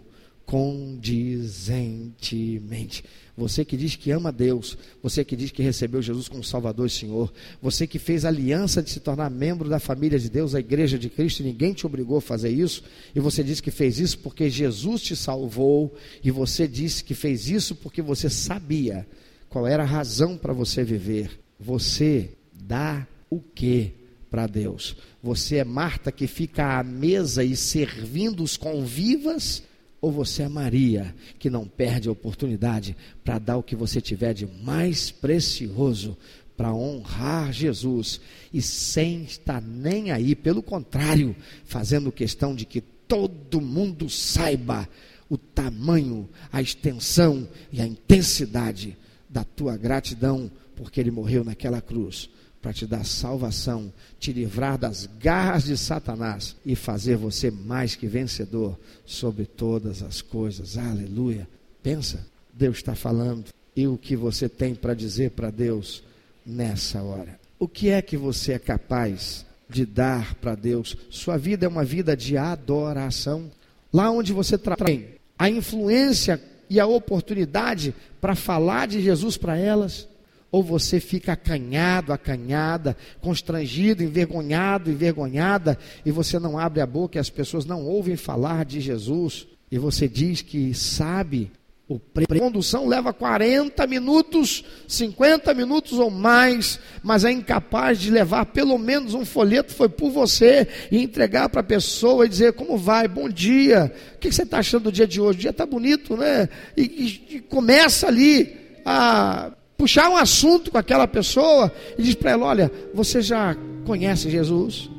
condizentemente. 0.47 3.03
Você 3.35 3.65
que 3.65 3.77
diz 3.77 3.97
que 3.97 4.11
ama 4.11 4.31
Deus, 4.31 4.77
você 5.03 5.23
que 5.23 5.35
diz 5.35 5.51
que 5.51 5.61
recebeu 5.61 6.01
Jesus 6.01 6.27
como 6.29 6.43
Salvador 6.43 6.87
e 6.87 6.89
Senhor, 6.89 7.31
você 7.61 7.85
que 7.85 7.99
fez 7.99 8.23
aliança 8.23 8.81
de 8.81 8.89
se 8.89 9.01
tornar 9.01 9.29
membro 9.29 9.69
da 9.69 9.77
família 9.77 10.17
de 10.17 10.29
Deus, 10.29 10.55
a 10.55 10.59
igreja 10.59 10.97
de 10.97 11.09
Cristo, 11.09 11.41
e 11.41 11.43
ninguém 11.43 11.73
te 11.73 11.85
obrigou 11.85 12.17
a 12.17 12.21
fazer 12.21 12.49
isso, 12.49 12.81
e 13.13 13.19
você 13.19 13.43
diz 13.43 13.59
que 13.59 13.69
fez 13.69 13.99
isso 13.99 14.19
porque 14.19 14.49
Jesus 14.49 15.01
te 15.01 15.17
salvou, 15.17 15.93
e 16.23 16.31
você 16.31 16.65
disse 16.65 17.03
que 17.03 17.13
fez 17.13 17.49
isso 17.49 17.75
porque 17.75 18.01
você 18.01 18.29
sabia 18.29 19.05
qual 19.49 19.67
era 19.67 19.83
a 19.83 19.85
razão 19.85 20.37
para 20.37 20.53
você 20.53 20.81
viver. 20.83 21.29
Você 21.59 22.31
dá 22.53 23.05
o 23.29 23.41
que 23.41 23.91
para 24.31 24.47
Deus? 24.47 24.95
Você 25.21 25.57
é 25.57 25.65
Marta 25.65 26.11
que 26.11 26.25
fica 26.25 26.79
à 26.79 26.83
mesa 26.83 27.43
e 27.43 27.55
servindo 27.55 28.43
os 28.43 28.55
convivas? 28.55 29.66
Ou 29.99 30.11
você 30.11 30.43
é 30.43 30.49
Maria, 30.49 31.15
que 31.39 31.49
não 31.49 31.67
perde 31.67 32.07
a 32.07 32.11
oportunidade 32.11 32.95
para 33.23 33.39
dar 33.39 33.57
o 33.57 33.63
que 33.63 33.75
você 33.75 33.99
tiver 33.99 34.33
de 34.33 34.45
mais 34.45 35.09
precioso 35.09 36.15
para 36.55 36.73
honrar 36.73 37.51
Jesus 37.51 38.19
e 38.53 38.61
sem 38.61 39.23
estar 39.23 39.61
nem 39.61 40.11
aí, 40.11 40.35
pelo 40.35 40.61
contrário, 40.61 41.35
fazendo 41.65 42.11
questão 42.11 42.55
de 42.55 42.65
que 42.65 42.81
todo 42.81 43.61
mundo 43.61 44.09
saiba 44.09 44.87
o 45.29 45.37
tamanho, 45.37 46.27
a 46.51 46.61
extensão 46.61 47.47
e 47.71 47.81
a 47.81 47.85
intensidade 47.85 48.97
da 49.29 49.43
tua 49.43 49.77
gratidão, 49.77 50.49
porque 50.75 50.99
ele 50.99 51.11
morreu 51.11 51.43
naquela 51.43 51.81
cruz 51.81 52.29
para 52.67 52.73
te 52.73 52.85
dar 52.85 53.05
salvação, 53.05 53.93
te 54.19 54.33
livrar 54.33 54.77
das 54.77 55.07
garras 55.21 55.63
de 55.63 55.77
Satanás 55.77 56.53
e 56.65 56.75
fazer 56.75 57.15
você 57.15 57.49
mais 57.49 57.95
que 57.95 58.07
vencedor 58.07 58.77
sobre 59.05 59.45
todas 59.45 60.03
as 60.03 60.21
coisas. 60.21 60.77
Aleluia. 60.77 61.47
Pensa, 61.81 62.27
Deus 62.51 62.75
está 62.75 62.93
falando. 62.93 63.45
E 63.73 63.87
o 63.87 63.97
que 63.97 64.17
você 64.17 64.49
tem 64.49 64.75
para 64.75 64.93
dizer 64.93 65.31
para 65.31 65.49
Deus 65.49 66.03
nessa 66.45 67.01
hora? 67.01 67.39
O 67.57 67.69
que 67.69 67.87
é 67.87 68.01
que 68.01 68.17
você 68.17 68.51
é 68.51 68.59
capaz 68.59 69.45
de 69.69 69.85
dar 69.85 70.35
para 70.35 70.53
Deus? 70.53 70.97
Sua 71.09 71.37
vida 71.37 71.65
é 71.65 71.69
uma 71.69 71.85
vida 71.85 72.17
de 72.17 72.35
adoração. 72.35 73.49
Lá 73.93 74.11
onde 74.11 74.33
você 74.33 74.57
tem 74.57 75.07
a 75.39 75.49
influência 75.49 76.43
e 76.69 76.81
a 76.81 76.85
oportunidade 76.85 77.95
para 78.19 78.35
falar 78.35 78.89
de 78.89 79.01
Jesus 79.01 79.37
para 79.37 79.57
elas 79.57 80.05
ou 80.51 80.63
você 80.63 80.99
fica 80.99 81.33
acanhado, 81.33 82.13
acanhada, 82.13 82.95
constrangido, 83.21 84.03
envergonhado, 84.03 84.89
envergonhada, 84.89 85.77
e 86.05 86.11
você 86.11 86.39
não 86.39 86.57
abre 86.57 86.81
a 86.81 86.85
boca 86.85 87.17
e 87.17 87.19
as 87.19 87.29
pessoas 87.29 87.65
não 87.65 87.83
ouvem 87.85 88.15
falar 88.15 88.65
de 88.65 88.79
Jesus, 88.79 89.47
e 89.69 89.77
você 89.77 90.07
diz 90.07 90.41
que 90.41 90.73
sabe, 90.73 91.51
o 91.89 92.01
a 92.29 92.39
condução 92.39 92.85
leva 92.85 93.13
40 93.13 93.87
minutos, 93.87 94.65
50 94.87 95.53
minutos 95.53 95.93
ou 95.93 96.09
mais, 96.09 96.79
mas 97.01 97.23
é 97.23 97.31
incapaz 97.31 97.97
de 97.97 98.11
levar 98.11 98.47
pelo 98.47 98.77
menos 98.77 99.13
um 99.13 99.23
folheto, 99.23 99.73
foi 99.73 99.87
por 99.87 100.11
você, 100.11 100.67
e 100.91 101.01
entregar 101.01 101.47
para 101.47 101.61
a 101.61 101.63
pessoa 101.63 102.25
e 102.25 102.29
dizer: 102.29 102.53
Como 102.53 102.77
vai? 102.77 103.07
Bom 103.07 103.29
dia, 103.29 103.93
o 104.15 104.17
que 104.17 104.29
você 104.29 104.43
está 104.43 104.59
achando 104.59 104.83
do 104.83 104.91
dia 104.91 105.07
de 105.07 105.21
hoje? 105.21 105.37
O 105.37 105.41
dia 105.41 105.51
está 105.51 105.65
bonito, 105.65 106.17
né? 106.17 106.49
E, 106.75 106.81
e, 107.29 107.35
e 107.35 107.39
começa 107.39 108.07
ali 108.07 108.53
a 108.85 109.53
puxar 109.77 110.09
um 110.09 110.17
assunto 110.17 110.71
com 110.71 110.77
aquela 110.77 111.07
pessoa 111.07 111.71
e 111.97 112.01
diz 112.01 112.15
para 112.15 112.31
ela: 112.31 112.45
Olha, 112.45 112.71
você 112.93 113.21
já 113.21 113.55
conhece 113.85 114.29
Jesus? 114.29 114.89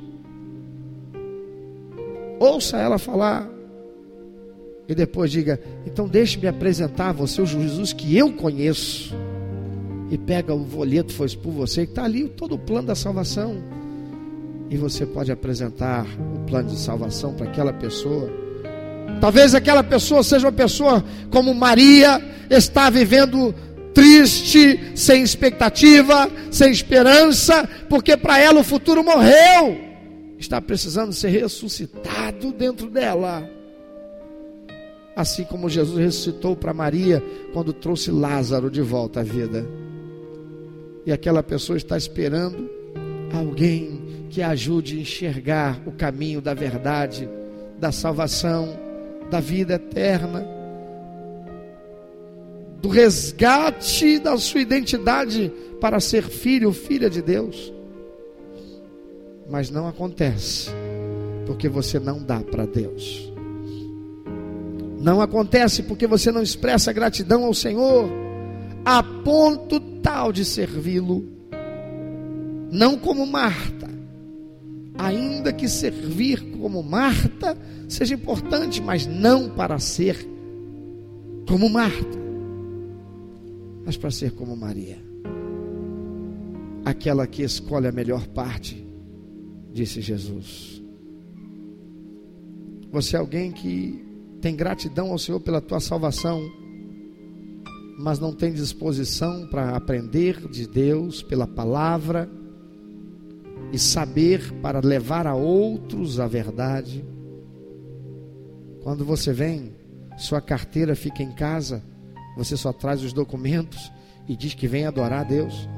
Ouça 2.38 2.78
ela 2.78 2.98
falar. 2.98 3.48
E 4.88 4.94
depois 4.94 5.30
diga: 5.30 5.60
Então 5.84 6.06
deixe-me 6.06 6.46
apresentar 6.46 7.10
a 7.10 7.12
você 7.12 7.42
o 7.42 7.46
Jesus 7.46 7.92
que 7.92 8.16
eu 8.16 8.32
conheço. 8.32 9.14
E 10.10 10.16
pega 10.16 10.54
o 10.54 10.64
folheto 10.64 11.12
foi 11.12 11.28
por 11.36 11.52
você, 11.52 11.84
que 11.84 11.92
está 11.92 12.04
ali 12.04 12.28
todo 12.28 12.54
o 12.54 12.58
plano 12.58 12.86
da 12.86 12.94
salvação. 12.94 13.56
E 14.70 14.76
você 14.76 15.04
pode 15.04 15.30
apresentar 15.30 16.06
o 16.34 16.46
plano 16.46 16.70
de 16.70 16.78
salvação 16.78 17.34
para 17.34 17.46
aquela 17.46 17.74
pessoa. 17.74 18.30
Talvez 19.20 19.54
aquela 19.54 19.82
pessoa 19.82 20.22
seja 20.22 20.46
uma 20.46 20.52
pessoa 20.52 21.04
como 21.30 21.52
Maria, 21.52 22.22
está 22.48 22.88
vivendo 22.88 23.54
triste, 23.98 24.92
sem 24.94 25.24
expectativa, 25.24 26.30
sem 26.52 26.70
esperança, 26.70 27.68
porque 27.88 28.16
para 28.16 28.38
ela 28.38 28.60
o 28.60 28.64
futuro 28.64 29.02
morreu. 29.02 29.76
Está 30.38 30.60
precisando 30.60 31.12
ser 31.12 31.30
ressuscitado 31.30 32.52
dentro 32.52 32.88
dela. 32.88 33.50
Assim 35.16 35.42
como 35.42 35.68
Jesus 35.68 35.98
ressuscitou 35.98 36.54
para 36.54 36.72
Maria 36.72 37.20
quando 37.52 37.72
trouxe 37.72 38.12
Lázaro 38.12 38.70
de 38.70 38.80
volta 38.80 39.18
à 39.18 39.22
vida. 39.24 39.66
E 41.04 41.10
aquela 41.10 41.42
pessoa 41.42 41.76
está 41.76 41.96
esperando 41.96 42.70
alguém 43.34 44.00
que 44.30 44.40
ajude 44.40 44.96
a 44.96 45.00
enxergar 45.00 45.82
o 45.84 45.90
caminho 45.90 46.40
da 46.40 46.54
verdade, 46.54 47.28
da 47.80 47.90
salvação, 47.90 48.78
da 49.28 49.40
vida 49.40 49.74
eterna 49.74 50.57
do 52.80 52.88
resgate 52.88 54.18
da 54.18 54.36
sua 54.38 54.60
identidade 54.60 55.52
para 55.80 56.00
ser 56.00 56.24
filho 56.24 56.72
filha 56.72 57.10
de 57.10 57.20
Deus. 57.20 57.72
Mas 59.48 59.70
não 59.70 59.88
acontece, 59.88 60.70
porque 61.46 61.68
você 61.68 61.98
não 61.98 62.22
dá 62.22 62.40
para 62.40 62.66
Deus. 62.66 63.32
Não 65.00 65.20
acontece 65.20 65.82
porque 65.82 66.06
você 66.06 66.30
não 66.30 66.42
expressa 66.42 66.92
gratidão 66.92 67.44
ao 67.44 67.54
Senhor, 67.54 68.08
a 68.84 69.02
ponto 69.02 69.80
tal 70.02 70.32
de 70.32 70.44
servi-lo, 70.44 71.24
não 72.70 72.98
como 72.98 73.26
Marta, 73.26 73.88
ainda 74.96 75.52
que 75.52 75.68
servir 75.68 76.52
como 76.58 76.82
Marta 76.82 77.56
seja 77.88 78.14
importante, 78.14 78.82
mas 78.82 79.06
não 79.06 79.48
para 79.48 79.78
ser 79.78 80.16
como 81.46 81.68
Marta 81.68 82.27
mas 83.88 83.96
para 83.96 84.10
ser 84.10 84.32
como 84.32 84.54
Maria. 84.54 84.98
aquela 86.84 87.26
que 87.26 87.42
escolhe 87.42 87.86
a 87.86 87.92
melhor 87.92 88.26
parte, 88.26 88.86
disse 89.72 90.02
Jesus. 90.02 90.82
Você 92.92 93.16
é 93.16 93.18
alguém 93.18 93.50
que 93.50 94.04
tem 94.42 94.54
gratidão 94.54 95.10
ao 95.10 95.18
Senhor 95.18 95.40
pela 95.40 95.62
tua 95.62 95.80
salvação, 95.80 96.38
mas 97.98 98.18
não 98.18 98.30
tem 98.34 98.52
disposição 98.52 99.48
para 99.48 99.74
aprender 99.74 100.46
de 100.50 100.66
Deus 100.68 101.22
pela 101.22 101.46
palavra 101.46 102.28
e 103.72 103.78
saber 103.78 104.52
para 104.60 104.80
levar 104.80 105.26
a 105.26 105.34
outros 105.34 106.20
a 106.20 106.26
verdade. 106.26 107.02
Quando 108.82 109.02
você 109.02 109.32
vem, 109.32 109.74
sua 110.18 110.42
carteira 110.42 110.94
fica 110.94 111.22
em 111.22 111.32
casa, 111.32 111.82
você 112.38 112.56
só 112.56 112.72
traz 112.72 113.02
os 113.02 113.12
documentos 113.12 113.92
e 114.28 114.36
diz 114.36 114.54
que 114.54 114.68
vem 114.68 114.86
adorar 114.86 115.22
a 115.22 115.24
Deus. 115.24 115.68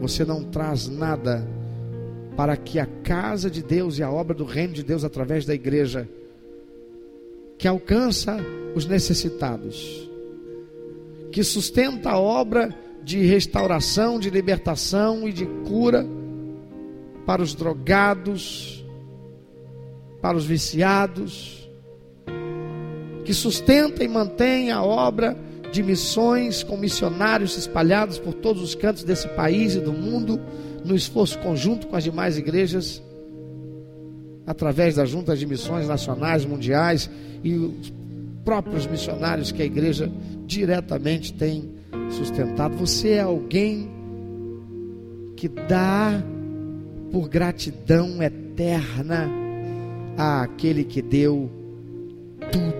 Você 0.00 0.24
não 0.24 0.42
traz 0.42 0.88
nada 0.88 1.46
para 2.36 2.56
que 2.56 2.80
a 2.80 2.86
casa 2.86 3.48
de 3.48 3.62
Deus 3.62 3.98
e 3.98 4.02
a 4.02 4.10
obra 4.10 4.34
do 4.34 4.44
reino 4.44 4.72
de 4.72 4.82
Deus 4.82 5.04
através 5.04 5.46
da 5.46 5.54
igreja 5.54 6.08
que 7.56 7.68
alcança 7.68 8.38
os 8.74 8.84
necessitados, 8.84 10.10
que 11.30 11.44
sustenta 11.44 12.10
a 12.10 12.18
obra 12.18 12.74
de 13.04 13.24
restauração, 13.24 14.18
de 14.18 14.28
libertação 14.28 15.28
e 15.28 15.32
de 15.32 15.46
cura 15.68 16.04
para 17.24 17.42
os 17.42 17.54
drogados, 17.54 18.84
para 20.20 20.36
os 20.36 20.46
viciados, 20.46 21.59
que 23.30 23.34
sustenta 23.34 24.02
e 24.02 24.08
mantém 24.08 24.72
a 24.72 24.82
obra 24.82 25.36
de 25.70 25.84
missões 25.84 26.64
com 26.64 26.76
missionários 26.76 27.56
espalhados 27.56 28.18
por 28.18 28.34
todos 28.34 28.60
os 28.60 28.74
cantos 28.74 29.04
desse 29.04 29.28
país 29.28 29.76
e 29.76 29.78
do 29.78 29.92
mundo, 29.92 30.40
no 30.84 30.96
esforço 30.96 31.38
conjunto 31.38 31.86
com 31.86 31.94
as 31.94 32.02
demais 32.02 32.36
igrejas, 32.36 33.00
através 34.44 34.96
das 34.96 35.10
juntas 35.10 35.38
de 35.38 35.46
missões 35.46 35.86
nacionais, 35.86 36.44
mundiais 36.44 37.08
e 37.44 37.54
os 37.54 37.92
próprios 38.44 38.84
missionários 38.88 39.52
que 39.52 39.62
a 39.62 39.64
igreja 39.64 40.10
diretamente 40.44 41.32
tem 41.32 41.70
sustentado. 42.10 42.76
Você 42.78 43.10
é 43.10 43.20
alguém 43.20 43.88
que 45.36 45.48
dá 45.48 46.20
por 47.12 47.28
gratidão 47.28 48.20
eterna 48.20 49.30
àquele 50.18 50.82
que 50.82 51.00
deu 51.00 51.48
tudo 52.50 52.79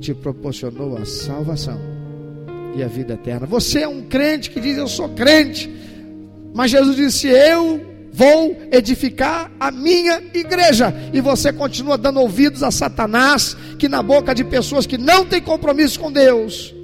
te 0.00 0.14
proporcionou 0.14 0.96
a 0.96 1.04
salvação 1.04 1.78
e 2.74 2.82
a 2.82 2.88
vida 2.88 3.14
eterna. 3.14 3.46
Você 3.46 3.80
é 3.80 3.88
um 3.88 4.02
crente 4.02 4.50
que 4.50 4.60
diz: 4.60 4.76
Eu 4.76 4.88
sou 4.88 5.08
crente, 5.10 5.70
mas 6.54 6.70
Jesus 6.70 6.96
disse: 6.96 7.28
Eu 7.28 7.80
vou 8.12 8.56
edificar 8.72 9.50
a 9.60 9.70
minha 9.70 10.20
igreja. 10.34 10.92
E 11.12 11.20
você 11.20 11.52
continua 11.52 11.98
dando 11.98 12.20
ouvidos 12.20 12.62
a 12.62 12.70
Satanás, 12.70 13.56
que 13.78 13.88
na 13.88 14.02
boca 14.02 14.34
de 14.34 14.42
pessoas 14.44 14.86
que 14.86 14.98
não 14.98 15.24
têm 15.24 15.40
compromisso 15.40 16.00
com 16.00 16.10
Deus, 16.10 16.74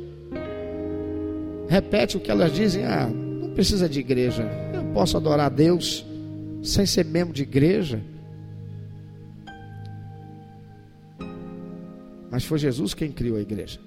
repete 1.69 2.17
o 2.17 2.21
que 2.21 2.31
elas 2.31 2.53
dizem: 2.53 2.85
Ah, 2.85 3.09
não 3.09 3.51
precisa 3.51 3.89
de 3.89 4.01
igreja, 4.01 4.49
eu 4.75 4.85
posso 4.93 5.17
adorar 5.17 5.47
a 5.47 5.51
Deus 5.51 6.05
sem 6.63 6.85
ser 6.85 7.05
membro 7.05 7.33
de 7.33 7.43
igreja. 7.43 8.01
Mas 12.37 12.45
foi 12.45 12.59
Jesus 12.59 12.93
quem 12.93 13.11
criou 13.11 13.39
a 13.39 13.41
igreja. 13.41 13.81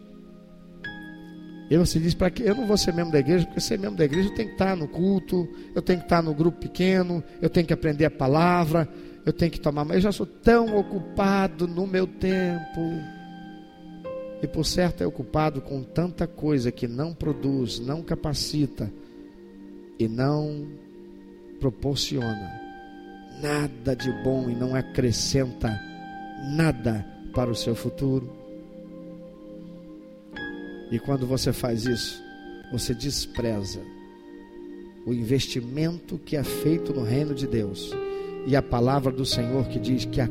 E 1.70 1.78
você 1.78 2.00
diz 2.00 2.16
para 2.16 2.32
que 2.32 2.42
eu 2.42 2.56
não 2.56 2.66
vou 2.66 2.76
ser 2.76 2.92
membro 2.92 3.12
da 3.12 3.20
igreja, 3.20 3.46
porque 3.46 3.62
ser 3.62 3.78
membro 3.78 3.96
da 3.96 4.06
igreja 4.06 4.28
eu 4.28 4.34
tenho 4.34 4.48
que 4.48 4.56
estar 4.56 4.76
no 4.76 4.88
culto, 4.88 5.48
eu 5.76 5.84
tenho 5.84 6.00
que 6.00 6.06
estar 6.06 6.24
no 6.24 6.34
grupo 6.34 6.58
pequeno, 6.58 7.24
eu 7.44 7.48
tenho 7.48 7.68
que 7.68 7.74
aprender 7.74 8.06
a 8.06 8.10
palavra, 8.10 8.90
eu 9.24 9.32
tenho 9.32 9.52
que 9.52 9.60
tomar, 9.60 9.86
mas 9.86 9.98
eu 9.98 10.02
já 10.02 10.12
sou 10.12 10.26
tão 10.26 10.76
ocupado 10.80 11.68
no 11.68 11.86
meu 11.86 12.08
tempo. 12.08 12.82
E 14.42 14.48
por 14.48 14.66
certo 14.66 15.04
é 15.04 15.06
ocupado 15.06 15.62
com 15.62 15.84
tanta 15.84 16.26
coisa 16.26 16.72
que 16.72 16.88
não 16.88 17.14
produz, 17.14 17.80
não 17.80 18.02
capacita 18.02 18.92
e 20.00 20.08
não 20.08 20.68
proporciona 21.60 22.60
nada 23.44 23.96
de 23.96 24.12
bom 24.24 24.50
e 24.50 24.56
não 24.56 24.74
acrescenta 24.74 25.80
nada 26.58 27.06
para 27.32 27.52
o 27.52 27.56
seu 27.56 27.76
futuro. 27.76 28.39
E 30.92 31.00
quando 31.00 31.26
você 31.26 31.54
faz 31.54 31.86
isso, 31.86 32.22
você 32.72 32.94
despreza 32.94 33.80
o 35.06 35.14
investimento 35.14 36.18
que 36.18 36.36
é 36.36 36.44
feito 36.44 36.94
no 36.94 37.04
reino 37.04 37.34
de 37.34 37.48
Deus 37.48 37.92
e 38.46 38.56
a 38.56 38.62
palavra 38.62 39.12
do 39.12 39.26
Senhor 39.26 39.68
que 39.68 39.80
diz 39.80 40.06
que 40.06 40.22
a 40.22 40.30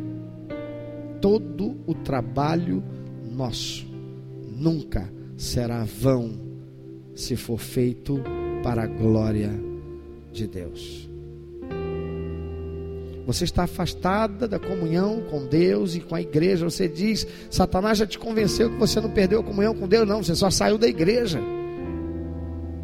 todo 1.20 1.76
o 1.86 1.94
trabalho 1.94 2.82
nosso 3.30 3.86
nunca 4.56 5.12
será 5.36 5.84
vão 5.84 6.32
se 7.14 7.36
for 7.36 7.58
feito 7.58 8.20
para 8.62 8.84
a 8.84 8.86
glória 8.86 9.50
de 10.32 10.46
Deus. 10.46 11.07
Você 13.28 13.44
está 13.44 13.64
afastada 13.64 14.48
da 14.48 14.58
comunhão 14.58 15.20
com 15.30 15.44
Deus 15.44 15.94
e 15.94 16.00
com 16.00 16.14
a 16.14 16.20
igreja. 16.22 16.64
Você 16.64 16.88
diz: 16.88 17.26
Satanás 17.50 17.98
já 17.98 18.06
te 18.06 18.18
convenceu 18.18 18.70
que 18.70 18.78
você 18.78 19.02
não 19.02 19.10
perdeu 19.10 19.40
a 19.40 19.44
comunhão 19.44 19.74
com 19.74 19.86
Deus. 19.86 20.08
Não, 20.08 20.22
você 20.22 20.34
só 20.34 20.48
saiu 20.48 20.78
da 20.78 20.88
igreja. 20.88 21.38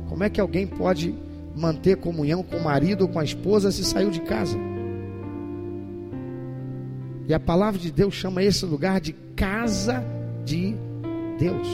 Como 0.06 0.22
é 0.22 0.28
que 0.28 0.38
alguém 0.38 0.66
pode 0.66 1.14
manter 1.56 1.96
comunhão 1.96 2.42
com 2.42 2.58
o 2.58 2.62
marido 2.62 3.06
ou 3.06 3.08
com 3.08 3.18
a 3.18 3.24
esposa 3.24 3.72
se 3.72 3.82
saiu 3.86 4.10
de 4.10 4.20
casa? 4.20 4.58
E 7.26 7.32
a 7.32 7.40
palavra 7.40 7.80
de 7.80 7.90
Deus 7.90 8.12
chama 8.12 8.42
esse 8.42 8.66
lugar 8.66 9.00
de 9.00 9.14
casa 9.34 10.04
de 10.44 10.74
Deus. 11.38 11.68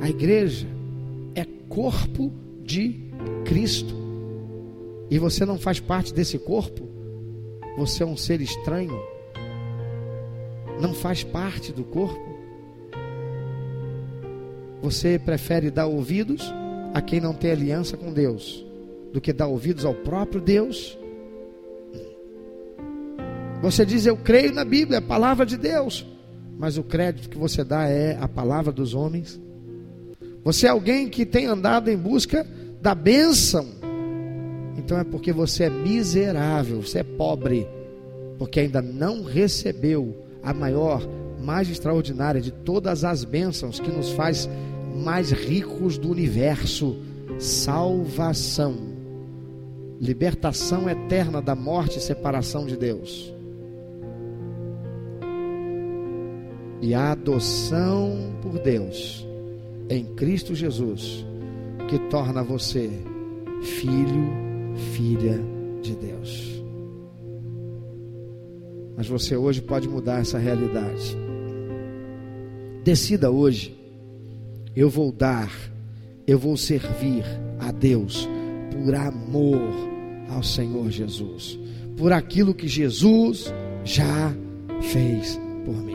A 0.00 0.08
igreja 0.08 0.68
é 1.34 1.44
corpo 1.68 2.32
de 2.62 3.00
Cristo 3.44 4.01
e 5.12 5.18
você 5.18 5.44
não 5.44 5.58
faz 5.58 5.78
parte 5.78 6.14
desse 6.14 6.38
corpo, 6.38 6.88
você 7.76 8.02
é 8.02 8.06
um 8.06 8.16
ser 8.16 8.40
estranho, 8.40 8.98
não 10.80 10.94
faz 10.94 11.22
parte 11.22 11.70
do 11.70 11.84
corpo. 11.84 12.32
Você 14.80 15.18
prefere 15.18 15.70
dar 15.70 15.84
ouvidos 15.84 16.50
a 16.94 17.02
quem 17.02 17.20
não 17.20 17.34
tem 17.34 17.50
aliança 17.50 17.94
com 17.94 18.10
Deus 18.10 18.64
do 19.12 19.20
que 19.20 19.34
dar 19.34 19.48
ouvidos 19.48 19.84
ao 19.84 19.92
próprio 19.92 20.40
Deus. 20.40 20.98
Você 23.60 23.84
diz: 23.84 24.06
Eu 24.06 24.16
creio 24.16 24.54
na 24.54 24.64
Bíblia, 24.64 24.96
é 24.96 24.98
a 25.00 25.02
palavra 25.02 25.44
de 25.44 25.58
Deus, 25.58 26.06
mas 26.58 26.78
o 26.78 26.82
crédito 26.82 27.28
que 27.28 27.36
você 27.36 27.62
dá 27.62 27.86
é 27.86 28.16
a 28.18 28.26
palavra 28.26 28.72
dos 28.72 28.94
homens. 28.94 29.38
Você 30.42 30.66
é 30.66 30.70
alguém 30.70 31.10
que 31.10 31.26
tem 31.26 31.44
andado 31.44 31.90
em 31.90 31.98
busca 31.98 32.46
da 32.80 32.94
bênção 32.94 33.81
então 34.76 34.98
é 34.98 35.04
porque 35.04 35.32
você 35.32 35.64
é 35.64 35.70
miserável, 35.70 36.82
você 36.82 37.00
é 37.00 37.02
pobre, 37.02 37.66
porque 38.38 38.60
ainda 38.60 38.80
não 38.80 39.22
recebeu 39.22 40.16
a 40.42 40.52
maior, 40.52 41.06
mais 41.40 41.68
extraordinária 41.68 42.40
de 42.40 42.50
todas 42.50 43.04
as 43.04 43.24
bênçãos 43.24 43.80
que 43.80 43.90
nos 43.90 44.10
faz 44.12 44.48
mais 44.96 45.30
ricos 45.30 45.98
do 45.98 46.10
universo: 46.10 46.96
salvação, 47.38 48.76
libertação 50.00 50.88
eterna 50.88 51.42
da 51.42 51.54
morte 51.54 51.98
e 51.98 52.02
separação 52.02 52.66
de 52.66 52.76
Deus. 52.76 53.32
E 56.80 56.94
a 56.94 57.12
adoção 57.12 58.34
por 58.42 58.58
Deus 58.58 59.26
em 59.88 60.04
Cristo 60.04 60.54
Jesus, 60.54 61.24
que 61.88 61.98
torna 62.08 62.42
você 62.42 62.90
filho 63.62 64.51
filha 64.92 65.38
de 65.82 65.94
Deus. 65.94 66.62
Mas 68.96 69.06
você 69.06 69.36
hoje 69.36 69.60
pode 69.60 69.88
mudar 69.88 70.20
essa 70.20 70.38
realidade. 70.38 71.16
Decida 72.84 73.30
hoje. 73.30 73.78
Eu 74.74 74.88
vou 74.88 75.12
dar, 75.12 75.52
eu 76.26 76.38
vou 76.38 76.56
servir 76.56 77.24
a 77.58 77.70
Deus 77.70 78.26
por 78.72 78.94
amor 78.94 79.60
ao 80.30 80.42
Senhor 80.42 80.90
Jesus, 80.90 81.58
por 81.96 82.10
aquilo 82.10 82.54
que 82.54 82.66
Jesus 82.66 83.52
já 83.84 84.34
fez 84.80 85.38
por 85.64 85.76
mim. 85.76 85.91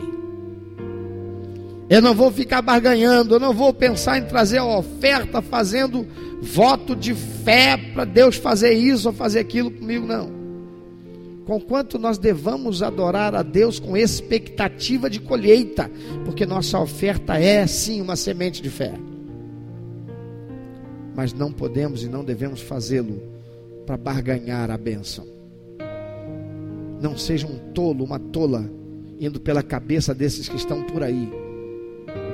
Eu 1.90 2.02
não 2.02 2.14
vou 2.14 2.30
ficar 2.30 2.60
barganhando, 2.60 3.34
eu 3.34 3.40
não 3.40 3.54
vou 3.54 3.72
pensar 3.72 4.18
em 4.18 4.24
trazer 4.26 4.58
a 4.58 4.64
oferta 4.64 5.40
fazendo 5.40 6.06
voto 6.42 6.94
de 6.94 7.14
fé 7.14 7.76
para 7.76 8.04
Deus 8.04 8.36
fazer 8.36 8.72
isso 8.72 9.08
ou 9.08 9.14
fazer 9.14 9.40
aquilo 9.40 9.70
comigo, 9.70 10.06
não. 10.06 10.36
Conquanto 11.46 11.98
nós 11.98 12.18
devamos 12.18 12.82
adorar 12.82 13.34
a 13.34 13.42
Deus 13.42 13.80
com 13.80 13.96
expectativa 13.96 15.08
de 15.08 15.18
colheita, 15.18 15.90
porque 16.24 16.44
nossa 16.44 16.78
oferta 16.78 17.38
é 17.38 17.66
sim 17.66 18.02
uma 18.02 18.16
semente 18.16 18.60
de 18.60 18.68
fé. 18.68 18.92
mas 21.18 21.32
não 21.32 21.50
podemos 21.50 22.04
e 22.04 22.08
não 22.08 22.22
devemos 22.22 22.60
fazê-lo 22.60 23.20
para 23.84 23.96
barganhar 23.96 24.70
a 24.70 24.78
bênção. 24.78 25.26
Não 27.00 27.18
seja 27.18 27.44
um 27.44 27.58
tolo, 27.72 28.04
uma 28.04 28.20
tola, 28.20 28.70
indo 29.18 29.40
pela 29.40 29.60
cabeça 29.60 30.14
desses 30.14 30.48
que 30.48 30.54
estão 30.54 30.84
por 30.84 31.02
aí, 31.02 31.28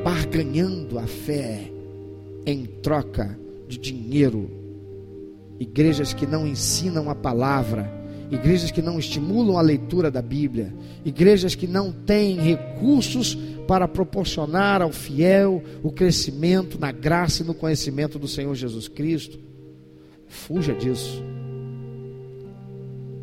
barganhando 0.05 0.99
a 0.99 1.07
fé 1.07 1.73
em 2.45 2.67
troca 2.67 3.39
de 3.67 3.79
dinheiro. 3.79 4.51
Igrejas 5.59 6.13
que 6.13 6.27
não 6.27 6.47
ensinam 6.47 7.09
a 7.09 7.15
palavra, 7.15 7.91
igrejas 8.31 8.71
que 8.71 8.83
não 8.83 8.99
estimulam 8.99 9.57
a 9.57 9.63
leitura 9.63 10.11
da 10.11 10.21
Bíblia, 10.21 10.75
igrejas 11.07 11.55
que 11.55 11.67
não 11.67 11.91
têm 11.91 12.37
recursos 12.37 13.35
para 13.67 13.89
proporcionar 13.89 14.83
ao 14.83 14.93
fiel 14.93 15.63
o 15.83 15.91
crescimento 15.91 16.79
na 16.79 16.93
graça 16.93 17.43
e 17.43 17.47
no 17.47 17.55
conhecimento 17.55 18.19
do 18.19 18.29
Senhor 18.29 18.55
Jesus 18.55 18.89
Cristo. 18.89 19.39
Fuja 20.29 20.75
disso. 20.75 21.25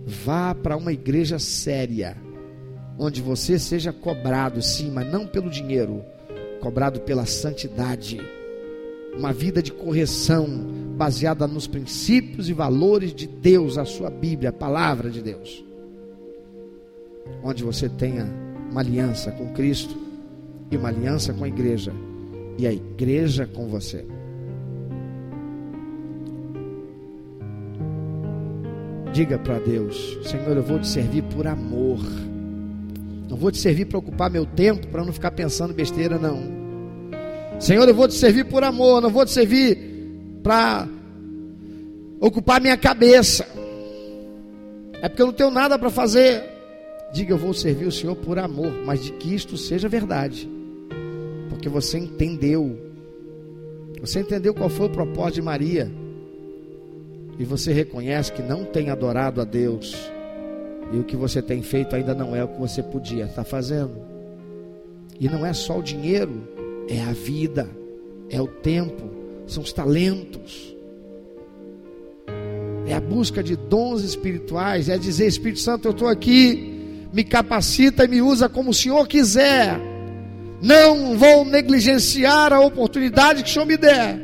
Vá 0.03 0.55
para 0.55 0.75
uma 0.75 0.91
igreja 0.91 1.37
séria, 1.37 2.17
onde 2.97 3.21
você 3.21 3.59
seja 3.59 3.93
cobrado, 3.93 4.63
sim, 4.63 4.89
mas 4.89 5.11
não 5.11 5.27
pelo 5.27 5.49
dinheiro, 5.49 6.03
cobrado 6.61 7.01
pela 7.01 7.25
santidade. 7.25 8.21
Uma 9.17 9.33
vida 9.33 9.61
de 9.61 9.73
correção 9.73 10.47
baseada 10.95 11.47
nos 11.47 11.67
princípios 11.67 12.47
e 12.47 12.53
valores 12.53 13.13
de 13.13 13.27
Deus, 13.27 13.77
a 13.77 13.83
sua 13.83 14.09
Bíblia, 14.09 14.51
a 14.51 14.53
palavra 14.53 15.09
de 15.09 15.21
Deus. 15.21 15.65
Onde 17.43 17.63
você 17.63 17.89
tenha 17.89 18.25
uma 18.69 18.79
aliança 18.79 19.31
com 19.31 19.51
Cristo 19.51 19.95
e 20.69 20.77
uma 20.77 20.87
aliança 20.87 21.33
com 21.33 21.43
a 21.43 21.47
igreja, 21.47 21.91
e 22.57 22.65
a 22.65 22.71
igreja 22.71 23.45
com 23.45 23.67
você. 23.67 24.05
Diga 29.11 29.37
para 29.37 29.59
Deus: 29.59 30.19
Senhor, 30.23 30.55
eu 30.55 30.63
vou 30.63 30.79
te 30.79 30.87
servir 30.87 31.23
por 31.23 31.45
amor. 31.45 31.99
Não 33.31 33.37
vou 33.37 33.49
te 33.49 33.59
servir 33.59 33.85
para 33.85 33.97
ocupar 33.97 34.29
meu 34.29 34.45
tempo, 34.45 34.87
para 34.87 35.05
não 35.05 35.13
ficar 35.13 35.31
pensando 35.31 35.73
besteira, 35.73 36.19
não. 36.19 36.41
Senhor, 37.61 37.87
eu 37.87 37.95
vou 37.95 38.05
te 38.05 38.13
servir 38.13 38.43
por 38.43 38.61
amor, 38.61 39.01
não 39.01 39.09
vou 39.09 39.25
te 39.25 39.31
servir 39.31 39.77
para 40.43 40.85
ocupar 42.19 42.59
minha 42.59 42.75
cabeça. 42.75 43.47
É 45.01 45.07
porque 45.07 45.21
eu 45.21 45.27
não 45.27 45.33
tenho 45.33 45.49
nada 45.49 45.79
para 45.79 45.89
fazer. 45.89 46.43
Diga, 47.13 47.31
eu 47.33 47.37
vou 47.37 47.53
servir 47.53 47.85
o 47.85 47.91
Senhor 47.91 48.17
por 48.17 48.37
amor, 48.37 48.73
mas 48.85 49.01
de 49.01 49.13
que 49.13 49.33
isto 49.33 49.55
seja 49.55 49.87
verdade. 49.87 50.49
Porque 51.47 51.69
você 51.69 51.99
entendeu. 51.99 52.77
Você 54.01 54.19
entendeu 54.19 54.53
qual 54.53 54.67
foi 54.67 54.87
o 54.87 54.91
propósito 54.91 55.35
de 55.35 55.41
Maria 55.41 55.89
e 57.39 57.45
você 57.45 57.71
reconhece 57.71 58.33
que 58.33 58.41
não 58.41 58.65
tem 58.65 58.89
adorado 58.89 59.39
a 59.39 59.45
Deus, 59.45 60.10
e 60.91 60.99
o 60.99 61.03
que 61.03 61.15
você 61.15 61.41
tem 61.41 61.61
feito 61.61 61.95
ainda 61.95 62.13
não 62.13 62.35
é 62.35 62.43
o 62.43 62.47
que 62.47 62.59
você 62.59 62.83
podia 62.83 63.25
estar 63.25 63.43
fazendo. 63.43 63.95
E 65.19 65.29
não 65.29 65.45
é 65.45 65.53
só 65.53 65.79
o 65.79 65.83
dinheiro, 65.83 66.47
é 66.89 67.01
a 67.01 67.13
vida, 67.13 67.69
é 68.29 68.41
o 68.41 68.47
tempo, 68.47 69.09
são 69.47 69.63
os 69.63 69.71
talentos. 69.71 70.75
É 72.85 72.93
a 72.93 72.99
busca 72.99 73.41
de 73.41 73.55
dons 73.55 74.03
espirituais, 74.03 74.89
é 74.89 74.97
dizer, 74.97 75.27
Espírito 75.27 75.61
Santo, 75.61 75.87
eu 75.87 75.91
estou 75.91 76.09
aqui, 76.09 77.07
me 77.13 77.23
capacita 77.23 78.03
e 78.03 78.07
me 78.07 78.21
usa 78.21 78.49
como 78.49 78.71
o 78.71 78.73
Senhor 78.73 79.07
quiser. 79.07 79.79
Não 80.61 81.17
vou 81.17 81.45
negligenciar 81.45 82.51
a 82.51 82.59
oportunidade 82.59 83.43
que 83.43 83.49
o 83.49 83.53
Senhor 83.53 83.65
me 83.65 83.77
der 83.77 84.19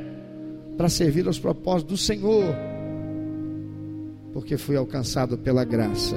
para 0.76 0.90
servir 0.90 1.26
aos 1.28 1.40
propósitos 1.40 2.00
do 2.00 2.06
Senhor 2.06 2.54
porque 4.34 4.56
fui 4.56 4.76
alcançado 4.76 5.36
pela 5.36 5.66
graça 5.66 6.16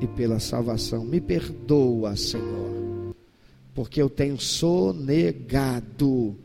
e 0.00 0.06
pela 0.06 0.38
salvação. 0.38 1.04
Me 1.04 1.20
perdoa, 1.20 2.16
Senhor, 2.16 3.14
porque 3.74 4.00
eu 4.00 4.08
tenho 4.08 4.38
sonegado 4.38 6.36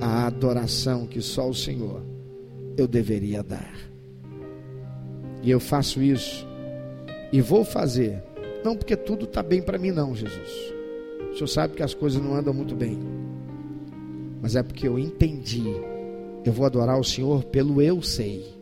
a 0.00 0.26
adoração 0.26 1.06
que 1.06 1.20
só 1.20 1.48
o 1.48 1.54
Senhor 1.54 2.02
eu 2.76 2.86
deveria 2.86 3.42
dar. 3.42 3.74
E 5.42 5.50
eu 5.50 5.60
faço 5.60 6.02
isso 6.02 6.46
e 7.32 7.40
vou 7.40 7.64
fazer, 7.64 8.22
não 8.64 8.76
porque 8.76 8.96
tudo 8.96 9.24
está 9.24 9.42
bem 9.42 9.62
para 9.62 9.78
mim, 9.78 9.90
não, 9.90 10.14
Jesus. 10.14 10.74
O 11.30 11.34
Senhor 11.34 11.48
sabe 11.48 11.74
que 11.74 11.82
as 11.82 11.94
coisas 11.94 12.20
não 12.20 12.34
andam 12.34 12.52
muito 12.52 12.74
bem, 12.74 12.98
mas 14.42 14.56
é 14.56 14.62
porque 14.62 14.86
eu 14.88 14.98
entendi. 14.98 15.64
Eu 16.44 16.52
vou 16.52 16.64
adorar 16.64 16.98
o 16.98 17.04
Senhor 17.04 17.44
pelo 17.44 17.80
eu 17.80 18.02
sei 18.02 18.60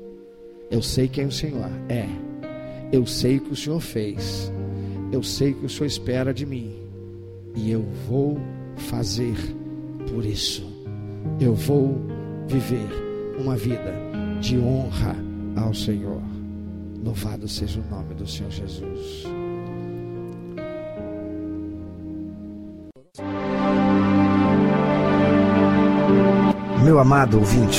eu 0.70 0.82
sei 0.82 1.08
quem 1.08 1.26
o 1.26 1.32
Senhor 1.32 1.70
é. 1.88 2.06
Eu 2.90 3.06
sei 3.06 3.36
o 3.36 3.40
que 3.40 3.52
o 3.52 3.56
Senhor 3.56 3.80
fez. 3.80 4.50
Eu 5.12 5.22
sei 5.22 5.52
que 5.52 5.66
o 5.66 5.68
Senhor 5.68 5.86
espera 5.86 6.32
de 6.32 6.46
mim. 6.46 6.74
E 7.54 7.70
eu 7.70 7.84
vou 8.08 8.38
fazer 8.76 9.36
por 10.10 10.24
isso. 10.24 10.66
Eu 11.40 11.54
vou 11.54 11.98
viver 12.46 12.88
uma 13.38 13.56
vida 13.56 13.94
de 14.40 14.58
honra 14.58 15.14
ao 15.56 15.74
Senhor. 15.74 16.22
Louvado 17.04 17.46
seja 17.46 17.80
o 17.80 17.90
nome 17.90 18.14
do 18.14 18.26
Senhor 18.26 18.50
Jesus. 18.50 19.24
Meu 26.84 26.98
amado 26.98 27.38
ouvinte, 27.38 27.78